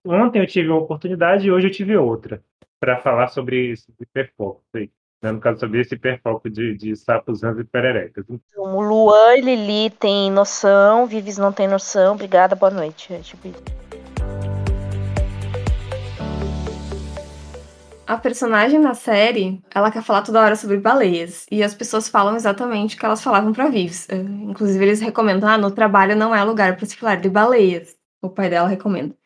ontem 0.05 0.41
eu 0.41 0.47
tive 0.47 0.69
uma 0.69 0.81
oportunidade 0.81 1.47
e 1.47 1.53
hoje 1.53 1.69
eu 1.69 1.73
tive 1.73 1.97
outra 1.97 2.43
para 2.81 2.99
falar 2.99 3.29
sobre 3.29 3.71
esse 3.71 3.93
hiperfoco 4.01 4.63
né, 5.25 5.33
no 5.33 5.41
caso 5.41 5.61
sobre 5.61 5.81
esse 5.81 5.95
hiperfoco 5.95 6.51
de, 6.51 6.77
de 6.77 6.95
sapos, 6.95 7.43
rãs 7.43 7.59
e 7.59 7.65
pererecas. 7.65 8.27
Então, 8.29 8.77
o 8.77 8.81
Luan 8.83 9.37
e 9.37 9.41
Lili 9.41 9.91
tem 9.91 10.31
noção, 10.31 11.07
Vives 11.07 11.39
não 11.39 11.51
tem 11.51 11.67
noção. 11.67 12.15
Obrigada, 12.15 12.55
boa 12.55 12.71
noite. 12.71 13.13
É 13.13 13.19
tipo 13.21 13.49
A 18.07 18.19
personagem 18.19 18.79
na 18.79 18.93
série, 18.93 19.63
ela 19.75 19.91
quer 19.91 20.03
falar 20.03 20.21
toda 20.21 20.43
hora 20.43 20.57
sobre 20.57 20.77
baleias. 20.77 21.47
E 21.51 21.63
as 21.63 21.75
pessoas 21.75 22.07
falam 22.07 22.37
exatamente 22.37 22.95
o 22.95 22.99
que 22.99 23.07
elas 23.07 23.23
falavam 23.23 23.55
para 23.55 23.71
Vives. 23.71 24.07
Uh, 24.13 24.51
inclusive, 24.51 24.85
eles 24.85 25.01
recomendam: 25.01 25.49
ah, 25.49 25.57
no 25.57 25.71
trabalho 25.71 26.15
não 26.15 26.35
é 26.35 26.45
lugar 26.45 26.77
para 26.77 26.85
se 26.85 26.97
falar 26.97 27.17
de 27.17 27.31
baleias. 27.31 27.97
O 28.21 28.29
pai 28.29 28.51
dela 28.51 28.69
recomenda. 28.69 29.17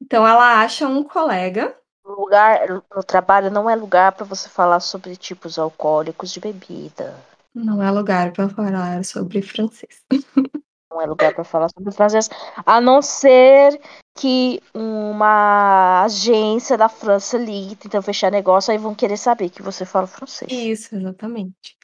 Então, 0.00 0.26
ela 0.26 0.62
acha 0.62 0.88
um 0.88 1.04
colega 1.04 1.76
lugar 2.04 2.68
no 2.94 3.02
trabalho 3.02 3.50
não 3.50 3.68
é 3.68 3.74
lugar 3.74 4.12
para 4.12 4.24
você 4.24 4.48
falar 4.48 4.80
sobre 4.80 5.16
tipos 5.16 5.58
alcoólicos 5.58 6.32
de 6.32 6.40
bebida. 6.40 7.14
Não 7.54 7.82
é 7.82 7.90
lugar 7.90 8.32
para 8.32 8.48
falar 8.48 9.04
sobre 9.04 9.42
francês. 9.42 10.02
não 10.92 11.00
é 11.00 11.06
lugar 11.06 11.34
para 11.34 11.44
falar 11.44 11.68
sobre 11.70 11.92
francês, 11.92 12.28
a 12.66 12.80
não 12.80 13.00
ser 13.00 13.80
que 14.14 14.60
uma 14.74 16.04
agência 16.04 16.76
da 16.76 16.88
França 16.88 17.38
ligue 17.38 17.76
tentando 17.76 18.02
fechar 18.02 18.30
negócio, 18.30 18.70
aí 18.70 18.78
vão 18.78 18.94
querer 18.94 19.16
saber 19.16 19.48
que 19.48 19.62
você 19.62 19.84
fala 19.84 20.06
francês. 20.06 20.50
Isso, 20.52 20.94
exatamente. 20.94 21.76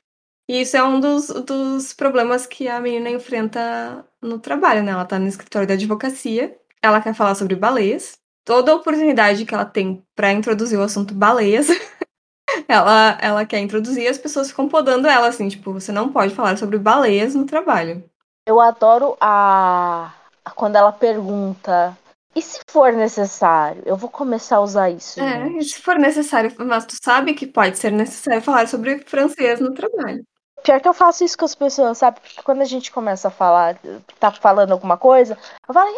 E 0.49 0.63
isso 0.63 0.77
é 0.77 0.83
um 0.83 0.99
dos, 0.99 1.29
dos 1.29 1.93
problemas 1.93 2.47
que 2.47 2.69
a 2.69 2.81
menina 2.81 3.11
enfrenta 3.11 4.07
no 4.21 4.39
trabalho, 4.39 4.83
né? 4.83 4.93
Ela 4.93 5.05
tá 5.05 5.19
no 5.19 5.27
escritório 5.27 5.69
da 5.69 5.75
advocacia, 5.75 6.57
ela 6.83 7.03
quer 7.03 7.15
falar 7.15 7.35
sobre 7.35 7.55
baleias, 7.55 8.19
toda 8.49 8.75
oportunidade 8.75 9.45
que 9.45 9.55
ela 9.55 9.67
tem 9.67 10.03
para 10.17 10.33
introduzir 10.33 10.79
o 10.79 10.83
assunto 10.83 11.13
baleias, 11.13 11.67
ela, 12.67 13.19
ela 13.21 13.45
quer 13.45 13.59
introduzir 13.59 14.05
e 14.05 14.09
as 14.09 14.17
pessoas 14.17 14.49
ficam 14.49 14.67
podando 14.67 15.07
ela, 15.07 15.29
assim, 15.29 15.51
tipo, 15.51 15.71
você 15.71 15.93
não 15.93 16.11
pode 16.11 16.35
falar 16.35 16.57
sobre 16.57 16.79
baleias 16.79 17.35
no 17.35 17.45
trabalho. 17.45 18.03
Eu 18.47 18.59
adoro 18.59 19.19
a. 19.21 20.15
quando 20.57 20.77
ela 20.77 20.91
pergunta. 20.91 21.95
E 22.35 22.41
se 22.41 22.61
for 22.71 22.91
necessário? 22.91 23.83
Eu 23.85 23.99
vou 23.99 24.09
começar 24.09 24.57
a 24.57 24.63
usar 24.63 24.89
isso. 24.89 25.21
É, 25.21 25.45
gente. 25.45 25.59
e 25.59 25.65
se 25.65 25.83
for 25.83 25.99
necessário, 25.99 26.51
mas 26.57 26.87
tu 26.87 26.97
sabe 27.05 27.35
que 27.35 27.47
pode 27.47 27.77
ser 27.77 27.93
necessário 27.93 28.41
falar 28.41 28.67
sobre 28.67 29.01
francês 29.01 29.61
no 29.61 29.75
trabalho. 29.75 30.25
Pior 30.63 30.81
que 30.81 30.89
eu 30.89 30.95
faço 30.95 31.25
isso 31.25 31.39
com 31.39 31.45
as 31.45 31.55
pessoas, 31.55 31.99
sabe? 31.99 32.21
Porque 32.21 32.43
quando 32.43 32.61
a 32.61 32.67
gente 32.67 32.93
começa 32.93 33.29
a 33.29 33.31
falar, 33.31 33.79
tá 34.21 34.31
falando 34.31 34.73
alguma 34.73 34.97
coisa, 34.97 35.39
eu 35.67 35.73
falo, 35.73 35.91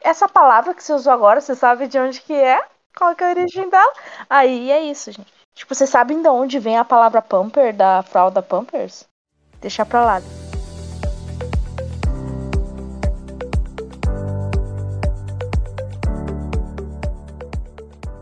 essa 0.00 0.28
palavra 0.28 0.74
que 0.74 0.82
você 0.82 0.92
usou 0.92 1.12
agora, 1.12 1.40
você 1.40 1.54
sabe 1.54 1.88
de 1.88 1.98
onde 1.98 2.20
que 2.20 2.32
é? 2.32 2.62
Qual 2.96 3.16
que 3.16 3.24
é 3.24 3.28
a 3.28 3.30
origem 3.30 3.68
dela? 3.68 3.92
Aí 4.28 4.70
é 4.70 4.82
isso, 4.82 5.10
gente. 5.10 5.32
Tipo, 5.54 5.74
vocês 5.74 5.90
sabem 5.90 6.22
de 6.22 6.28
onde 6.28 6.58
vem 6.58 6.78
a 6.78 6.84
palavra 6.84 7.20
pamper 7.20 7.74
da 7.74 8.02
fralda 8.02 8.42
Pampers? 8.42 9.06
Deixa 9.60 9.84
pra 9.84 10.04
lá. 10.04 10.22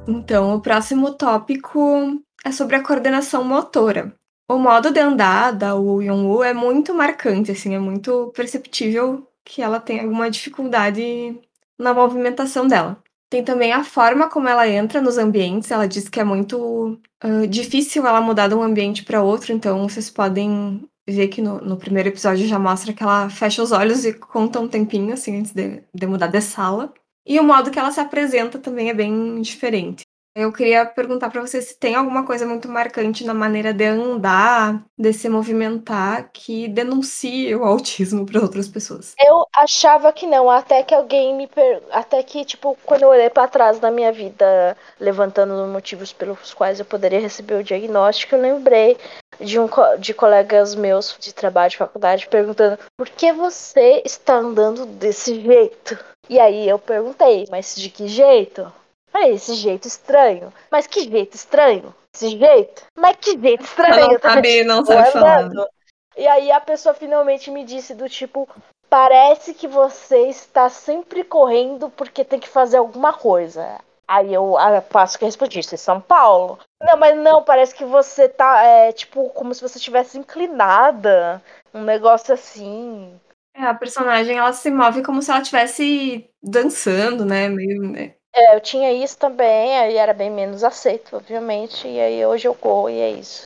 Então, 0.07 0.55
o 0.55 0.61
próximo 0.61 1.15
tópico 1.15 2.21
é 2.45 2.51
sobre 2.51 2.77
a 2.77 2.83
coordenação 2.83 3.45
motora. 3.45 4.13
O 4.51 4.59
modo 4.59 4.91
de 4.91 4.99
andar 4.99 5.53
da 5.53 5.77
Woo 5.77 6.03
Young-woo 6.03 6.43
é 6.43 6.53
muito 6.53 6.93
marcante, 6.93 7.53
assim, 7.53 7.73
é 7.73 7.79
muito 7.79 8.33
perceptível 8.35 9.25
que 9.45 9.63
ela 9.63 9.79
tem 9.79 10.01
alguma 10.01 10.29
dificuldade 10.29 11.39
na 11.79 11.95
movimentação 11.95 12.67
dela. 12.67 13.01
Tem 13.31 13.45
também 13.45 13.73
a 13.73 13.85
forma 13.85 14.29
como 14.29 14.49
ela 14.49 14.67
entra 14.69 15.01
nos 15.01 15.19
ambientes. 15.19 15.71
Ela 15.71 15.87
diz 15.87 16.09
que 16.09 16.19
é 16.19 16.25
muito 16.25 17.01
uh, 17.23 17.47
difícil 17.47 18.05
ela 18.05 18.21
mudar 18.21 18.49
de 18.49 18.57
um 18.57 18.63
ambiente 18.65 19.05
para 19.05 19.23
outro, 19.23 19.53
então 19.53 19.89
vocês 19.89 20.11
podem 20.11 20.85
ver 21.09 21.29
que 21.29 21.41
no, 21.41 21.61
no, 21.61 21.77
primeiro 21.77 22.09
episódio 22.09 22.49
já 22.49 22.59
mostra 22.59 22.93
que 22.93 23.05
ela 23.05 23.31
fecha 23.31 23.63
os 23.63 23.71
olhos 23.71 24.05
e 24.05 24.13
conta 24.13 24.59
um 24.59 24.67
tempinho, 24.67 25.15
assim, 25.15 25.39
antes 25.39 25.53
de, 25.53 25.81
de 25.95 26.07
mudar 26.09 26.27
de 26.27 26.41
sala. 26.41 26.93
E 27.25 27.39
o 27.39 27.45
modo 27.45 27.71
que 27.71 27.79
ela 27.79 27.93
se 27.93 28.01
apresenta 28.01 28.59
também 28.59 28.91
é 28.91 28.95
bem 28.95 29.41
diferente. 29.43 30.03
Eu 30.35 30.53
queria 30.53 30.87
perguntar 30.87 31.29
para 31.29 31.41
você 31.41 31.61
se 31.61 31.77
tem 31.77 31.97
alguma 31.97 32.25
coisa 32.25 32.47
muito 32.47 32.69
marcante 32.69 33.25
na 33.25 33.35
maneira 33.35 33.73
de 33.73 33.85
andar, 33.85 34.85
de 34.97 35.13
se 35.13 35.29
movimentar, 35.29 36.31
que 36.33 36.69
denuncie 36.69 37.55
o 37.57 37.65
autismo 37.65 38.25
para 38.25 38.41
outras 38.41 38.69
pessoas. 38.69 39.15
Eu 39.19 39.45
achava 39.55 40.13
que 40.13 40.27
não, 40.27 40.49
até 40.49 40.85
que 40.85 40.95
alguém 40.95 41.35
me 41.35 41.49
per... 41.49 41.83
até 41.91 42.23
que 42.23 42.45
tipo 42.45 42.79
quando 42.85 43.03
eu 43.03 43.09
olhei 43.09 43.29
para 43.29 43.49
trás 43.49 43.81
da 43.81 43.91
minha 43.91 44.13
vida, 44.13 44.77
levantando 45.01 45.67
motivos 45.67 46.13
pelos 46.13 46.55
quais 46.55 46.79
eu 46.79 46.85
poderia 46.85 47.21
receber 47.21 47.55
o 47.55 47.65
diagnóstico, 47.65 48.37
eu 48.37 48.41
lembrei 48.41 48.97
de 49.41 49.59
um 49.59 49.69
de 49.99 50.15
colegas 50.15 50.75
meus 50.75 51.17
de 51.19 51.35
trabalho 51.35 51.71
de 51.71 51.77
faculdade 51.77 52.29
perguntando 52.29 52.79
por 52.97 53.09
que 53.09 53.33
você 53.33 54.03
está 54.05 54.35
andando 54.35 54.87
desse 54.87 55.41
jeito. 55.41 55.99
E 56.29 56.39
aí 56.39 56.69
eu 56.69 56.79
perguntei, 56.79 57.47
mas 57.51 57.75
de 57.75 57.91
que 57.91 58.07
jeito? 58.07 58.73
Falei, 59.11 59.33
esse 59.33 59.55
jeito 59.55 59.87
estranho. 59.87 60.53
Mas 60.71 60.87
que 60.87 61.09
jeito 61.09 61.35
estranho? 61.35 61.95
Esse 62.15 62.31
jeito? 62.39 62.85
Mas 62.97 63.17
que 63.17 63.39
jeito 63.39 63.65
estranho? 63.65 64.13
Não 64.13 64.21
sabe, 64.21 64.65
não 64.65 64.85
sabe 64.85 65.11
falar. 65.11 65.51
E 66.17 66.27
aí 66.27 66.51
a 66.51 66.61
pessoa 66.61 66.95
finalmente 66.95 67.51
me 67.51 67.65
disse 67.65 67.95
do 67.95 68.09
tipo, 68.09 68.49
parece 68.89 69.55
que 69.55 69.69
você 69.69 70.27
está 70.27 70.69
sempre 70.69 71.25
correndo 71.25 71.89
porque 71.91 72.25
tem 72.25 72.41
que 72.41 72.49
fazer 72.49 72.79
alguma 72.79 73.13
coisa. 73.13 73.79
Aí 74.07 74.35
eu 74.35 74.57
passo 74.91 75.17
que 75.17 75.25
respondi, 75.25 75.61
isso 75.61 75.77
é 75.77 75.79
São 75.79 76.01
Paulo. 76.01 76.59
Não, 76.83 76.97
mas 76.97 77.17
não, 77.17 77.45
parece 77.45 77.73
que 77.73 77.85
você 77.85 78.29
tá, 78.29 78.61
é, 78.65 78.91
tipo, 78.91 79.31
como 79.31 79.55
se 79.55 79.63
você 79.63 79.79
estivesse 79.79 80.19
inclinada. 80.19 81.41
Um 81.73 81.85
negócio 81.85 82.35
assim. 82.35 83.15
É, 83.55 83.63
a 83.63 83.75
personagem, 83.75 84.37
ela 84.37 84.53
se 84.53 84.69
move 84.69 85.05
como 85.05 85.23
se 85.23 85.31
ela 85.31 85.41
estivesse 85.41 86.29
dançando, 86.43 87.25
né? 87.25 87.49
Meio, 87.49 87.83
né? 87.83 88.15
É, 88.33 88.57
eu 88.57 88.61
tinha 88.61 88.93
isso 88.93 89.19
também, 89.19 89.79
aí 89.79 89.97
era 89.97 90.15
bem 90.15 90.31
menos 90.31 90.63
aceito, 90.63 91.17
obviamente, 91.17 91.89
e 91.89 92.01
aí 92.01 92.25
hoje 92.25 92.47
eu 92.47 92.55
corro 92.55 92.89
e 92.89 92.99
é 92.99 93.11
isso. 93.11 93.43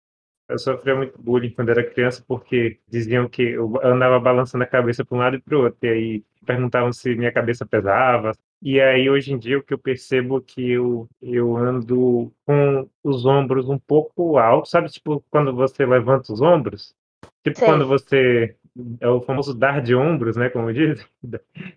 Eu 0.47 0.59
sofria 0.59 0.95
muito 0.95 1.19
bullying 1.19 1.51
quando 1.51 1.71
era 1.71 1.83
criança 1.83 2.23
porque 2.27 2.79
diziam 2.87 3.27
que 3.27 3.43
eu 3.43 3.81
andava 3.83 4.21
balançando 4.21 4.63
a 4.63 4.67
cabeça 4.67 5.03
para 5.03 5.17
um 5.17 5.21
lado 5.21 5.37
e 5.37 5.41
para 5.41 5.57
o 5.57 5.63
outro. 5.63 5.79
E 5.83 5.89
aí 5.89 6.25
perguntavam 6.45 6.93
se 6.93 7.15
minha 7.15 7.33
cabeça 7.33 7.65
pesava. 7.65 8.33
E 8.61 8.79
aí 8.79 9.09
hoje 9.09 9.33
em 9.33 9.39
dia 9.39 9.59
o 9.59 9.63
que 9.63 9.73
eu 9.73 9.79
percebo 9.79 10.39
é 10.39 10.43
que 10.47 10.71
eu, 10.71 11.09
eu 11.23 11.57
ando 11.57 12.31
com 12.47 12.89
os 13.03 13.25
ombros 13.25 13.71
um 13.71 13.79
pouco 13.79 14.37
altos, 14.37 14.71
sabe? 14.71 14.91
Tipo 14.91 15.25
quando 15.31 15.55
você 15.55 15.87
levanta 15.87 16.31
os 16.31 16.43
ombros? 16.43 16.95
Tipo 17.43 17.59
Sim. 17.59 17.65
quando 17.65 17.87
você. 17.87 18.55
É 19.01 19.09
o 19.09 19.21
famoso 19.21 19.55
dar 19.55 19.81
de 19.81 19.95
ombros, 19.95 20.37
né? 20.37 20.51
Como 20.51 20.73
dizem. 20.73 21.07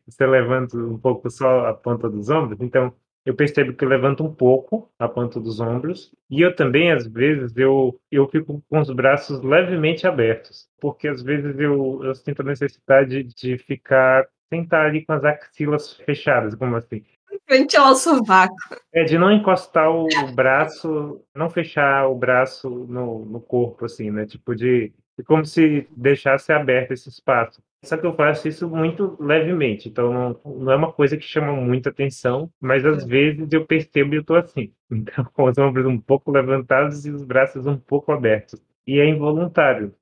Você 0.07 0.25
levanta 0.25 0.77
um 0.77 0.97
pouco 0.97 1.29
só 1.29 1.67
a 1.67 1.73
ponta 1.73 2.09
dos 2.09 2.29
ombros. 2.29 2.59
Então, 2.59 2.93
eu 3.27 3.35
percebo 3.35 3.73
que 3.73 3.83
eu 3.83 3.89
levanto 3.89 4.23
um 4.23 4.33
pouco 4.33 4.89
a 4.97 5.05
ponta 5.09 5.37
dos 5.37 5.59
ombros 5.59 6.15
e 6.29 6.41
eu 6.41 6.55
também 6.55 6.93
às 6.93 7.05
vezes 7.05 7.57
eu 7.57 7.99
eu 8.09 8.25
fico 8.29 8.63
com 8.69 8.79
os 8.79 8.89
braços 8.89 9.43
levemente 9.43 10.07
abertos 10.07 10.69
porque 10.79 11.09
às 11.09 11.21
vezes 11.21 11.59
eu, 11.59 11.99
eu 12.05 12.15
sinto 12.15 12.41
a 12.41 12.45
necessidade 12.45 13.23
de 13.23 13.57
ficar 13.57 14.25
sentar 14.47 14.85
ali 14.85 15.05
com 15.05 15.11
as 15.11 15.25
axilas 15.25 15.91
fechadas 16.05 16.55
como 16.55 16.77
assim 16.77 17.03
frente 17.45 17.75
ao 17.75 17.95
sovaco 17.95 18.55
é 18.93 19.03
de 19.03 19.17
não 19.17 19.29
encostar 19.29 19.91
o 19.91 20.07
braço 20.33 21.21
não 21.35 21.49
fechar 21.49 22.07
o 22.07 22.15
braço 22.15 22.69
no, 22.69 23.25
no 23.25 23.41
corpo 23.41 23.83
assim 23.83 24.09
né 24.09 24.25
tipo 24.25 24.55
de 24.55 24.93
como 25.23 25.45
se 25.45 25.87
deixasse 25.95 26.51
aberto 26.51 26.91
esse 26.91 27.09
espaço 27.09 27.61
só 27.83 27.95
que 27.95 28.05
eu 28.05 28.15
faço 28.15 28.47
isso 28.47 28.67
muito 28.67 29.15
levemente, 29.19 29.87
então 29.87 30.11
não, 30.11 30.39
não 30.43 30.71
é 30.71 30.75
uma 30.75 30.91
coisa 30.91 31.15
que 31.15 31.23
chama 31.23 31.53
muita 31.53 31.89
atenção, 31.89 32.49
mas 32.59 32.83
às 32.85 33.03
é. 33.03 33.05
vezes 33.05 33.47
eu 33.51 33.65
percebo 33.65 34.13
e 34.13 34.17
eu 34.17 34.23
tô 34.23 34.35
assim. 34.35 34.73
Então, 34.89 35.25
com 35.33 35.43
os 35.43 35.57
ombros 35.57 35.85
um 35.85 35.99
pouco 35.99 36.31
levantados 36.31 37.05
e 37.05 37.11
os 37.11 37.21
braços 37.21 37.65
um 37.65 37.75
pouco 37.75 38.13
abertos. 38.13 38.57
E 38.87 39.01
é 39.01 39.05
involuntário. 39.05 39.93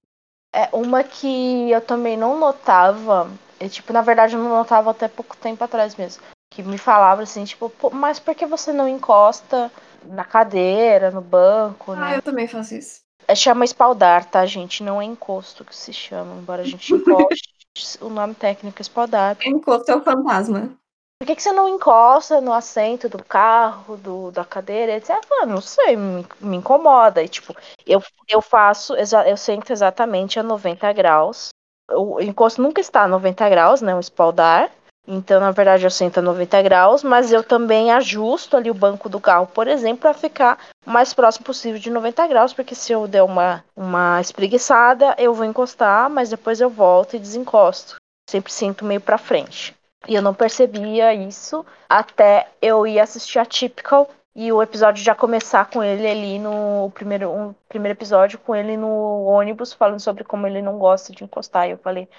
É 0.54 0.70
uma 0.72 1.04
que 1.04 1.72
eu 1.72 1.82
também 1.82 2.16
não 2.16 2.40
notava, 2.40 3.28
é, 3.60 3.68
tipo, 3.68 3.92
na 3.92 4.04
verdade 4.04 4.36
eu 4.36 4.40
não 4.40 4.50
notava 4.50 4.92
até 4.92 5.08
pouco 5.08 5.36
tempo 5.36 5.64
atrás 5.64 5.96
mesmo, 5.96 6.22
que 6.52 6.62
me 6.62 6.78
falava 6.78 7.24
assim, 7.24 7.44
tipo, 7.46 7.72
mas 7.92 8.20
por 8.20 8.36
que 8.36 8.46
você 8.46 8.72
não 8.72 8.88
encosta 8.88 9.72
na 10.06 10.24
cadeira, 10.24 11.10
no 11.10 11.22
banco, 11.22 11.94
ah, 11.94 11.96
né? 11.96 12.02
Ah, 12.04 12.16
eu 12.18 12.22
também 12.22 12.48
faço 12.48 12.76
isso. 12.76 13.05
É, 13.28 13.36
chama 13.36 13.66
espaldar, 13.66 14.26
tá, 14.26 14.46
gente? 14.46 14.84
Não 14.84 15.02
é 15.02 15.06
encosto 15.06 15.66
que 15.66 15.76
se 15.76 15.92
chama, 15.92 16.36
embora 16.36 16.62
a 16.62 16.66
gente 16.66 16.94
encoste 16.94 17.56
o 18.00 18.10
nome 18.10 18.34
técnico 18.36 18.80
é 18.80 18.82
espaldar. 18.82 19.38
Encosto 19.46 19.92
é 19.92 19.96
o 19.96 20.02
fantasma. 20.02 20.72
Por 21.20 21.28
que, 21.28 21.36
que 21.36 21.44
você 21.44 21.52
não 21.52 21.68
encosta 21.68 22.42
no 22.42 22.54
assento 22.54 23.08
do 23.08 23.24
carro, 23.24 23.98
do, 23.98 24.32
da 24.32 24.44
cadeira, 24.44 24.94
etc? 24.94 25.16
Ah, 25.42 25.46
não 25.46 25.62
sei, 25.62 25.96
me, 25.96 26.26
me 26.42 26.58
incomoda. 26.58 27.24
E, 27.24 27.28
tipo, 27.28 27.56
eu, 27.86 28.02
eu 28.28 28.42
faço, 28.42 28.94
eu 28.96 29.38
sento 29.38 29.72
exatamente 29.72 30.40
a 30.40 30.44
90 30.44 30.92
graus. 30.94 31.50
O 31.90 32.20
encosto 32.20 32.62
nunca 32.62 32.82
está 32.82 33.04
a 33.04 33.08
90 33.08 33.50
graus, 33.50 33.82
né? 33.82 33.96
O 33.96 34.00
espaldar. 34.00 34.72
Então, 35.08 35.40
na 35.40 35.52
verdade, 35.52 35.84
eu 35.84 35.92
sento 35.92 36.18
a 36.18 36.22
90 36.22 36.62
graus, 36.64 37.04
mas 37.04 37.32
eu 37.32 37.44
também 37.44 37.92
ajusto 37.92 38.58
ali 38.58 38.72
o 38.72 38.74
banco 38.74 39.08
do 39.08 39.20
carro, 39.20 39.46
por 39.48 39.68
exemplo, 39.68 40.02
para 40.02 40.14
ficar 40.14 40.58
o 40.86 40.90
mais 40.90 41.14
próximo 41.14 41.46
possível 41.46 41.80
de 41.80 41.92
90 41.92 42.28
graus, 42.28 42.54
porque 42.54 42.74
se 42.74 42.92
eu 42.92 43.08
der 43.08 43.22
uma, 43.22 43.64
uma 43.76 44.20
espreguiçada, 44.20 45.16
eu 45.18 45.34
vou 45.34 45.46
encostar, 45.46 46.10
mas 46.10 46.30
depois 46.30 46.60
eu 46.60 46.70
volto 46.70 47.16
e 47.16 47.20
desencosto. 47.20 47.96
Sempre 48.28 48.52
sinto 48.52 48.84
meio 48.84 49.00
para 49.00 49.20
frente. 49.20 49.76
E 50.08 50.16
eu 50.16 50.22
não 50.22 50.34
percebia 50.34 51.14
isso 51.14 51.66
até 51.88 52.48
eu 52.62 52.86
ir 52.88 53.00
assistir 53.00 53.40
a 53.40 53.46
Typical 53.46 54.10
e 54.36 54.52
o 54.52 54.62
episódio 54.62 55.04
já 55.04 55.16
começar 55.16 55.70
com 55.70 55.84
ele 55.84 56.06
ali 56.08 56.40
no 56.40 56.92
primeiro, 56.94 57.32
um, 57.32 57.56
primeiro 57.70 57.98
episódio, 57.98 58.40
com 58.40 58.56
ele 58.56 58.76
no 58.76 59.24
ônibus, 59.24 59.72
falando 59.72 60.00
sobre 60.00 60.24
como 60.24 60.46
ele 60.46 60.62
não 60.62 60.78
gosta 60.78 61.14
de 61.14 61.24
encostar. 61.24 61.68
E 61.68 61.72
eu 61.72 61.78
falei, 61.78 62.10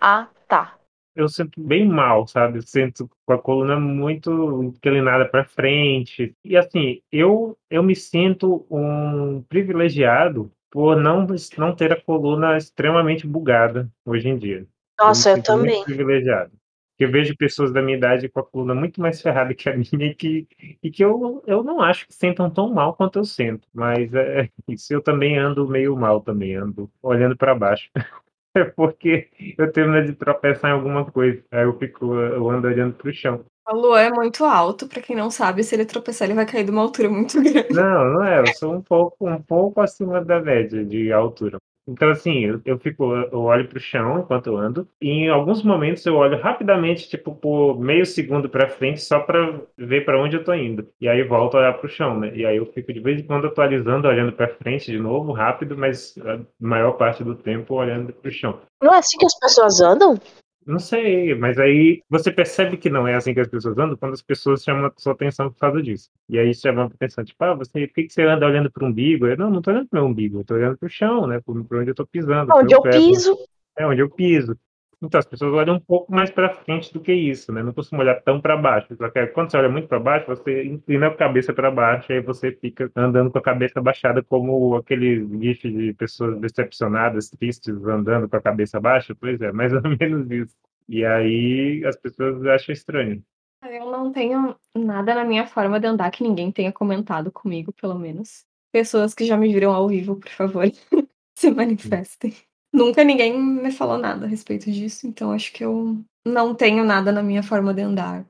ah, 0.00 0.26
tá 0.48 0.76
eu 1.16 1.28
sinto 1.28 1.60
bem 1.60 1.88
mal, 1.88 2.26
sabe? 2.26 2.58
Eu 2.58 2.62
sinto 2.62 3.10
com 3.24 3.32
a 3.32 3.38
coluna 3.38 3.80
muito 3.80 4.62
inclinada 4.62 5.26
para 5.26 5.44
frente. 5.44 6.34
E 6.44 6.56
assim, 6.56 7.00
eu 7.10 7.56
eu 7.70 7.82
me 7.82 7.96
sinto 7.96 8.66
um 8.70 9.42
privilegiado 9.48 10.52
por 10.70 10.96
não 10.96 11.26
não 11.56 11.74
ter 11.74 11.92
a 11.92 12.00
coluna 12.00 12.56
extremamente 12.56 13.26
bugada 13.26 13.90
hoje 14.04 14.28
em 14.28 14.36
dia. 14.36 14.66
Nossa, 14.98 15.30
eu, 15.30 15.36
eu 15.38 15.42
também. 15.42 15.82
privilegiado. 15.84 16.52
Eu 16.98 17.10
vejo 17.10 17.36
pessoas 17.36 17.72
da 17.72 17.82
minha 17.82 17.96
idade 17.96 18.28
com 18.28 18.40
a 18.40 18.44
coluna 18.44 18.74
muito 18.74 19.00
mais 19.00 19.20
ferrada 19.20 19.54
que 19.54 19.68
a 19.68 19.76
minha 19.76 20.06
e 20.06 20.14
que, 20.14 20.46
e 20.82 20.90
que 20.90 21.04
eu, 21.04 21.42
eu 21.46 21.62
não 21.62 21.80
acho 21.80 22.06
que 22.06 22.14
sentam 22.14 22.50
tão 22.50 22.72
mal 22.72 22.94
quanto 22.94 23.18
eu 23.18 23.24
sento. 23.24 23.66
Mas 23.72 24.12
é, 24.14 24.48
isso 24.68 24.92
eu 24.92 25.02
também 25.02 25.38
ando 25.38 25.68
meio 25.68 25.96
mal 25.96 26.20
também, 26.20 26.56
ando 26.56 26.90
olhando 27.02 27.36
para 27.36 27.54
baixo. 27.54 27.90
É 28.60 28.64
porque 28.64 29.28
eu 29.58 29.70
tenho 29.70 29.90
medo 29.90 30.06
de 30.06 30.14
tropeçar 30.14 30.70
em 30.70 30.74
alguma 30.74 31.04
coisa. 31.04 31.42
Aí 31.50 31.64
eu 31.64 31.78
fico, 31.78 32.14
eu 32.14 32.50
ando 32.50 32.66
olhando 32.66 32.94
pro 32.94 33.12
chão. 33.12 33.44
O 33.68 33.74
Luan 33.74 34.00
é 34.00 34.10
muito 34.10 34.44
alto, 34.44 34.88
para 34.88 35.02
quem 35.02 35.16
não 35.16 35.30
sabe, 35.30 35.64
se 35.64 35.74
ele 35.74 35.84
tropeçar, 35.84 36.26
ele 36.26 36.36
vai 36.36 36.46
cair 36.46 36.64
de 36.64 36.70
uma 36.70 36.82
altura 36.82 37.10
muito 37.10 37.36
grande. 37.42 37.74
Não, 37.74 38.12
não 38.12 38.24
é, 38.24 38.40
eu 38.40 38.46
sou 38.54 38.74
um 38.74 38.80
pouco, 38.80 39.28
um 39.28 39.42
pouco 39.42 39.80
acima 39.80 40.24
da 40.24 40.40
média 40.40 40.84
de 40.84 41.12
altura. 41.12 41.58
Então, 41.88 42.10
assim, 42.10 42.44
eu, 42.44 42.60
eu 42.64 42.78
fico, 42.78 43.14
eu 43.14 43.42
olho 43.42 43.68
para 43.68 43.78
o 43.78 43.80
chão 43.80 44.18
enquanto 44.18 44.48
eu 44.48 44.56
ando, 44.56 44.88
e 45.00 45.08
em 45.08 45.28
alguns 45.28 45.62
momentos 45.62 46.04
eu 46.04 46.16
olho 46.16 46.40
rapidamente, 46.40 47.08
tipo, 47.08 47.34
por 47.34 47.78
meio 47.78 48.04
segundo 48.04 48.48
para 48.48 48.68
frente, 48.68 49.00
só 49.00 49.20
para 49.20 49.60
ver 49.78 50.04
para 50.04 50.20
onde 50.20 50.36
eu 50.36 50.44
tô 50.44 50.52
indo. 50.52 50.88
E 51.00 51.08
aí 51.08 51.22
volto 51.22 51.56
a 51.56 51.60
olhar 51.60 51.74
para 51.74 51.86
o 51.86 51.90
chão, 51.90 52.18
né? 52.18 52.32
E 52.34 52.44
aí 52.44 52.56
eu 52.56 52.66
fico 52.66 52.92
de 52.92 53.00
vez 53.00 53.20
em 53.20 53.26
quando 53.26 53.46
atualizando, 53.46 54.08
olhando 54.08 54.32
para 54.32 54.48
frente 54.48 54.90
de 54.90 54.98
novo, 54.98 55.32
rápido, 55.32 55.76
mas 55.76 56.16
a 56.18 56.40
maior 56.60 56.92
parte 56.92 57.22
do 57.22 57.34
tempo 57.34 57.74
olhando 57.74 58.12
para 58.12 58.28
o 58.28 58.32
chão. 58.32 58.58
Não 58.82 58.92
é 58.92 58.98
assim 58.98 59.16
que 59.18 59.26
as 59.26 59.38
pessoas 59.38 59.80
andam? 59.80 60.18
Não 60.66 60.80
sei, 60.80 61.32
mas 61.36 61.58
aí 61.58 62.02
você 62.10 62.32
percebe 62.32 62.76
que 62.76 62.90
não 62.90 63.06
é 63.06 63.14
assim 63.14 63.32
que 63.32 63.38
as 63.38 63.46
pessoas 63.46 63.78
andam 63.78 63.96
quando 63.96 64.14
as 64.14 64.22
pessoas 64.22 64.64
chamam 64.64 64.86
a 64.86 64.92
sua 64.96 65.12
atenção 65.12 65.48
por 65.48 65.60
causa 65.60 65.80
disso. 65.80 66.10
E 66.28 66.40
aí 66.40 66.52
chama 66.52 66.82
a 66.82 66.86
atenção, 66.86 67.24
tipo, 67.24 67.42
ah, 67.44 67.54
você, 67.54 67.86
por 67.86 67.94
que, 67.94 68.02
que 68.04 68.12
você 68.12 68.22
anda 68.22 68.44
olhando 68.44 68.68
para 68.70 68.84
o 68.84 68.88
umbigo? 68.88 69.26
Eu, 69.26 69.36
não, 69.36 69.48
não 69.48 69.62
tô 69.62 69.70
olhando 69.70 69.88
para 69.88 70.02
o 70.02 70.06
umbigo, 70.06 70.40
eu 70.40 70.44
tô 70.44 70.54
olhando 70.54 70.76
para 70.76 70.86
o 70.86 70.90
chão, 70.90 71.26
né? 71.28 71.40
Para 71.40 71.78
onde 71.78 71.90
eu 71.90 71.94
tô 71.94 72.04
pisando. 72.04 72.52
Onde 72.52 72.74
eu 72.74 72.82
piso. 72.82 73.36
É, 73.78 73.86
onde 73.86 74.00
eu 74.00 74.10
piso. 74.10 74.58
Então, 75.02 75.18
as 75.18 75.26
pessoas 75.26 75.52
olham 75.52 75.76
um 75.76 75.80
pouco 75.80 76.10
mais 76.10 76.30
para 76.30 76.54
frente 76.54 76.92
do 76.92 77.00
que 77.00 77.12
isso, 77.12 77.52
né? 77.52 77.62
Não 77.62 77.72
costuma 77.72 78.02
olhar 78.02 78.20
tão 78.22 78.40
para 78.40 78.56
baixo. 78.56 78.88
Quando 79.34 79.50
você 79.50 79.56
olha 79.58 79.68
muito 79.68 79.88
para 79.88 80.00
baixo, 80.00 80.26
você 80.26 80.64
inclina 80.64 81.08
a 81.08 81.14
cabeça 81.14 81.52
para 81.52 81.70
baixo, 81.70 82.10
aí 82.10 82.20
você 82.20 82.50
fica 82.50 82.90
andando 82.96 83.30
com 83.30 83.38
a 83.38 83.42
cabeça 83.42 83.80
baixada, 83.80 84.22
como 84.22 84.74
aquele 84.76 85.26
gif 85.38 85.70
de 85.70 85.92
pessoas 85.92 86.40
decepcionadas, 86.40 87.28
tristes, 87.28 87.74
andando 87.84 88.26
com 88.26 88.36
a 88.36 88.40
cabeça 88.40 88.80
baixa. 88.80 89.14
Pois 89.14 89.38
é, 89.42 89.52
mais 89.52 89.72
ou 89.74 89.82
menos 89.82 90.30
isso. 90.30 90.56
E 90.88 91.04
aí 91.04 91.84
as 91.84 91.96
pessoas 91.96 92.44
acham 92.46 92.72
estranho. 92.72 93.22
Eu 93.62 93.90
não 93.90 94.12
tenho 94.12 94.56
nada 94.74 95.14
na 95.14 95.24
minha 95.24 95.46
forma 95.46 95.78
de 95.78 95.86
andar 95.86 96.10
que 96.10 96.22
ninguém 96.22 96.50
tenha 96.50 96.72
comentado 96.72 97.30
comigo, 97.30 97.72
pelo 97.72 97.98
menos. 97.98 98.46
Pessoas 98.72 99.12
que 99.12 99.24
já 99.24 99.36
me 99.36 99.52
viram 99.52 99.72
ao 99.72 99.88
vivo, 99.88 100.16
por 100.16 100.30
favor, 100.30 100.64
se 101.34 101.50
manifestem. 101.50 102.32
Nunca 102.76 103.02
ninguém 103.02 103.40
me 103.40 103.72
falou 103.72 103.96
nada 103.96 104.26
a 104.26 104.28
respeito 104.28 104.70
disso, 104.70 105.06
então 105.06 105.32
acho 105.32 105.50
que 105.50 105.64
eu 105.64 105.98
não 106.26 106.54
tenho 106.54 106.84
nada 106.84 107.10
na 107.10 107.22
minha 107.22 107.42
forma 107.42 107.72
de 107.72 107.80
andar. 107.80 108.26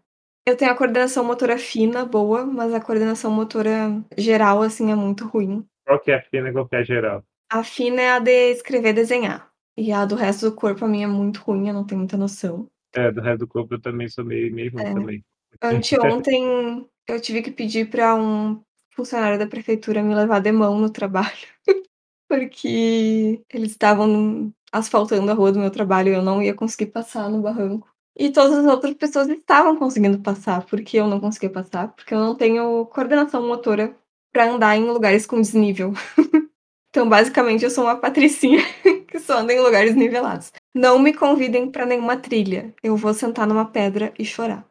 Eu 0.47 0.57
tenho 0.57 0.71
a 0.71 0.77
coordenação 0.77 1.25
motora 1.25 1.59
fina, 1.59 2.05
boa, 2.05 2.47
mas 2.47 2.73
a 2.73 2.81
coordenação 2.81 3.29
motora 3.29 4.01
geral, 4.17 4.63
assim, 4.63 4.93
é 4.93 4.95
muito 4.95 5.27
ruim. 5.27 5.67
Qual 5.85 5.99
que 5.99 6.13
é 6.13 6.15
a 6.15 6.23
fina 6.23 6.49
e 6.49 6.53
qual 6.53 6.69
que 6.69 6.77
é 6.77 6.79
a 6.79 6.85
geral? 6.85 7.25
A 7.51 7.65
fina 7.65 8.01
é 8.01 8.11
a 8.13 8.21
de 8.21 8.53
escrever 8.53 8.91
e 8.91 8.93
desenhar. 8.93 9.51
E 9.77 9.91
a 9.91 10.05
do 10.05 10.15
resto 10.15 10.49
do 10.49 10.55
corpo, 10.55 10.85
a 10.85 10.89
minha 10.89 11.07
é 11.07 11.11
muito 11.11 11.41
ruim, 11.41 11.67
eu 11.67 11.75
não 11.75 11.85
tenho 11.85 11.99
muita 11.99 12.17
noção. 12.17 12.69
É, 12.95 13.11
do 13.11 13.21
resto 13.21 13.41
do 13.41 13.49
corpo 13.49 13.75
eu 13.75 13.81
também 13.81 14.09
sou 14.09 14.25
meio, 14.25 14.55
meio 14.55 14.71
ruim 14.71 14.85
é. 14.85 14.95
também. 14.95 15.25
Anteontem 15.61 16.87
eu 17.09 17.21
tive 17.21 17.43
que 17.43 17.51
pedir 17.51 17.91
para 17.91 18.15
um 18.15 18.63
funcionário 18.95 19.41
da 19.41 19.47
prefeitura 19.49 20.05
me 20.05 20.15
levar 20.15 20.39
de 20.39 20.53
mão 20.53 20.79
no 20.79 20.89
trabalho. 20.89 21.49
porque 22.29 23.43
eles 23.53 23.73
estavam 23.73 24.53
asfaltando 24.73 25.31
a 25.31 25.35
rua 25.35 25.53
do 25.53 25.59
meu 25.59 25.71
trabalho 25.71 26.11
e 26.11 26.15
eu 26.15 26.23
não 26.23 26.43
ia 26.43 26.55
conseguir 26.55 26.87
passar 26.87 27.31
no 27.31 27.41
barranco. 27.41 27.89
E 28.19 28.31
todas 28.31 28.59
as 28.59 28.67
outras 28.67 28.95
pessoas 28.95 29.29
estavam 29.29 29.77
conseguindo 29.77 30.19
passar, 30.21 30.65
porque 30.65 30.99
eu 30.99 31.07
não 31.07 31.21
conseguia 31.21 31.51
passar, 31.51 31.89
porque 31.89 32.15
eu 32.15 32.19
não 32.19 32.35
tenho 32.35 32.87
coordenação 32.87 33.47
motora 33.47 33.95
para 34.33 34.51
andar 34.51 34.77
em 34.77 34.85
lugares 34.85 35.27
com 35.27 35.41
desnível. 35.41 35.93
então, 36.89 37.09
basicamente, 37.09 37.65
eu 37.65 37.71
sou 37.71 37.85
uma 37.85 37.97
patricinha 37.97 38.63
que 39.07 39.19
só 39.19 39.39
anda 39.39 39.53
em 39.53 39.61
lugares 39.61 39.95
nivelados. 39.95 40.51
Não 40.75 40.99
me 40.99 41.13
convidem 41.13 41.71
para 41.71 41.85
nenhuma 41.85 42.17
trilha. 42.17 42.75
Eu 42.83 42.97
vou 42.97 43.13
sentar 43.13 43.47
numa 43.47 43.67
pedra 43.67 44.13
e 44.19 44.25
chorar. 44.25 44.67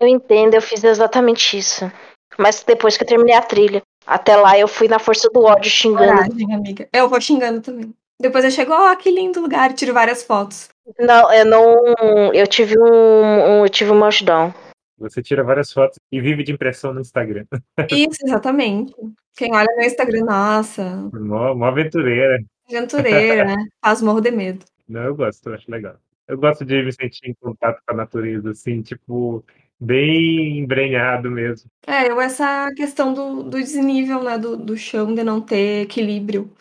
Eu 0.00 0.08
entendo, 0.08 0.54
eu 0.54 0.62
fiz 0.62 0.82
exatamente 0.82 1.56
isso. 1.56 1.90
Mas 2.36 2.62
depois 2.62 2.96
que 2.96 3.04
eu 3.04 3.08
terminei 3.08 3.34
a 3.34 3.42
trilha. 3.42 3.82
Até 4.08 4.36
lá 4.36 4.58
eu 4.58 4.66
fui 4.66 4.88
na 4.88 4.98
força 4.98 5.28
do 5.28 5.44
ódio 5.44 5.70
xingando. 5.70 6.22
Coragem, 6.22 6.54
amiga. 6.54 6.88
Eu 6.90 7.10
vou 7.10 7.20
xingando 7.20 7.60
também. 7.60 7.94
Depois 8.18 8.42
eu 8.42 8.50
chego, 8.50 8.72
ó, 8.72 8.90
oh, 8.90 8.96
que 8.96 9.10
lindo 9.10 9.42
lugar, 9.42 9.74
tiro 9.74 9.92
várias 9.92 10.22
fotos. 10.22 10.70
Não, 10.98 11.30
eu 11.30 11.44
não. 11.44 12.32
Eu 12.32 12.46
tive 12.46 12.74
um. 12.78 12.86
um 12.86 13.64
eu 13.66 13.68
tive 13.68 13.90
um 13.90 14.00
meltdown. 14.00 14.54
Você 14.96 15.22
tira 15.22 15.44
várias 15.44 15.70
fotos 15.70 15.98
e 16.10 16.22
vive 16.22 16.42
de 16.42 16.52
impressão 16.52 16.94
no 16.94 17.02
Instagram. 17.02 17.44
Isso, 17.92 18.24
exatamente. 18.24 18.94
Quem 19.36 19.54
olha 19.54 19.68
no 19.76 19.82
Instagram, 19.82 20.24
nossa. 20.24 21.10
Mó, 21.12 21.54
mó 21.54 21.66
aventureira. 21.66 22.42
Aventureira, 22.66 23.44
né? 23.44 23.56
Faz 23.84 24.00
morro 24.00 24.22
de 24.22 24.30
medo. 24.30 24.64
Não, 24.88 25.02
eu 25.02 25.14
gosto, 25.14 25.50
eu 25.50 25.54
acho 25.54 25.70
legal. 25.70 25.96
Eu 26.26 26.38
gosto 26.38 26.64
de 26.64 26.82
me 26.82 26.92
sentir 26.92 27.28
em 27.28 27.34
contato 27.34 27.80
com 27.86 27.92
a 27.92 27.96
natureza, 27.96 28.50
assim, 28.50 28.80
tipo, 28.80 29.44
bem 29.80 30.58
embrenhado 30.58 31.30
mesmo. 31.30 31.70
É, 31.86 32.10
eu 32.10 32.20
essa 32.20 32.70
questão 32.74 33.14
do, 33.14 33.42
do 33.42 33.58
desnível, 33.58 34.22
né, 34.22 34.38
do, 34.38 34.56
do 34.56 34.76
chão, 34.76 35.14
de 35.14 35.22
não 35.22 35.40
ter 35.40 35.82
equilíbrio. 35.82 36.52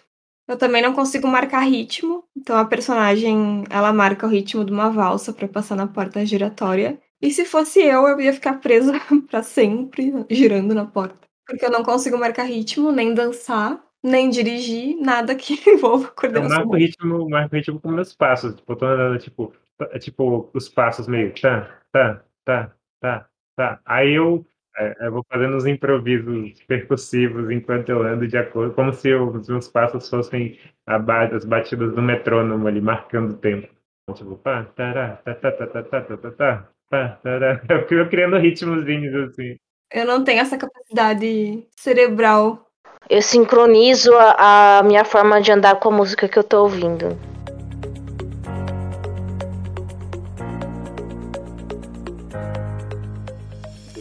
Eu 0.48 0.58
também 0.58 0.82
não 0.82 0.94
consigo 0.94 1.28
marcar 1.28 1.60
ritmo, 1.60 2.24
então 2.36 2.56
a 2.56 2.64
personagem, 2.64 3.66
ela 3.70 3.92
marca 3.92 4.26
o 4.26 4.30
ritmo 4.30 4.64
de 4.64 4.72
uma 4.72 4.90
valsa 4.90 5.34
para 5.34 5.48
passar 5.48 5.76
na 5.76 5.88
porta 5.88 6.26
giratória. 6.26 6.98
E 7.22 7.32
se 7.32 7.44
fosse 7.44 7.82
eu, 7.82 8.08
eu 8.08 8.22
ia 8.22 8.32
ficar 8.32 8.62
presa 8.62 8.94
para 9.30 9.44
sempre, 9.44 10.14
girando 10.30 10.74
na 10.74 10.86
porta. 10.86 11.28
Porque 11.46 11.66
eu 11.66 11.72
não 11.72 11.84
consigo 11.84 12.18
marcar 12.18 12.44
ritmo, 12.44 12.92
nem 12.92 13.14
dançar, 13.14 13.84
nem 14.02 14.30
dirigir, 14.30 14.96
nada 15.02 15.36
que 15.36 15.60
envolva 15.70 16.08
coordenação. 16.10 16.60
Eu 16.62 16.66
marco 16.66 16.76
ritmo, 16.78 17.30
marco 17.30 17.56
ritmo 17.56 17.80
com 17.82 17.92
meus 17.92 18.16
passos. 18.16 18.56
Tipo, 18.56 18.72
eu 18.72 18.76
tô 18.78 18.86
andando, 18.86 19.20
tipo, 19.20 19.54
tipo, 20.00 20.50
os 20.54 20.70
passos 20.70 21.08
meio 21.08 21.34
tá, 21.42 21.70
tá, 21.92 22.24
tá, 22.46 22.74
tá, 23.00 23.28
tá. 23.56 23.80
Aí 23.86 24.14
eu, 24.14 24.46
é, 24.78 25.08
eu 25.08 25.12
vou 25.12 25.26
fazendo 25.32 25.58
os 25.58 25.66
improvisos 25.66 26.54
percussivos 26.68 27.50
enquanto 27.50 27.90
eu 27.90 28.04
ando 28.04 28.28
de 28.28 28.38
acordo, 28.38 28.74
como 28.74 28.94
se 28.94 29.14
os 29.14 29.48
meus 29.48 29.68
passos 29.68 30.10
fossem 30.10 30.60
as 30.86 31.46
batidas 31.46 31.94
do 31.94 32.02
metrônomo 32.02 32.68
ali, 32.68 32.82
marcando 32.82 33.32
o 33.32 33.38
tempo. 33.38 33.68
Tipo, 34.14 34.38
pá, 34.38 34.64
tará, 34.76 35.18
tá, 35.18 35.36
tá, 35.36 35.52
tá, 35.52 35.68
tá, 35.68 35.84
tá, 35.84 36.02
tá, 36.02 36.18
tá, 36.18 36.32
tá, 36.32 36.70
pá, 36.90 37.20
tará. 37.22 37.62
Eu 37.92 38.10
criando 38.10 38.38
ritmozinhos 38.38 39.30
assim. 39.30 39.58
Eu 39.92 40.06
não 40.06 40.24
tenho 40.24 40.42
essa 40.42 40.58
capacidade 40.58 41.66
cerebral. 41.76 42.68
Eu 43.10 43.22
sincronizo 43.22 44.14
a, 44.14 44.80
a 44.80 44.84
minha 44.84 45.06
forma 45.06 45.42
de 45.42 45.52
andar 45.52 45.80
com 45.80 45.90
a 45.90 45.92
música 45.92 46.28
que 46.28 46.38
eu 46.38 46.44
tô 46.44 46.64
ouvindo. 46.64 47.37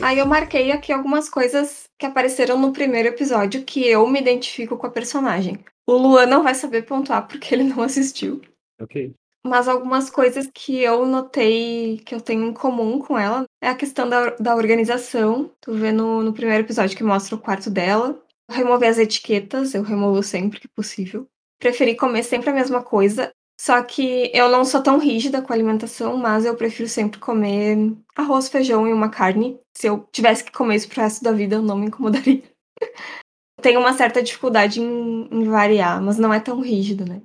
Aí 0.06 0.20
eu 0.20 0.26
marquei 0.26 0.70
aqui 0.70 0.92
algumas 0.92 1.28
coisas 1.28 1.90
que 1.98 2.06
apareceram 2.06 2.56
no 2.56 2.72
primeiro 2.72 3.08
episódio 3.08 3.64
que 3.64 3.84
eu 3.84 4.06
me 4.06 4.20
identifico 4.20 4.76
com 4.76 4.86
a 4.86 4.90
personagem. 4.90 5.58
O 5.84 5.94
Luan 5.94 6.26
não 6.26 6.44
vai 6.44 6.54
saber 6.54 6.82
pontuar 6.82 7.26
porque 7.26 7.52
ele 7.52 7.64
não 7.64 7.82
assistiu. 7.82 8.40
Ok. 8.80 9.12
Mas 9.44 9.66
algumas 9.66 10.08
coisas 10.08 10.48
que 10.54 10.80
eu 10.80 11.04
notei 11.04 12.00
que 12.06 12.14
eu 12.14 12.20
tenho 12.20 12.46
em 12.46 12.52
comum 12.52 13.00
com 13.00 13.18
ela 13.18 13.46
é 13.60 13.68
a 13.68 13.74
questão 13.74 14.08
da, 14.08 14.30
da 14.36 14.54
organização. 14.54 15.50
Tu 15.60 15.74
vê 15.74 15.90
no, 15.90 16.22
no 16.22 16.32
primeiro 16.32 16.62
episódio 16.62 16.96
que 16.96 17.02
mostra 17.02 17.34
o 17.34 17.40
quarto 17.40 17.68
dela. 17.68 18.16
Remover 18.48 18.88
as 18.88 18.98
etiquetas, 18.98 19.74
eu 19.74 19.82
removo 19.82 20.22
sempre 20.22 20.60
que 20.60 20.68
possível. 20.68 21.26
Preferi 21.58 21.96
comer 21.96 22.22
sempre 22.22 22.50
a 22.50 22.54
mesma 22.54 22.80
coisa. 22.80 23.32
Só 23.58 23.82
que 23.82 24.30
eu 24.34 24.50
não 24.50 24.64
sou 24.64 24.82
tão 24.82 24.98
rígida 24.98 25.40
com 25.40 25.52
a 25.52 25.56
alimentação, 25.56 26.16
mas 26.16 26.44
eu 26.44 26.54
prefiro 26.54 26.88
sempre 26.88 27.18
comer 27.18 27.96
arroz, 28.14 28.48
feijão 28.48 28.86
e 28.86 28.92
uma 28.92 29.08
carne. 29.08 29.58
Se 29.74 29.86
eu 29.86 30.06
tivesse 30.12 30.44
que 30.44 30.52
comer 30.52 30.76
isso 30.76 30.88
pro 30.88 31.00
resto 31.00 31.24
da 31.24 31.32
vida, 31.32 31.56
eu 31.56 31.62
não 31.62 31.76
me 31.78 31.86
incomodaria. 31.86 32.42
Tenho 33.62 33.80
uma 33.80 33.94
certa 33.94 34.22
dificuldade 34.22 34.80
em, 34.80 35.28
em 35.30 35.44
variar, 35.44 36.02
mas 36.02 36.18
não 36.18 36.32
é 36.32 36.38
tão 36.38 36.60
rígido, 36.60 37.06
né? 37.06 37.22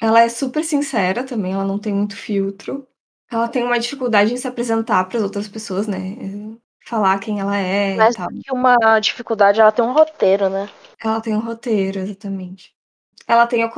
Ela 0.00 0.20
é 0.20 0.28
super 0.28 0.62
sincera 0.62 1.24
também, 1.24 1.54
ela 1.54 1.64
não 1.64 1.78
tem 1.78 1.92
muito 1.92 2.16
filtro. 2.16 2.86
Ela 3.30 3.48
tem 3.48 3.64
uma 3.64 3.78
dificuldade 3.78 4.32
em 4.32 4.36
se 4.36 4.46
apresentar 4.46 5.04
para 5.04 5.18
as 5.18 5.24
outras 5.24 5.48
pessoas, 5.48 5.88
né? 5.88 5.98
Falar 6.84 7.18
quem 7.18 7.40
ela 7.40 7.56
é. 7.56 7.96
Mas 7.96 8.14
e 8.14 8.18
tal. 8.18 8.28
uma 8.52 9.00
dificuldade, 9.00 9.60
ela 9.60 9.72
tem 9.72 9.84
um 9.84 9.92
roteiro, 9.92 10.48
né? 10.48 10.70
Ela 11.02 11.20
tem 11.20 11.34
um 11.34 11.40
roteiro, 11.40 11.98
exatamente. 11.98 12.75
Ela 13.28 13.46
tem 13.46 13.62
a 13.62 13.70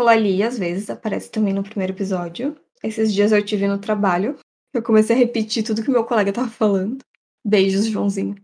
às 0.46 0.58
vezes, 0.58 0.90
aparece 0.90 1.30
também 1.30 1.54
no 1.54 1.62
primeiro 1.62 1.92
episódio. 1.92 2.56
Esses 2.82 3.12
dias 3.12 3.32
eu 3.32 3.44
tive 3.44 3.66
no 3.66 3.78
trabalho. 3.78 4.38
Eu 4.74 4.82
comecei 4.82 5.16
a 5.16 5.18
repetir 5.18 5.64
tudo 5.64 5.82
que 5.82 5.90
meu 5.90 6.04
colega 6.04 6.32
tava 6.32 6.48
falando. 6.48 6.98
Beijos, 7.44 7.86
Joãozinho. 7.86 8.36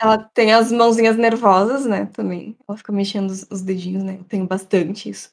Ela 0.00 0.18
tem 0.18 0.52
as 0.52 0.72
mãozinhas 0.72 1.16
nervosas, 1.16 1.86
né, 1.86 2.06
também. 2.06 2.56
Ela 2.68 2.78
fica 2.78 2.92
mexendo 2.92 3.30
os, 3.30 3.46
os 3.50 3.62
dedinhos, 3.62 4.02
né? 4.02 4.16
Eu 4.18 4.24
tenho 4.24 4.46
bastante 4.46 5.10
isso. 5.10 5.30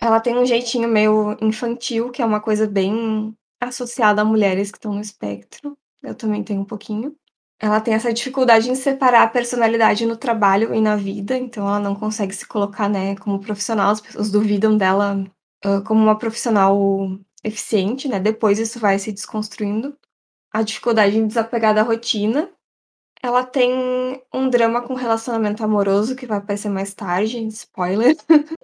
Ela 0.00 0.20
tem 0.20 0.36
um 0.36 0.46
jeitinho 0.46 0.88
meio 0.88 1.36
infantil, 1.42 2.10
que 2.10 2.22
é 2.22 2.24
uma 2.24 2.40
coisa 2.40 2.66
bem 2.66 3.34
associada 3.60 4.22
a 4.22 4.24
mulheres 4.24 4.70
que 4.70 4.78
estão 4.78 4.94
no 4.94 5.00
espectro. 5.00 5.76
Eu 6.02 6.14
também 6.14 6.44
tenho 6.44 6.60
um 6.60 6.64
pouquinho. 6.64 7.16
Ela 7.60 7.80
tem 7.80 7.94
essa 7.94 8.12
dificuldade 8.12 8.70
em 8.70 8.74
separar 8.76 9.22
a 9.22 9.28
personalidade 9.28 10.06
no 10.06 10.16
trabalho 10.16 10.72
e 10.72 10.80
na 10.80 10.94
vida, 10.94 11.36
então 11.36 11.66
ela 11.66 11.80
não 11.80 11.94
consegue 11.94 12.32
se 12.32 12.46
colocar, 12.46 12.88
né, 12.88 13.16
como 13.16 13.40
profissional. 13.40 13.90
As 13.90 14.00
pessoas 14.00 14.30
duvidam 14.30 14.76
dela 14.76 15.24
uh, 15.64 15.82
como 15.84 16.00
uma 16.00 16.16
profissional 16.16 16.78
eficiente, 17.42 18.08
né? 18.08 18.20
Depois 18.20 18.58
isso 18.58 18.78
vai 18.78 18.98
se 18.98 19.12
desconstruindo. 19.12 19.96
A 20.52 20.62
dificuldade 20.62 21.18
em 21.18 21.26
desapegar 21.26 21.74
da 21.74 21.82
rotina. 21.82 22.50
Ela 23.20 23.44
tem 23.44 24.22
um 24.32 24.48
drama 24.48 24.80
com 24.80 24.94
relacionamento 24.94 25.64
amoroso 25.64 26.14
que 26.14 26.26
vai 26.26 26.38
aparecer 26.38 26.68
mais 26.68 26.94
tarde, 26.94 27.44
spoiler, 27.48 28.16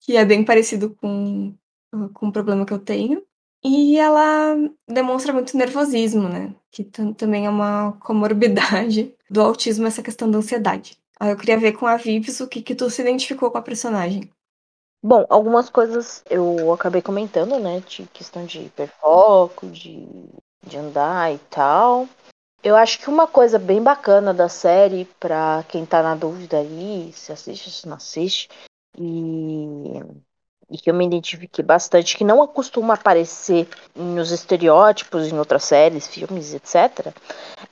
que 0.00 0.16
é 0.16 0.24
bem 0.24 0.44
parecido 0.44 0.94
com, 0.96 1.54
com 2.12 2.28
o 2.28 2.32
problema 2.32 2.66
que 2.66 2.72
eu 2.72 2.78
tenho. 2.80 3.24
E 3.62 3.98
ela 3.98 4.56
demonstra 4.88 5.32
muito 5.32 5.56
nervosismo, 5.56 6.28
né? 6.28 6.54
Que 6.70 6.84
também 6.84 7.46
é 7.46 7.50
uma 7.50 7.92
comorbidade 8.00 9.14
do 9.28 9.40
autismo, 9.40 9.86
essa 9.86 10.02
questão 10.02 10.30
da 10.30 10.38
ansiedade. 10.38 10.98
Aí 11.18 11.30
eu 11.30 11.36
queria 11.36 11.58
ver 11.58 11.72
com 11.72 11.86
a 11.86 11.96
Vives 11.96 12.40
o 12.40 12.48
que, 12.48 12.62
que 12.62 12.74
tu 12.74 12.88
se 12.88 13.02
identificou 13.02 13.50
com 13.50 13.58
a 13.58 13.62
personagem. 13.62 14.30
Bom, 15.02 15.26
algumas 15.28 15.68
coisas 15.68 16.22
eu 16.28 16.72
acabei 16.72 17.02
comentando, 17.02 17.58
né? 17.58 17.80
De 17.80 18.04
questão 18.12 18.46
de 18.46 18.60
hiperfoco, 18.60 19.66
de, 19.66 20.06
de 20.66 20.76
andar 20.78 21.34
e 21.34 21.38
tal. 21.50 22.08
Eu 22.62 22.76
acho 22.76 22.98
que 22.98 23.08
uma 23.08 23.26
coisa 23.26 23.58
bem 23.58 23.82
bacana 23.82 24.34
da 24.34 24.48
série, 24.48 25.06
pra 25.18 25.64
quem 25.68 25.86
tá 25.86 26.02
na 26.02 26.14
dúvida 26.14 26.58
aí, 26.58 27.10
se 27.14 27.32
assiste, 27.32 27.70
se 27.70 27.88
não 27.88 27.96
assiste, 27.96 28.50
e 28.98 30.02
e 30.70 30.78
que 30.78 30.90
eu 30.90 30.94
me 30.94 31.04
identifiquei 31.04 31.64
bastante, 31.64 32.16
que 32.16 32.24
não 32.24 32.46
costuma 32.46 32.94
aparecer 32.94 33.68
nos 33.94 34.30
estereótipos 34.30 35.26
em 35.26 35.38
outras 35.38 35.64
séries, 35.64 36.06
filmes, 36.06 36.54
etc., 36.54 37.12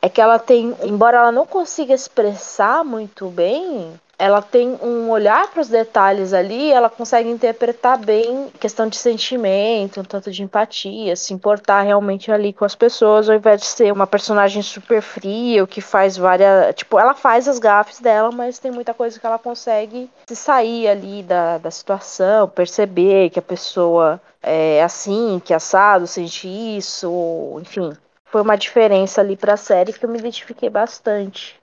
é 0.03 0.09
que 0.09 0.21
ela 0.21 0.39
tem, 0.39 0.75
embora 0.83 1.19
ela 1.19 1.33
não 1.33 1.47
consiga 1.47 1.95
expressar 1.95 2.85
muito 2.85 3.29
bem 3.29 3.99
ela 4.19 4.43
tem 4.43 4.77
um 4.83 5.09
olhar 5.11 5.49
para 5.51 5.61
os 5.61 5.69
detalhes 5.69 6.33
ali, 6.33 6.73
ela 6.73 6.91
consegue 6.91 7.31
interpretar 7.31 7.97
bem 7.97 8.51
questão 8.59 8.89
de 8.89 8.97
sentimento, 8.97 10.01
um 10.01 10.05
tanto 10.05 10.33
de 10.33 10.43
empatia, 10.43 11.15
se 11.15 11.33
importar 11.33 11.83
realmente 11.83 12.33
ali 12.33 12.53
com 12.53 12.65
as 12.65 12.75
pessoas, 12.75 13.31
ao 13.31 13.37
invés 13.37 13.61
de 13.61 13.67
ser 13.67 13.93
uma 13.93 14.09
personagem 14.09 14.61
super 14.61 15.01
fria, 15.01 15.65
que 15.69 15.81
faz 15.81 16.17
várias. 16.17 16.75
Tipo, 16.75 16.99
ela 16.99 17.15
faz 17.15 17.47
as 17.47 17.61
gafes 17.61 18.01
dela, 18.01 18.33
mas 18.33 18.59
tem 18.59 18.73
muita 18.73 18.93
coisa 18.93 19.21
que 19.21 19.27
ela 19.27 19.39
consegue 19.39 20.11
se 20.27 20.35
sair 20.35 20.89
ali 20.89 21.23
da, 21.23 21.59
da 21.59 21.71
situação, 21.71 22.49
perceber 22.49 23.31
que 23.31 23.39
a 23.39 23.43
pessoa 23.43 24.21
é 24.43 24.83
assim, 24.83 25.41
que 25.45 25.53
é 25.53 25.57
assado, 25.57 26.07
sente 26.07 26.49
isso, 26.49 27.59
enfim. 27.61 27.93
Foi 28.27 28.43
uma 28.43 28.57
diferença 28.57 29.21
ali 29.21 29.37
para 29.37 29.55
a 29.55 29.57
série 29.57 29.93
que 29.93 30.05
eu 30.05 30.11
me 30.11 30.19
identifiquei 30.19 30.69
bastante. 30.69 31.58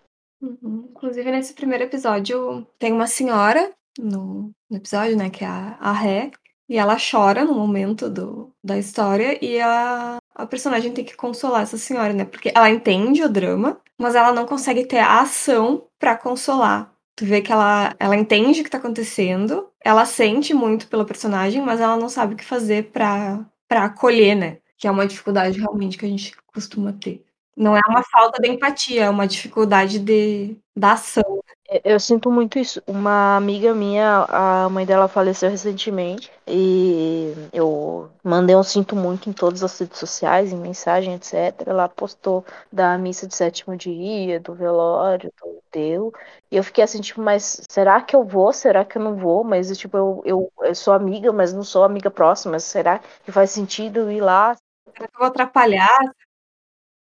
Uhum. 0.46 0.88
Inclusive, 0.92 1.32
nesse 1.32 1.54
primeiro 1.54 1.84
episódio, 1.86 2.68
tem 2.78 2.94
uma 2.94 3.08
senhora 3.08 3.72
no, 3.98 4.52
no 4.70 4.78
episódio, 4.78 5.18
né, 5.18 5.30
que 5.30 5.44
é 5.44 5.48
a, 5.48 5.78
a 5.80 5.92
Ré, 5.92 6.32
e 6.70 6.78
ela 6.78 6.98
chora 6.98 7.44
no 7.44 7.54
momento 7.54 8.10
do, 8.10 8.52
da 8.64 8.78
história, 8.78 9.44
e 9.44 9.60
a, 9.60 10.18
a 10.36 10.46
personagem 10.46 10.94
tem 10.94 11.04
que 11.06 11.16
consolar 11.16 11.64
essa 11.64 11.78
senhora, 11.78 12.14
né, 12.14 12.26
porque 12.26 12.52
ela 12.54 12.70
entende 12.70 13.24
o 13.24 13.30
drama, 13.30 13.82
mas 13.98 14.16
ela 14.16 14.32
não 14.34 14.46
consegue 14.46 14.86
ter 14.86 15.00
a 15.00 15.22
ação 15.22 15.88
para 16.00 16.18
consolar 16.18 16.96
Tu 17.16 17.26
vê 17.26 17.42
que 17.42 17.52
ela, 17.52 17.96
ela 17.98 18.16
entende 18.16 18.60
o 18.60 18.64
que 18.64 18.70
tá 18.70 18.78
acontecendo, 18.78 19.72
ela 19.82 20.06
sente 20.06 20.54
muito 20.54 20.88
pela 20.90 21.06
personagem, 21.06 21.62
mas 21.62 21.80
ela 21.80 21.96
não 21.96 22.10
sabe 22.10 22.34
o 22.34 22.38
que 22.38 22.44
fazer 22.44 22.92
pra 22.92 23.46
acolher, 23.70 24.36
né? 24.36 24.58
Que 24.78 24.86
é 24.88 24.92
uma 24.92 25.08
dificuldade 25.08 25.58
realmente 25.58 25.98
que 25.98 26.06
a 26.06 26.10
gente 26.10 26.36
costuma 26.48 26.92
ter. 26.92 27.25
Não 27.56 27.76
é 27.76 27.82
uma 27.88 28.04
falta 28.04 28.42
de 28.42 28.50
empatia, 28.50 29.06
é 29.06 29.10
uma 29.10 29.28
dificuldade 29.28 29.98
de, 30.00 30.58
da 30.76 30.94
ação. 30.94 31.42
Eu 31.84 32.00
sinto 32.00 32.30
muito 32.30 32.60
isso. 32.60 32.82
Uma 32.86 33.38
amiga 33.38 33.74
minha, 33.74 34.26
a 34.30 34.70
mãe 34.70 34.86
dela 34.86 35.08
faleceu 35.08 35.50
recentemente 35.50 36.32
e 36.48 37.34
eu 37.54 38.10
mandei 38.24 38.56
um 38.56 38.62
sinto 38.64 38.96
muito 38.96 39.30
em 39.30 39.34
todas 39.34 39.64
as 39.64 39.78
redes 39.80 39.98
sociais, 39.98 40.52
em 40.52 40.58
mensagem, 40.58 41.14
etc. 41.16 41.70
Ela 41.72 41.88
postou 41.90 42.46
da 42.72 42.98
missa 42.98 43.26
de 43.28 43.36
sétimo 43.36 43.76
dia, 43.76 44.40
do 44.40 44.54
velório, 44.54 45.32
do 45.42 45.62
teu. 45.72 46.14
E 46.52 46.58
eu 46.58 46.64
fiquei 46.64 46.84
assim, 46.84 47.02
tipo, 47.02 47.22
mas 47.22 47.62
será 47.70 48.02
que 48.02 48.16
eu 48.16 48.24
vou? 48.24 48.52
Será 48.54 48.86
que 48.86 48.98
eu 48.98 49.02
não 49.02 49.16
vou? 49.16 49.44
Mas, 49.44 49.76
tipo, 49.78 49.98
eu, 49.98 50.22
eu, 50.26 50.52
eu 50.62 50.76
sou 50.76 50.94
amiga, 50.94 51.32
mas 51.34 51.54
não 51.54 51.64
sou 51.64 51.84
amiga 51.84 52.12
próxima. 52.12 52.60
Será 52.60 53.00
que 53.24 53.32
faz 53.32 53.52
sentido 53.52 54.12
ir 54.12 54.22
lá? 54.22 54.56
Será 54.94 55.08
que 55.08 55.16
eu 55.16 55.20
vou 55.20 55.28
atrapalhar? 55.28 56.00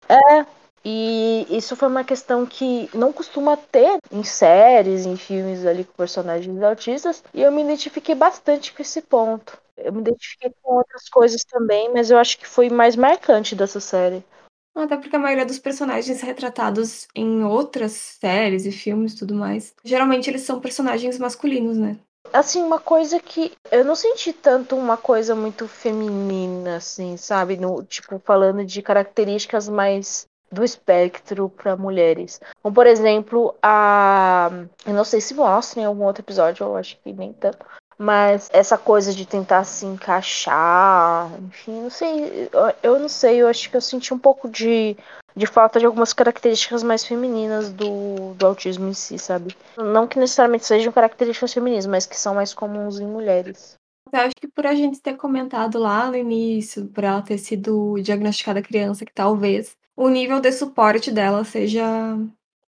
É, 0.09 0.47
e 0.85 1.47
isso 1.51 1.77
foi 1.77 1.89
uma 1.89 2.05
questão 2.05 2.45
que 2.45 2.91
não 2.95 3.13
costuma 3.13 3.57
ter 3.57 3.99
em 4.11 4.25
séries, 4.25 5.07
em 5.07 5.17
filmes 5.17 5.65
ali 5.65 5.85
com 5.85 5.93
personagens 5.93 6.61
autistas, 6.63 7.23
e 7.33 7.43
eu 7.43 7.53
me 7.53 7.63
identifiquei 7.63 8.15
bastante 8.15 8.73
com 8.73 8.83
esse 8.83 9.01
ponto. 9.03 9.57
Eu 9.77 9.93
me 9.93 10.01
identifiquei 10.01 10.53
com 10.63 10.75
outras 10.75 11.09
coisas 11.09 11.45
também, 11.45 11.93
mas 11.93 12.11
eu 12.11 12.19
acho 12.19 12.39
que 12.39 12.47
foi 12.47 12.69
mais 12.69 12.97
marcante 12.97 13.55
dessa 13.55 13.81
série. 13.81 14.25
Até 14.75 14.97
porque 14.97 15.15
a 15.15 15.19
maioria 15.19 15.45
dos 15.45 15.59
personagens 15.59 16.21
retratados 16.23 17.07
em 17.15 17.45
outras 17.45 17.93
séries 17.93 18.65
e 18.65 18.73
filmes 18.73 19.13
e 19.13 19.19
tudo 19.19 19.35
mais, 19.35 19.75
geralmente 19.85 20.31
eles 20.31 20.43
são 20.43 20.61
personagens 20.61 21.19
masculinos, 21.19 21.77
né? 21.77 21.99
Assim, 22.33 22.63
uma 22.63 22.81
coisa 22.81 23.21
que 23.21 23.53
eu 23.71 23.85
não 23.85 23.95
senti 23.95 24.33
tanto 24.33 24.77
uma 24.77 24.97
coisa 24.97 25.35
muito 25.35 25.67
feminina, 25.69 26.77
assim, 26.77 27.17
sabe? 27.17 27.57
No, 27.57 27.83
tipo, 27.85 28.19
falando 28.19 28.65
de 28.65 28.81
características 28.81 29.69
mais 29.69 30.27
do 30.51 30.63
espectro 30.63 31.49
para 31.49 31.77
mulheres. 31.77 32.41
Como, 32.63 32.75
por 32.75 32.87
exemplo, 32.87 33.55
a. 33.63 34.51
Eu 34.87 34.93
não 34.93 35.05
sei 35.05 35.21
se 35.21 35.35
mostra 35.35 35.81
em 35.81 35.85
algum 35.85 36.05
outro 36.05 36.23
episódio, 36.23 36.65
eu 36.65 36.77
acho 36.77 36.99
que 36.99 37.13
nem 37.13 37.33
tanto. 37.33 37.65
Mas 38.03 38.51
essa 38.53 38.77
coisa 38.77 39.15
de 39.15 39.25
tentar 39.25 39.63
se 39.63 39.87
encaixar, 39.87 41.31
enfim, 41.41 41.83
não 41.83 41.91
sei. 41.91 42.51
Eu 42.83 42.99
não 42.99 43.09
sei, 43.09 43.41
eu 43.41 43.47
acho 43.47 43.71
que 43.71 43.77
eu 43.77 43.81
senti 43.81 44.13
um 44.13 44.19
pouco 44.19 44.49
de, 44.49 44.97
de 45.37 45.47
falta 45.47 45.79
de 45.79 45.87
algumas 45.87 46.13
características 46.13 46.83
mais 46.83 47.05
femininas 47.05 47.71
do, 47.71 48.35
do 48.35 48.45
autismo 48.45 48.89
em 48.89 48.93
si, 48.93 49.21
sabe? 49.21 49.57
Não 49.77 50.09
que 50.09 50.19
necessariamente 50.19 50.67
sejam 50.67 50.93
características 50.93 51.55
femininas, 51.55 51.87
mas 51.87 52.05
que 52.05 52.19
são 52.19 52.35
mais 52.35 52.53
comuns 52.53 52.99
em 52.99 53.07
mulheres. 53.07 53.77
Eu 54.13 54.19
acho 54.19 54.35
que 54.35 54.49
por 54.49 54.67
a 54.67 54.75
gente 54.75 55.01
ter 55.01 55.17
comentado 55.17 55.79
lá 55.79 56.11
no 56.11 56.17
início, 56.17 56.89
por 56.89 57.05
ela 57.05 57.23
ter 57.23 57.39
sido 57.39 57.95
diagnosticada 58.03 58.61
criança, 58.61 59.05
que 59.07 59.15
talvez 59.15 59.77
o 59.97 60.09
nível 60.09 60.41
de 60.41 60.51
suporte 60.51 61.13
dela 61.13 61.45
seja 61.45 61.85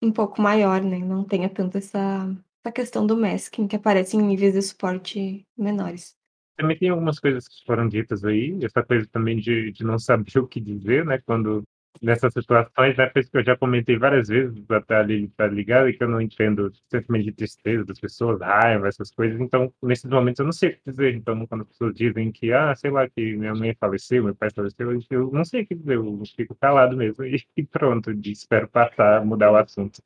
um 0.00 0.12
pouco 0.12 0.40
maior, 0.40 0.80
né? 0.80 0.98
Não 0.98 1.24
tenha 1.24 1.48
tanto 1.48 1.76
essa, 1.76 2.24
essa 2.64 2.72
questão 2.72 3.06
do 3.06 3.14
masking 3.14 3.68
que 3.68 3.76
aparece 3.76 4.16
em 4.16 4.22
níveis 4.22 4.54
de 4.54 4.62
suporte 4.62 5.46
menores. 5.56 6.16
Também 6.56 6.78
tem 6.78 6.88
algumas 6.88 7.18
coisas 7.18 7.46
que 7.46 7.62
foram 7.66 7.86
ditas 7.86 8.24
aí, 8.24 8.58
essa 8.62 8.82
coisa 8.82 9.06
também 9.12 9.36
de, 9.36 9.70
de 9.70 9.84
não 9.84 9.98
saber 9.98 10.32
o 10.40 10.46
que 10.46 10.60
dizer, 10.60 11.04
né? 11.04 11.20
Quando 11.26 11.62
nessas 12.02 12.32
situações, 12.32 12.96
né, 12.96 13.08
que 13.08 13.28
eu 13.32 13.44
já 13.44 13.56
comentei 13.56 13.96
várias 13.96 14.28
vezes, 14.28 14.64
até 14.68 14.96
ali 14.96 15.28
tá 15.28 15.46
ligado, 15.46 15.92
que 15.92 16.02
eu 16.02 16.08
não 16.08 16.20
entendo 16.20 16.72
sentimento 16.90 17.24
de 17.26 17.32
tristeza 17.32 17.84
das 17.84 18.00
pessoas, 18.00 18.40
raiva, 18.40 18.88
essas 18.88 19.12
coisas, 19.12 19.40
então, 19.40 19.72
nesses 19.80 20.10
momentos 20.10 20.40
eu 20.40 20.44
não 20.44 20.52
sei 20.52 20.70
o 20.70 20.72
que 20.72 20.90
dizer, 20.90 21.14
então, 21.14 21.46
quando 21.46 21.62
as 21.62 21.68
pessoas 21.68 21.94
dizem 21.94 22.32
que, 22.32 22.52
ah, 22.52 22.74
sei 22.74 22.90
lá, 22.90 23.08
que 23.08 23.36
minha 23.36 23.54
mãe 23.54 23.76
faleceu, 23.78 24.24
meu 24.24 24.34
pai 24.34 24.50
faleceu, 24.50 24.90
eu 25.10 25.30
não 25.30 25.44
sei 25.44 25.62
o 25.62 25.66
que 25.66 25.74
dizer, 25.76 25.94
eu 25.94 26.22
fico 26.34 26.56
calado 26.56 26.96
mesmo, 26.96 27.24
e 27.56 27.62
pronto, 27.64 28.10
espero 28.10 28.68
passar, 28.68 29.24
mudar 29.24 29.52
o 29.52 29.56
assunto. 29.56 30.02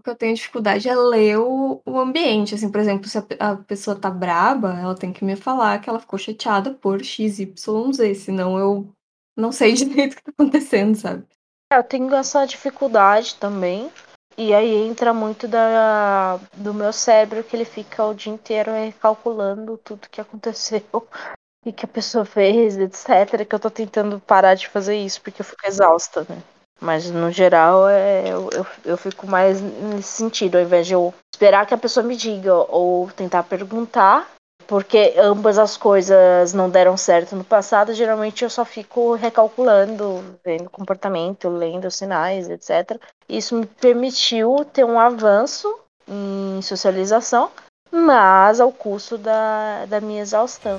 O 0.00 0.02
que 0.02 0.08
eu 0.08 0.16
tenho 0.16 0.34
dificuldade 0.34 0.88
é 0.88 0.96
ler 0.96 1.38
o, 1.38 1.82
o 1.84 1.98
ambiente, 1.98 2.54
assim, 2.54 2.72
por 2.72 2.80
exemplo, 2.80 3.06
se 3.06 3.18
a, 3.18 3.50
a 3.50 3.56
pessoa 3.56 3.94
tá 3.94 4.10
braba, 4.10 4.72
ela 4.80 4.94
tem 4.94 5.12
que 5.12 5.22
me 5.22 5.36
falar 5.36 5.78
que 5.78 5.90
ela 5.90 6.00
ficou 6.00 6.18
chateada 6.18 6.72
por 6.72 7.04
XYZ, 7.04 8.16
senão 8.16 8.58
eu 8.58 8.90
não 9.36 9.52
sei 9.52 9.74
direito 9.76 10.14
o 10.14 10.16
que 10.16 10.22
tá 10.22 10.32
acontecendo, 10.32 10.96
sabe? 10.96 11.26
É, 11.70 11.76
eu 11.76 11.84
tenho 11.84 12.14
essa 12.14 12.46
dificuldade 12.46 13.34
também. 13.34 13.92
E 14.38 14.54
aí 14.54 14.74
entra 14.74 15.12
muito 15.12 15.46
da, 15.46 16.38
do 16.54 16.72
meu 16.72 16.94
cérebro 16.94 17.44
que 17.44 17.54
ele 17.54 17.66
fica 17.66 18.02
o 18.02 18.14
dia 18.14 18.32
inteiro 18.32 18.72
recalculando 18.72 19.76
tudo 19.76 20.08
que 20.08 20.18
aconteceu 20.18 20.80
e 21.66 21.74
que 21.74 21.84
a 21.84 21.88
pessoa 21.88 22.24
fez, 22.24 22.78
etc. 22.78 23.44
Que 23.46 23.54
eu 23.54 23.60
tô 23.60 23.70
tentando 23.70 24.18
parar 24.18 24.54
de 24.54 24.66
fazer 24.66 24.96
isso 24.96 25.20
porque 25.20 25.42
eu 25.42 25.44
fico 25.44 25.66
exausta, 25.66 26.22
né? 26.26 26.42
Mas 26.80 27.10
no 27.10 27.30
geral 27.30 27.86
é, 27.88 28.30
eu, 28.30 28.48
eu, 28.84 28.96
fico 28.96 29.26
mais 29.26 29.60
nesse 29.60 30.08
sentido, 30.08 30.56
ao 30.56 30.62
invés 30.62 30.86
de 30.86 30.94
eu 30.94 31.12
esperar 31.34 31.66
que 31.66 31.74
a 31.74 31.78
pessoa 31.78 32.04
me 32.04 32.16
diga 32.16 32.54
ou 32.54 33.10
tentar 33.10 33.42
perguntar, 33.42 34.26
porque 34.66 35.14
ambas 35.18 35.58
as 35.58 35.76
coisas 35.76 36.54
não 36.54 36.70
deram 36.70 36.96
certo 36.96 37.36
no 37.36 37.44
passado, 37.44 37.92
geralmente 37.92 38.44
eu 38.44 38.48
só 38.48 38.64
fico 38.64 39.14
recalculando, 39.14 40.24
vendo 40.44 40.70
comportamento, 40.70 41.48
lendo 41.50 41.90
sinais, 41.90 42.48
etc. 42.48 42.98
Isso 43.28 43.56
me 43.56 43.66
permitiu 43.66 44.64
ter 44.64 44.84
um 44.84 44.98
avanço 44.98 45.68
em 46.08 46.62
socialização, 46.62 47.50
mas 47.90 48.60
ao 48.60 48.72
custo 48.72 49.18
da, 49.18 49.84
da 49.86 50.00
minha 50.00 50.22
exaustão. 50.22 50.78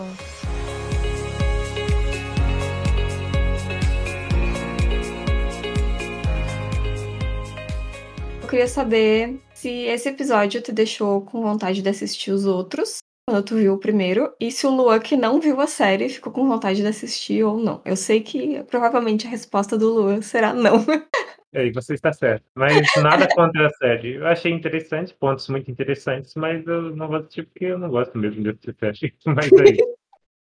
Queria 8.52 8.68
saber 8.68 9.40
se 9.54 9.70
esse 9.70 10.10
episódio 10.10 10.62
te 10.62 10.74
deixou 10.74 11.22
com 11.22 11.42
vontade 11.42 11.82
de 11.82 11.88
assistir 11.88 12.32
os 12.32 12.46
outros 12.46 12.98
quando 13.26 13.46
tu 13.46 13.56
viu 13.56 13.76
o 13.76 13.78
primeiro, 13.78 14.34
e 14.42 14.52
se 14.52 14.68
o 14.68 14.72
Luan 14.72 15.00
que 15.00 15.16
não 15.16 15.40
viu 15.40 15.62
a 15.62 15.68
série 15.68 16.10
ficou 16.10 16.34
com 16.34 16.46
vontade 16.46 16.82
de 16.82 16.88
assistir 16.88 17.44
ou 17.44 17.58
não. 17.58 17.82
Eu 17.86 17.96
sei 17.96 18.20
que 18.20 18.62
provavelmente 18.64 19.26
a 19.26 19.30
resposta 19.30 19.78
do 19.78 19.94
Luan 19.94 20.22
será 20.22 20.54
não. 20.54 20.86
É, 21.54 21.66
e 21.66 21.72
você 21.74 21.96
está 21.96 22.14
certo. 22.14 22.46
Mas 22.56 22.88
nada 23.04 23.28
contra 23.36 23.68
a 23.68 23.70
série. 23.72 24.16
Eu 24.16 24.26
achei 24.26 24.54
interessante, 24.54 25.14
pontos 25.14 25.50
muito 25.50 25.70
interessantes, 25.70 26.34
mas 26.34 26.66
eu 26.66 26.96
não 26.96 27.10
vou 27.10 27.18
assistir 27.18 27.46
porque 27.46 27.66
eu 27.66 27.78
não 27.78 27.90
gosto 27.90 28.18
mesmo 28.18 28.42
de 28.42 28.52
assistir 28.52 28.76
série. 28.80 29.14
Mas 29.36 29.52
aí. 29.52 29.78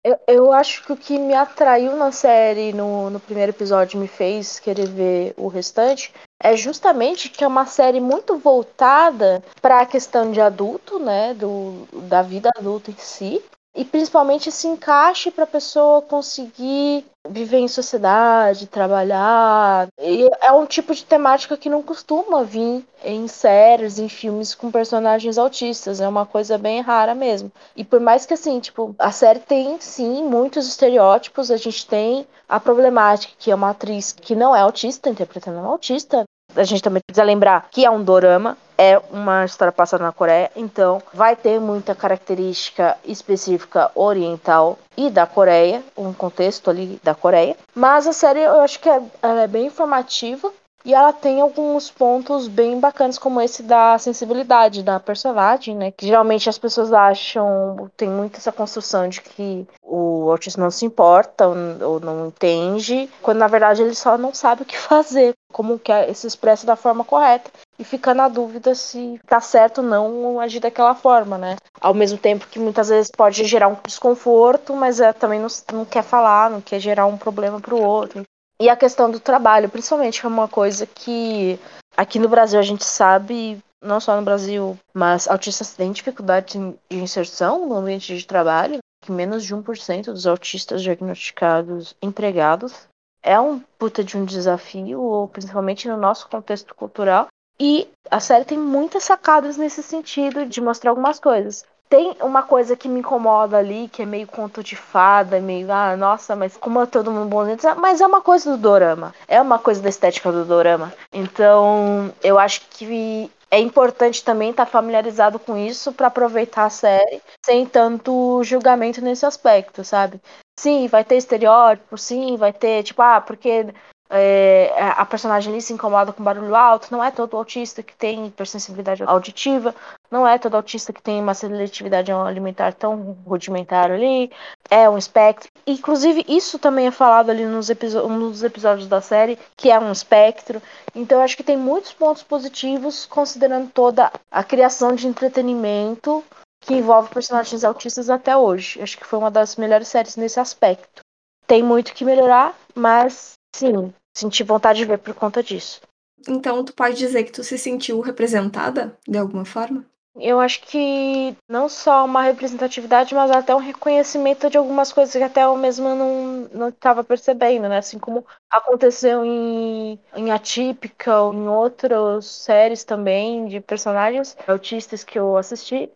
Eu, 0.04 0.18
eu 0.28 0.52
acho 0.52 0.84
que 0.84 0.92
o 0.92 0.96
que 0.98 1.18
me 1.18 1.32
atraiu 1.32 1.96
na 1.96 2.12
série 2.12 2.74
no, 2.74 3.08
no 3.08 3.18
primeiro 3.18 3.50
episódio 3.50 3.98
me 3.98 4.06
fez 4.06 4.60
querer 4.60 4.88
ver 4.88 5.32
o 5.38 5.48
restante 5.48 6.12
é 6.42 6.56
justamente 6.56 7.28
que 7.28 7.44
é 7.44 7.46
uma 7.46 7.66
série 7.66 8.00
muito 8.00 8.38
voltada 8.38 9.42
para 9.60 9.80
a 9.80 9.86
questão 9.86 10.32
de 10.32 10.40
adulto, 10.40 10.98
né, 10.98 11.34
do, 11.34 11.86
da 12.08 12.22
vida 12.22 12.50
adulta 12.56 12.90
em 12.90 12.96
si, 12.96 13.42
e 13.74 13.84
principalmente 13.84 14.48
esse 14.48 14.66
encaixe 14.66 15.30
para 15.30 15.44
a 15.44 15.46
pessoa 15.46 16.02
conseguir 16.02 17.04
viver 17.28 17.58
em 17.58 17.68
sociedade, 17.68 18.66
trabalhar. 18.66 19.88
E 20.00 20.28
é 20.42 20.52
um 20.52 20.66
tipo 20.66 20.94
de 20.94 21.04
temática 21.04 21.56
que 21.56 21.68
não 21.68 21.82
costuma 21.82 22.42
vir 22.42 22.84
em 23.04 23.28
séries, 23.28 23.98
em 23.98 24.08
filmes 24.08 24.54
com 24.54 24.70
personagens 24.70 25.38
autistas, 25.38 26.00
é 26.00 26.08
uma 26.08 26.26
coisa 26.26 26.58
bem 26.58 26.80
rara 26.80 27.14
mesmo. 27.14 27.52
E 27.76 27.84
por 27.84 28.00
mais 28.00 28.26
que 28.26 28.34
assim, 28.34 28.58
tipo, 28.58 28.94
a 28.98 29.12
série 29.12 29.40
tem 29.40 29.78
sim 29.80 30.24
muitos 30.24 30.66
estereótipos, 30.66 31.50
a 31.50 31.56
gente 31.56 31.86
tem 31.86 32.26
a 32.48 32.58
problemática 32.58 33.34
que 33.38 33.50
é 33.50 33.54
uma 33.54 33.70
atriz 33.70 34.12
que 34.12 34.34
não 34.34 34.54
é 34.54 34.60
autista 34.60 35.08
interpretando 35.08 35.58
uma 35.58 35.70
autista, 35.70 36.24
a 36.56 36.64
gente 36.64 36.82
também 36.82 37.00
precisa 37.06 37.24
lembrar 37.24 37.68
que 37.70 37.84
é 37.84 37.90
um 37.90 38.02
dorama, 38.02 38.56
é 38.80 38.98
uma 39.10 39.44
história 39.44 39.70
passada 39.70 40.02
na 40.02 40.10
Coreia, 40.10 40.50
então 40.56 41.02
vai 41.12 41.36
ter 41.36 41.60
muita 41.60 41.94
característica 41.94 42.96
específica 43.04 43.90
oriental 43.94 44.78
e 44.96 45.10
da 45.10 45.26
Coreia, 45.26 45.82
um 45.94 46.14
contexto 46.14 46.70
ali 46.70 46.98
da 47.04 47.14
Coreia. 47.14 47.58
Mas 47.74 48.06
a 48.06 48.14
série 48.14 48.40
eu 48.40 48.58
acho 48.62 48.80
que 48.80 48.88
é, 48.88 49.02
é 49.22 49.46
bem 49.46 49.66
informativa 49.66 50.50
e 50.82 50.94
ela 50.94 51.12
tem 51.12 51.42
alguns 51.42 51.90
pontos 51.90 52.48
bem 52.48 52.80
bacanas, 52.80 53.18
como 53.18 53.38
esse 53.42 53.62
da 53.62 53.98
sensibilidade 53.98 54.82
da 54.82 54.98
personagem, 54.98 55.76
né? 55.76 55.90
Que 55.90 56.06
geralmente 56.06 56.48
as 56.48 56.56
pessoas 56.56 56.90
acham, 56.90 57.90
tem 57.98 58.08
muito 58.08 58.38
essa 58.38 58.50
construção 58.50 59.06
de 59.10 59.20
que 59.20 59.66
o 59.82 60.30
autista 60.30 60.58
não 60.58 60.70
se 60.70 60.86
importa 60.86 61.46
ou 61.46 62.00
não 62.00 62.28
entende, 62.28 63.10
quando 63.20 63.36
na 63.36 63.46
verdade 63.46 63.82
ele 63.82 63.94
só 63.94 64.16
não 64.16 64.32
sabe 64.32 64.62
o 64.62 64.64
que 64.64 64.76
fazer, 64.78 65.34
como 65.52 65.78
que 65.78 65.92
se 66.14 66.26
expressa 66.26 66.66
da 66.66 66.76
forma 66.76 67.04
correta 67.04 67.50
e 67.80 67.84
fica 67.84 68.12
na 68.12 68.28
dúvida 68.28 68.74
se 68.74 69.18
tá 69.26 69.40
certo 69.40 69.78
ou 69.78 69.84
não 69.84 70.38
agir 70.38 70.60
daquela 70.60 70.94
forma, 70.94 71.38
né? 71.38 71.56
Ao 71.80 71.94
mesmo 71.94 72.18
tempo 72.18 72.46
que 72.46 72.58
muitas 72.58 72.90
vezes 72.90 73.10
pode 73.10 73.42
gerar 73.44 73.68
um 73.68 73.76
desconforto, 73.86 74.76
mas 74.76 75.00
é, 75.00 75.14
também 75.14 75.40
não, 75.40 75.48
não 75.72 75.86
quer 75.86 76.02
falar, 76.02 76.50
não 76.50 76.60
quer 76.60 76.78
gerar 76.78 77.06
um 77.06 77.16
problema 77.16 77.58
para 77.58 77.74
o 77.74 77.82
outro. 77.82 78.22
E 78.60 78.68
a 78.68 78.76
questão 78.76 79.10
do 79.10 79.18
trabalho, 79.18 79.70
principalmente, 79.70 80.22
é 80.22 80.28
uma 80.28 80.46
coisa 80.46 80.86
que 80.86 81.58
aqui 81.96 82.18
no 82.18 82.28
Brasil 82.28 82.60
a 82.60 82.62
gente 82.62 82.84
sabe 82.84 83.58
não 83.82 83.98
só 83.98 84.14
no 84.14 84.22
Brasil, 84.22 84.78
mas 84.92 85.26
autistas 85.26 85.72
têm 85.72 85.90
dificuldade 85.90 86.58
de 86.90 86.98
inserção 86.98 87.66
no 87.66 87.76
ambiente 87.76 88.14
de 88.14 88.26
trabalho, 88.26 88.78
que 89.02 89.10
menos 89.10 89.42
de 89.42 89.56
1% 89.56 90.04
dos 90.04 90.26
autistas 90.26 90.82
diagnosticados 90.82 91.96
empregados. 92.02 92.86
É 93.22 93.40
um 93.40 93.58
puta 93.78 94.04
de 94.04 94.18
um 94.18 94.24
desafio, 94.26 95.30
principalmente 95.32 95.88
no 95.88 95.96
nosso 95.96 96.28
contexto 96.28 96.74
cultural. 96.74 97.26
E 97.60 97.86
a 98.10 98.18
série 98.20 98.46
tem 98.46 98.56
muitas 98.58 99.04
sacadas 99.04 99.58
nesse 99.58 99.82
sentido 99.82 100.46
de 100.46 100.62
mostrar 100.62 100.92
algumas 100.92 101.20
coisas. 101.20 101.62
Tem 101.90 102.16
uma 102.22 102.42
coisa 102.42 102.74
que 102.74 102.88
me 102.88 103.00
incomoda 103.00 103.58
ali, 103.58 103.86
que 103.88 104.00
é 104.00 104.06
meio 104.06 104.26
conto 104.26 104.62
de 104.62 104.76
fada, 104.76 105.40
meio, 105.40 105.70
ah, 105.70 105.94
nossa, 105.94 106.34
mas 106.34 106.56
como 106.56 106.80
é 106.80 106.86
todo 106.86 107.10
mundo 107.10 107.28
bonzinho. 107.28 107.58
Mas 107.76 108.00
é 108.00 108.06
uma 108.06 108.22
coisa 108.22 108.52
do 108.52 108.56
dorama. 108.56 109.14
É 109.28 109.42
uma 109.42 109.58
coisa 109.58 109.82
da 109.82 109.90
estética 109.90 110.32
do 110.32 110.44
dorama. 110.44 110.90
Então, 111.12 112.10
eu 112.22 112.38
acho 112.38 112.62
que 112.70 113.30
é 113.50 113.58
importante 113.58 114.24
também 114.24 114.52
estar 114.52 114.64
tá 114.64 114.70
familiarizado 114.70 115.38
com 115.38 115.54
isso 115.56 115.92
para 115.92 116.06
aproveitar 116.06 116.64
a 116.64 116.70
série 116.70 117.20
sem 117.44 117.66
tanto 117.66 118.42
julgamento 118.42 119.02
nesse 119.02 119.26
aspecto, 119.26 119.84
sabe? 119.84 120.18
Sim, 120.58 120.86
vai 120.86 121.04
ter 121.04 121.16
estereótipo, 121.16 121.98
sim, 121.98 122.36
vai 122.36 122.52
ter, 122.52 122.84
tipo, 122.84 123.02
ah, 123.02 123.20
porque 123.20 123.66
é, 124.10 124.72
a 124.76 125.06
personagem 125.06 125.52
ali 125.52 125.62
se 125.62 125.72
incomoda 125.72 126.12
com 126.12 126.22
barulho 126.22 126.54
alto, 126.54 126.88
não 126.90 127.02
é 127.02 127.12
todo 127.12 127.36
autista 127.36 127.80
que 127.80 127.94
tem 127.94 128.26
hipersensibilidade 128.26 129.04
auditiva, 129.04 129.74
não 130.10 130.26
é 130.26 130.36
todo 130.36 130.56
autista 130.56 130.92
que 130.92 131.00
tem 131.00 131.20
uma 131.20 131.32
seletividade 131.32 132.10
alimentar 132.10 132.74
tão 132.74 133.16
rudimentar 133.24 133.90
ali, 133.90 134.30
é 134.68 134.90
um 134.90 134.98
espectro. 134.98 135.48
Inclusive, 135.64 136.24
isso 136.26 136.58
também 136.58 136.88
é 136.88 136.90
falado 136.90 137.30
ali 137.30 137.44
nos, 137.46 137.70
episódios 137.70 138.88
da 138.88 139.00
série, 139.00 139.38
que 139.56 139.70
é 139.70 139.78
um 139.78 139.92
espectro. 139.92 140.60
Então, 140.94 141.22
acho 141.22 141.36
que 141.36 141.44
tem 141.44 141.56
muitos 141.56 141.92
pontos 141.92 142.24
positivos, 142.24 143.06
considerando 143.06 143.70
toda 143.70 144.10
a 144.28 144.42
criação 144.42 144.94
de 144.94 145.06
entretenimento 145.06 146.24
que 146.60 146.74
envolve 146.74 147.14
personagens 147.14 147.62
autistas 147.62 148.10
até 148.10 148.36
hoje. 148.36 148.82
Acho 148.82 148.98
que 148.98 149.06
foi 149.06 149.18
uma 149.20 149.30
das 149.30 149.54
melhores 149.54 149.86
séries 149.86 150.16
nesse 150.16 150.40
aspecto. 150.40 151.00
Tem 151.46 151.62
muito 151.62 151.94
que 151.94 152.04
melhorar, 152.04 152.54
mas 152.74 153.32
sim, 153.54 153.92
senti 154.14 154.42
vontade 154.42 154.78
de 154.78 154.84
ver 154.84 154.98
por 154.98 155.14
conta 155.14 155.42
disso. 155.42 155.80
Então, 156.28 156.64
tu 156.64 156.72
pode 156.74 156.96
dizer 156.96 157.24
que 157.24 157.32
tu 157.32 157.42
se 157.42 157.56
sentiu 157.56 158.00
representada 158.00 158.96
de 159.08 159.18
alguma 159.18 159.44
forma? 159.44 159.86
Eu 160.16 160.40
acho 160.40 160.62
que 160.62 161.36
não 161.48 161.68
só 161.68 162.04
uma 162.04 162.22
representatividade, 162.22 163.14
mas 163.14 163.30
até 163.30 163.54
um 163.54 163.58
reconhecimento 163.58 164.50
de 164.50 164.58
algumas 164.58 164.92
coisas 164.92 165.14
que 165.14 165.22
até 165.22 165.44
eu 165.44 165.56
mesma 165.56 165.94
não 165.94 166.68
estava 166.68 167.04
percebendo, 167.04 167.68
né? 167.68 167.78
Assim 167.78 167.98
como 167.98 168.26
aconteceu 168.50 169.24
em, 169.24 169.98
em 170.16 170.30
Atípica 170.32 171.22
ou 171.22 171.32
em 171.32 171.46
outras 171.48 172.26
séries 172.26 172.82
também 172.84 173.46
de 173.46 173.60
personagens 173.60 174.36
autistas 174.48 175.04
que 175.04 175.18
eu 175.18 175.36
assisti. 175.36 175.90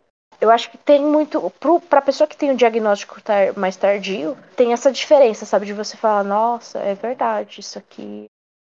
Eu 0.45 0.51
acho 0.51 0.69
que 0.69 0.77
tem 0.77 1.01
muito. 1.01 1.51
Para 1.89 1.97
a 1.97 2.03
pessoa 2.03 2.27
que 2.27 2.37
tem 2.37 2.51
um 2.51 2.55
diagnóstico 2.55 3.19
tar, 3.19 3.57
mais 3.57 3.75
tardio, 3.75 4.37
tem 4.55 4.73
essa 4.73 4.91
diferença, 4.91 5.43
sabe? 5.43 5.65
De 5.65 5.73
você 5.73 5.97
falar, 5.97 6.23
nossa, 6.23 6.77
é 6.77 6.93
verdade 6.93 7.61
isso 7.61 7.79
aqui. 7.79 8.25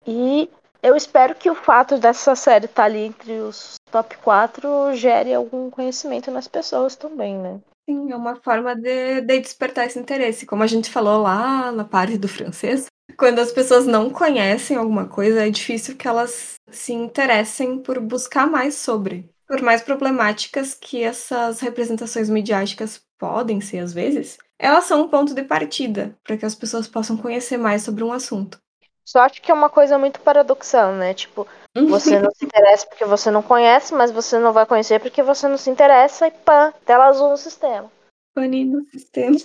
E 0.06 0.48
eu 0.82 0.96
espero 0.96 1.34
que 1.34 1.50
o 1.50 1.54
fato 1.54 1.98
dessa 1.98 2.34
série 2.34 2.64
estar 2.64 2.84
tá 2.84 2.86
ali 2.86 3.00
entre 3.00 3.32
os 3.40 3.74
top 3.92 4.16
4 4.16 4.94
gere 4.94 5.34
algum 5.34 5.68
conhecimento 5.68 6.30
nas 6.30 6.48
pessoas 6.48 6.96
também, 6.96 7.36
né? 7.36 7.60
Sim, 7.86 8.12
é 8.12 8.16
uma 8.16 8.36
forma 8.36 8.74
de, 8.74 9.20
de 9.20 9.40
despertar 9.40 9.84
esse 9.84 9.98
interesse. 9.98 10.46
Como 10.46 10.62
a 10.62 10.66
gente 10.66 10.90
falou 10.90 11.20
lá 11.20 11.70
na 11.70 11.84
parte 11.84 12.16
do 12.16 12.28
francês, 12.28 12.86
quando 13.18 13.40
as 13.40 13.52
pessoas 13.52 13.86
não 13.86 14.08
conhecem 14.08 14.74
alguma 14.74 15.06
coisa, 15.06 15.46
é 15.46 15.50
difícil 15.50 15.96
que 15.96 16.08
elas 16.08 16.54
se 16.70 16.94
interessem 16.94 17.78
por 17.78 18.00
buscar 18.00 18.46
mais 18.46 18.74
sobre. 18.76 19.28
Por 19.48 19.62
mais 19.62 19.80
problemáticas 19.80 20.74
que 20.74 21.02
essas 21.02 21.60
representações 21.60 22.28
midiáticas 22.28 23.00
podem 23.18 23.62
ser 23.62 23.78
às 23.78 23.94
vezes, 23.94 24.36
elas 24.58 24.84
são 24.84 25.02
um 25.02 25.08
ponto 25.08 25.34
de 25.34 25.42
partida 25.42 26.14
para 26.22 26.36
que 26.36 26.44
as 26.44 26.54
pessoas 26.54 26.86
possam 26.86 27.16
conhecer 27.16 27.56
mais 27.56 27.82
sobre 27.82 28.04
um 28.04 28.12
assunto. 28.12 28.60
Só 29.04 29.20
acho 29.20 29.40
que 29.40 29.50
é 29.50 29.54
uma 29.54 29.70
coisa 29.70 29.96
muito 29.98 30.20
paradoxal, 30.20 30.92
né? 30.92 31.14
Tipo, 31.14 31.46
você 31.88 32.20
não 32.20 32.30
se 32.30 32.44
interessa 32.44 32.86
porque 32.86 33.06
você 33.06 33.30
não 33.30 33.42
conhece, 33.42 33.94
mas 33.94 34.10
você 34.10 34.38
não 34.38 34.52
vai 34.52 34.66
conhecer 34.66 35.00
porque 35.00 35.22
você 35.22 35.48
não 35.48 35.56
se 35.56 35.70
interessa 35.70 36.26
e 36.26 36.30
pã, 36.30 36.74
tela 36.84 37.06
azul 37.06 37.30
no 37.30 37.36
sistema. 37.38 37.90
Paninho 38.34 38.80
no 38.80 38.84
sistema. 38.90 39.38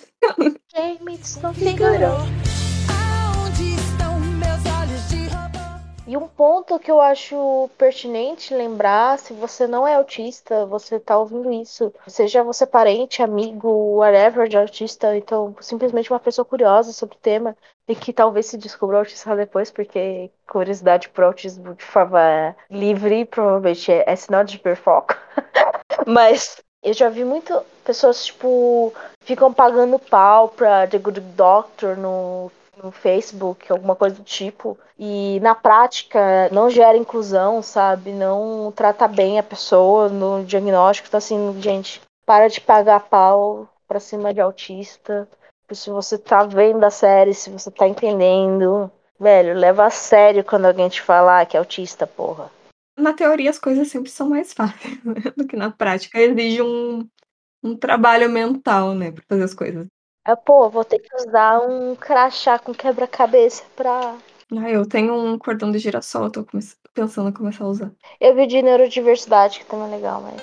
Game 0.76 1.18
desconfigurou. 1.18 2.53
E 6.06 6.18
um 6.18 6.28
ponto 6.28 6.78
que 6.80 6.91
eu 6.91 6.99
acho 6.99 7.70
pertinente 7.78 8.54
lembrar, 8.54 9.18
se 9.18 9.32
você 9.34 9.66
não 9.66 9.88
é 9.88 9.95
autista, 9.95 10.66
você 10.66 10.99
tá 10.99 11.18
ouvindo 11.18 11.51
isso, 11.51 11.93
seja 12.08 12.43
você 12.43 12.66
parente, 12.66 13.24
amigo, 13.24 13.70
whatever 13.95 14.49
de 14.49 14.58
autista, 14.58 15.16
então 15.16 15.56
simplesmente 15.62 16.12
uma 16.12 16.20
pessoa 16.20 16.43
curiosa 16.43 16.91
sobre 16.91 17.16
o 17.16 17.20
tema 17.20 17.56
e 17.88 17.95
que 17.95 18.12
talvez 18.12 18.47
se 18.47 18.58
descubra 18.58 18.97
autista 18.97 19.34
depois, 19.34 19.72
porque 19.72 20.30
curiosidade 20.45 21.08
por 21.08 21.24
autismo 21.24 21.74
de 21.74 21.84
forma 21.86 22.54
livre 22.70 23.24
provavelmente 23.24 23.89
é, 23.89 24.04
é 24.06 24.16
sinal 24.16 24.43
de 24.43 24.58
hiperfoco. 24.58 25.16
Mas 26.06 26.62
eu 26.84 26.93
já 26.93 27.08
vi 27.08 27.24
muito 27.24 27.62
pessoas, 27.86 28.26
tipo, 28.26 28.93
ficam 29.22 29.54
pagando 29.54 29.97
pau 29.97 30.49
pra 30.49 30.86
The 30.86 30.97
Good 30.97 31.22
Doctor 31.22 31.97
no 31.97 32.51
no 32.82 32.91
Facebook, 32.91 33.71
alguma 33.71 33.95
coisa 33.95 34.15
do 34.15 34.24
tipo, 34.24 34.78
e 34.97 35.39
na 35.41 35.53
prática 35.53 36.49
não 36.51 36.69
gera 36.69 36.97
inclusão, 36.97 37.61
sabe? 37.61 38.11
Não 38.11 38.71
trata 38.76 39.07
bem 39.07 39.39
a 39.39 39.43
pessoa 39.43 40.09
no 40.09 40.43
diagnóstico. 40.43 41.07
Então, 41.07 41.17
assim, 41.17 41.61
gente, 41.61 42.01
para 42.26 42.47
de 42.47 42.61
pagar 42.61 43.01
pau 43.01 43.67
pra 43.88 43.99
cima 43.99 44.34
de 44.34 44.41
autista. 44.41 45.28
Se 45.71 45.89
você 45.89 46.17
tá 46.17 46.43
vendo 46.43 46.84
a 46.84 46.89
série, 46.89 47.34
se 47.34 47.49
você 47.49 47.71
tá 47.71 47.88
entendendo, 47.88 48.91
velho, 49.19 49.55
leva 49.55 49.86
a 49.86 49.89
sério 49.89 50.43
quando 50.43 50.65
alguém 50.65 50.89
te 50.89 51.01
falar 51.01 51.45
que 51.45 51.57
é 51.57 51.59
autista, 51.59 52.05
porra. 52.05 52.51
Na 52.97 53.13
teoria, 53.13 53.49
as 53.49 53.57
coisas 53.57 53.88
sempre 53.88 54.11
são 54.11 54.30
mais 54.30 54.53
fáceis 54.53 55.01
né? 55.03 55.34
do 55.36 55.47
que 55.47 55.55
na 55.55 55.71
prática. 55.71 56.19
Exige 56.19 56.61
um, 56.61 57.07
um 57.63 57.76
trabalho 57.76 58.30
mental, 58.30 58.93
né, 58.93 59.11
pra 59.11 59.24
fazer 59.28 59.43
as 59.43 59.53
coisas. 59.53 59.88
É, 60.26 60.38
pô, 60.38 60.69
vou 60.69 60.86
ter 60.86 60.99
que 60.99 61.13
usar 61.17 61.59
um 61.59 61.97
crachá 61.97 62.57
com 62.57 62.74
quebra-cabeça 62.74 63.61
pra. 63.76 64.17
Ah, 64.55 64.71
eu 64.71 64.88
tenho 64.88 65.13
um 65.13 65.38
cordão 65.38 65.69
de 65.69 65.80
girassol, 65.80 66.26
eu 66.26 66.32
tô 66.32 66.47
pensando 66.93 67.30
em 67.30 67.34
começar 67.34 67.65
a 67.65 67.67
usar. 67.67 67.91
Eu 68.21 68.34
vi 68.34 68.47
de 68.47 68.61
neurodiversidade, 68.61 69.59
que 69.59 69.65
também 69.65 69.88
é 69.88 69.95
legal, 69.97 70.21
mas. 70.21 70.41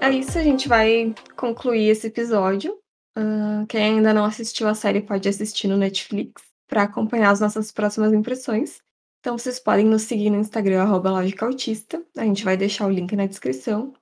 É 0.00 0.10
isso, 0.10 0.38
a 0.38 0.42
gente 0.42 0.68
vai 0.68 1.12
concluir 1.36 1.88
esse 1.88 2.06
episódio. 2.06 2.78
Uh, 3.18 3.66
quem 3.68 3.82
ainda 3.82 4.14
não 4.14 4.24
assistiu 4.24 4.68
a 4.68 4.74
série 4.74 5.00
pode 5.00 5.28
assistir 5.28 5.66
no 5.66 5.76
Netflix 5.76 6.40
para 6.68 6.84
acompanhar 6.84 7.32
as 7.32 7.40
nossas 7.40 7.72
próximas 7.72 8.12
impressões. 8.12 8.80
Então 9.22 9.38
vocês 9.38 9.58
podem 9.60 9.86
nos 9.86 10.02
seguir 10.02 10.30
no 10.30 10.40
Instagram, 10.40 10.82
arroba 10.82 11.10
Autista. 11.42 12.02
A 12.16 12.24
gente 12.24 12.44
vai 12.44 12.56
deixar 12.56 12.88
o 12.88 12.90
link 12.90 13.14
na 13.14 13.24
descrição. 13.24 13.92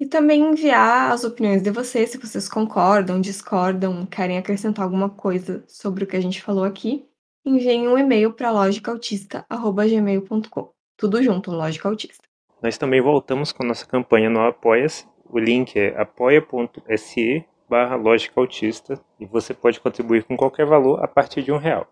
E 0.00 0.06
também 0.06 0.42
enviar 0.42 1.12
as 1.12 1.22
opiniões 1.22 1.62
de 1.62 1.70
vocês, 1.70 2.10
se 2.10 2.18
vocês 2.18 2.48
concordam, 2.48 3.20
discordam, 3.20 4.04
querem 4.04 4.36
acrescentar 4.36 4.84
alguma 4.84 5.08
coisa 5.08 5.62
sobre 5.68 6.02
o 6.02 6.08
que 6.08 6.16
a 6.16 6.20
gente 6.20 6.42
falou 6.42 6.64
aqui. 6.64 7.06
Enviem 7.46 7.86
um 7.86 7.96
e-mail 7.96 8.32
para 8.32 8.50
logicautista.gmail.com. 8.50 10.72
Tudo 10.96 11.22
junto, 11.22 11.52
Lógica 11.52 11.88
Autista. 11.88 12.24
Nós 12.60 12.76
também 12.76 13.00
voltamos 13.00 13.52
com 13.52 13.62
nossa 13.62 13.86
campanha 13.86 14.28
no 14.28 14.40
Apoia-se. 14.40 15.06
O 15.24 15.38
link 15.38 15.78
é 15.78 15.96
apoia.se 15.96 17.44
barra 17.70 17.94
Lógica 17.94 18.40
Autista 18.40 19.00
e 19.20 19.26
você 19.26 19.54
pode 19.54 19.78
contribuir 19.78 20.24
com 20.24 20.36
qualquer 20.36 20.66
valor 20.66 21.00
a 21.00 21.06
partir 21.06 21.44
de 21.44 21.52
um 21.52 21.58
real. 21.58 21.86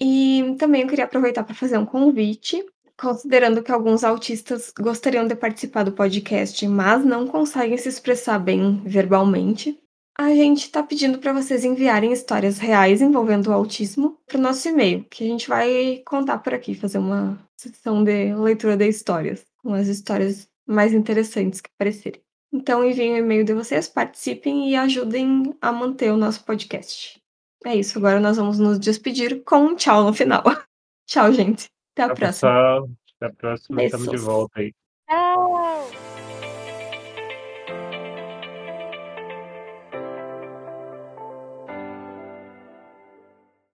E 0.00 0.54
também 0.58 0.82
eu 0.82 0.88
queria 0.88 1.04
aproveitar 1.04 1.42
para 1.42 1.54
fazer 1.54 1.78
um 1.78 1.86
convite, 1.86 2.64
considerando 2.98 3.62
que 3.62 3.72
alguns 3.72 4.04
autistas 4.04 4.72
gostariam 4.78 5.26
de 5.26 5.34
participar 5.34 5.84
do 5.84 5.92
podcast, 5.92 6.66
mas 6.68 7.04
não 7.04 7.26
conseguem 7.26 7.76
se 7.76 7.88
expressar 7.88 8.38
bem 8.38 8.80
verbalmente. 8.84 9.78
A 10.16 10.30
gente 10.30 10.64
está 10.64 10.82
pedindo 10.82 11.18
para 11.18 11.32
vocês 11.32 11.64
enviarem 11.64 12.12
histórias 12.12 12.58
reais 12.58 13.00
envolvendo 13.00 13.48
o 13.48 13.52
autismo 13.52 14.18
para 14.26 14.36
o 14.36 14.40
nosso 14.40 14.68
e-mail, 14.68 15.04
que 15.08 15.22
a 15.22 15.26
gente 15.28 15.48
vai 15.48 16.02
contar 16.04 16.38
por 16.38 16.52
aqui, 16.54 16.74
fazer 16.74 16.98
uma 16.98 17.38
sessão 17.56 18.02
de 18.02 18.34
leitura 18.34 18.76
de 18.76 18.88
histórias, 18.88 19.44
com 19.62 19.72
as 19.74 19.86
histórias 19.86 20.48
mais 20.66 20.92
interessantes 20.92 21.60
que 21.60 21.70
aparecerem. 21.72 22.20
Então 22.52 22.84
enviem 22.84 23.14
o 23.14 23.18
e-mail 23.18 23.44
de 23.44 23.54
vocês, 23.54 23.88
participem 23.88 24.70
e 24.70 24.76
ajudem 24.76 25.54
a 25.60 25.70
manter 25.70 26.10
o 26.10 26.16
nosso 26.16 26.44
podcast. 26.44 27.22
É 27.64 27.74
isso, 27.74 27.98
agora 27.98 28.20
nós 28.20 28.36
vamos 28.36 28.58
nos 28.58 28.78
despedir 28.78 29.42
com 29.44 29.58
um 29.58 29.76
tchau 29.76 30.04
no 30.04 30.12
final. 30.12 30.42
tchau, 31.06 31.32
gente. 31.32 31.68
Até 31.92 32.02
a 32.02 32.06
tchau, 32.06 32.16
próxima. 32.16 32.50
Pessoal. 32.50 32.90
Até 33.20 33.26
a 33.26 33.36
próxima. 33.36 33.82
Estamos 33.82 34.08
de 34.08 34.16
volta 34.16 34.60
aí. 34.60 34.72
Tchau. 35.08 35.90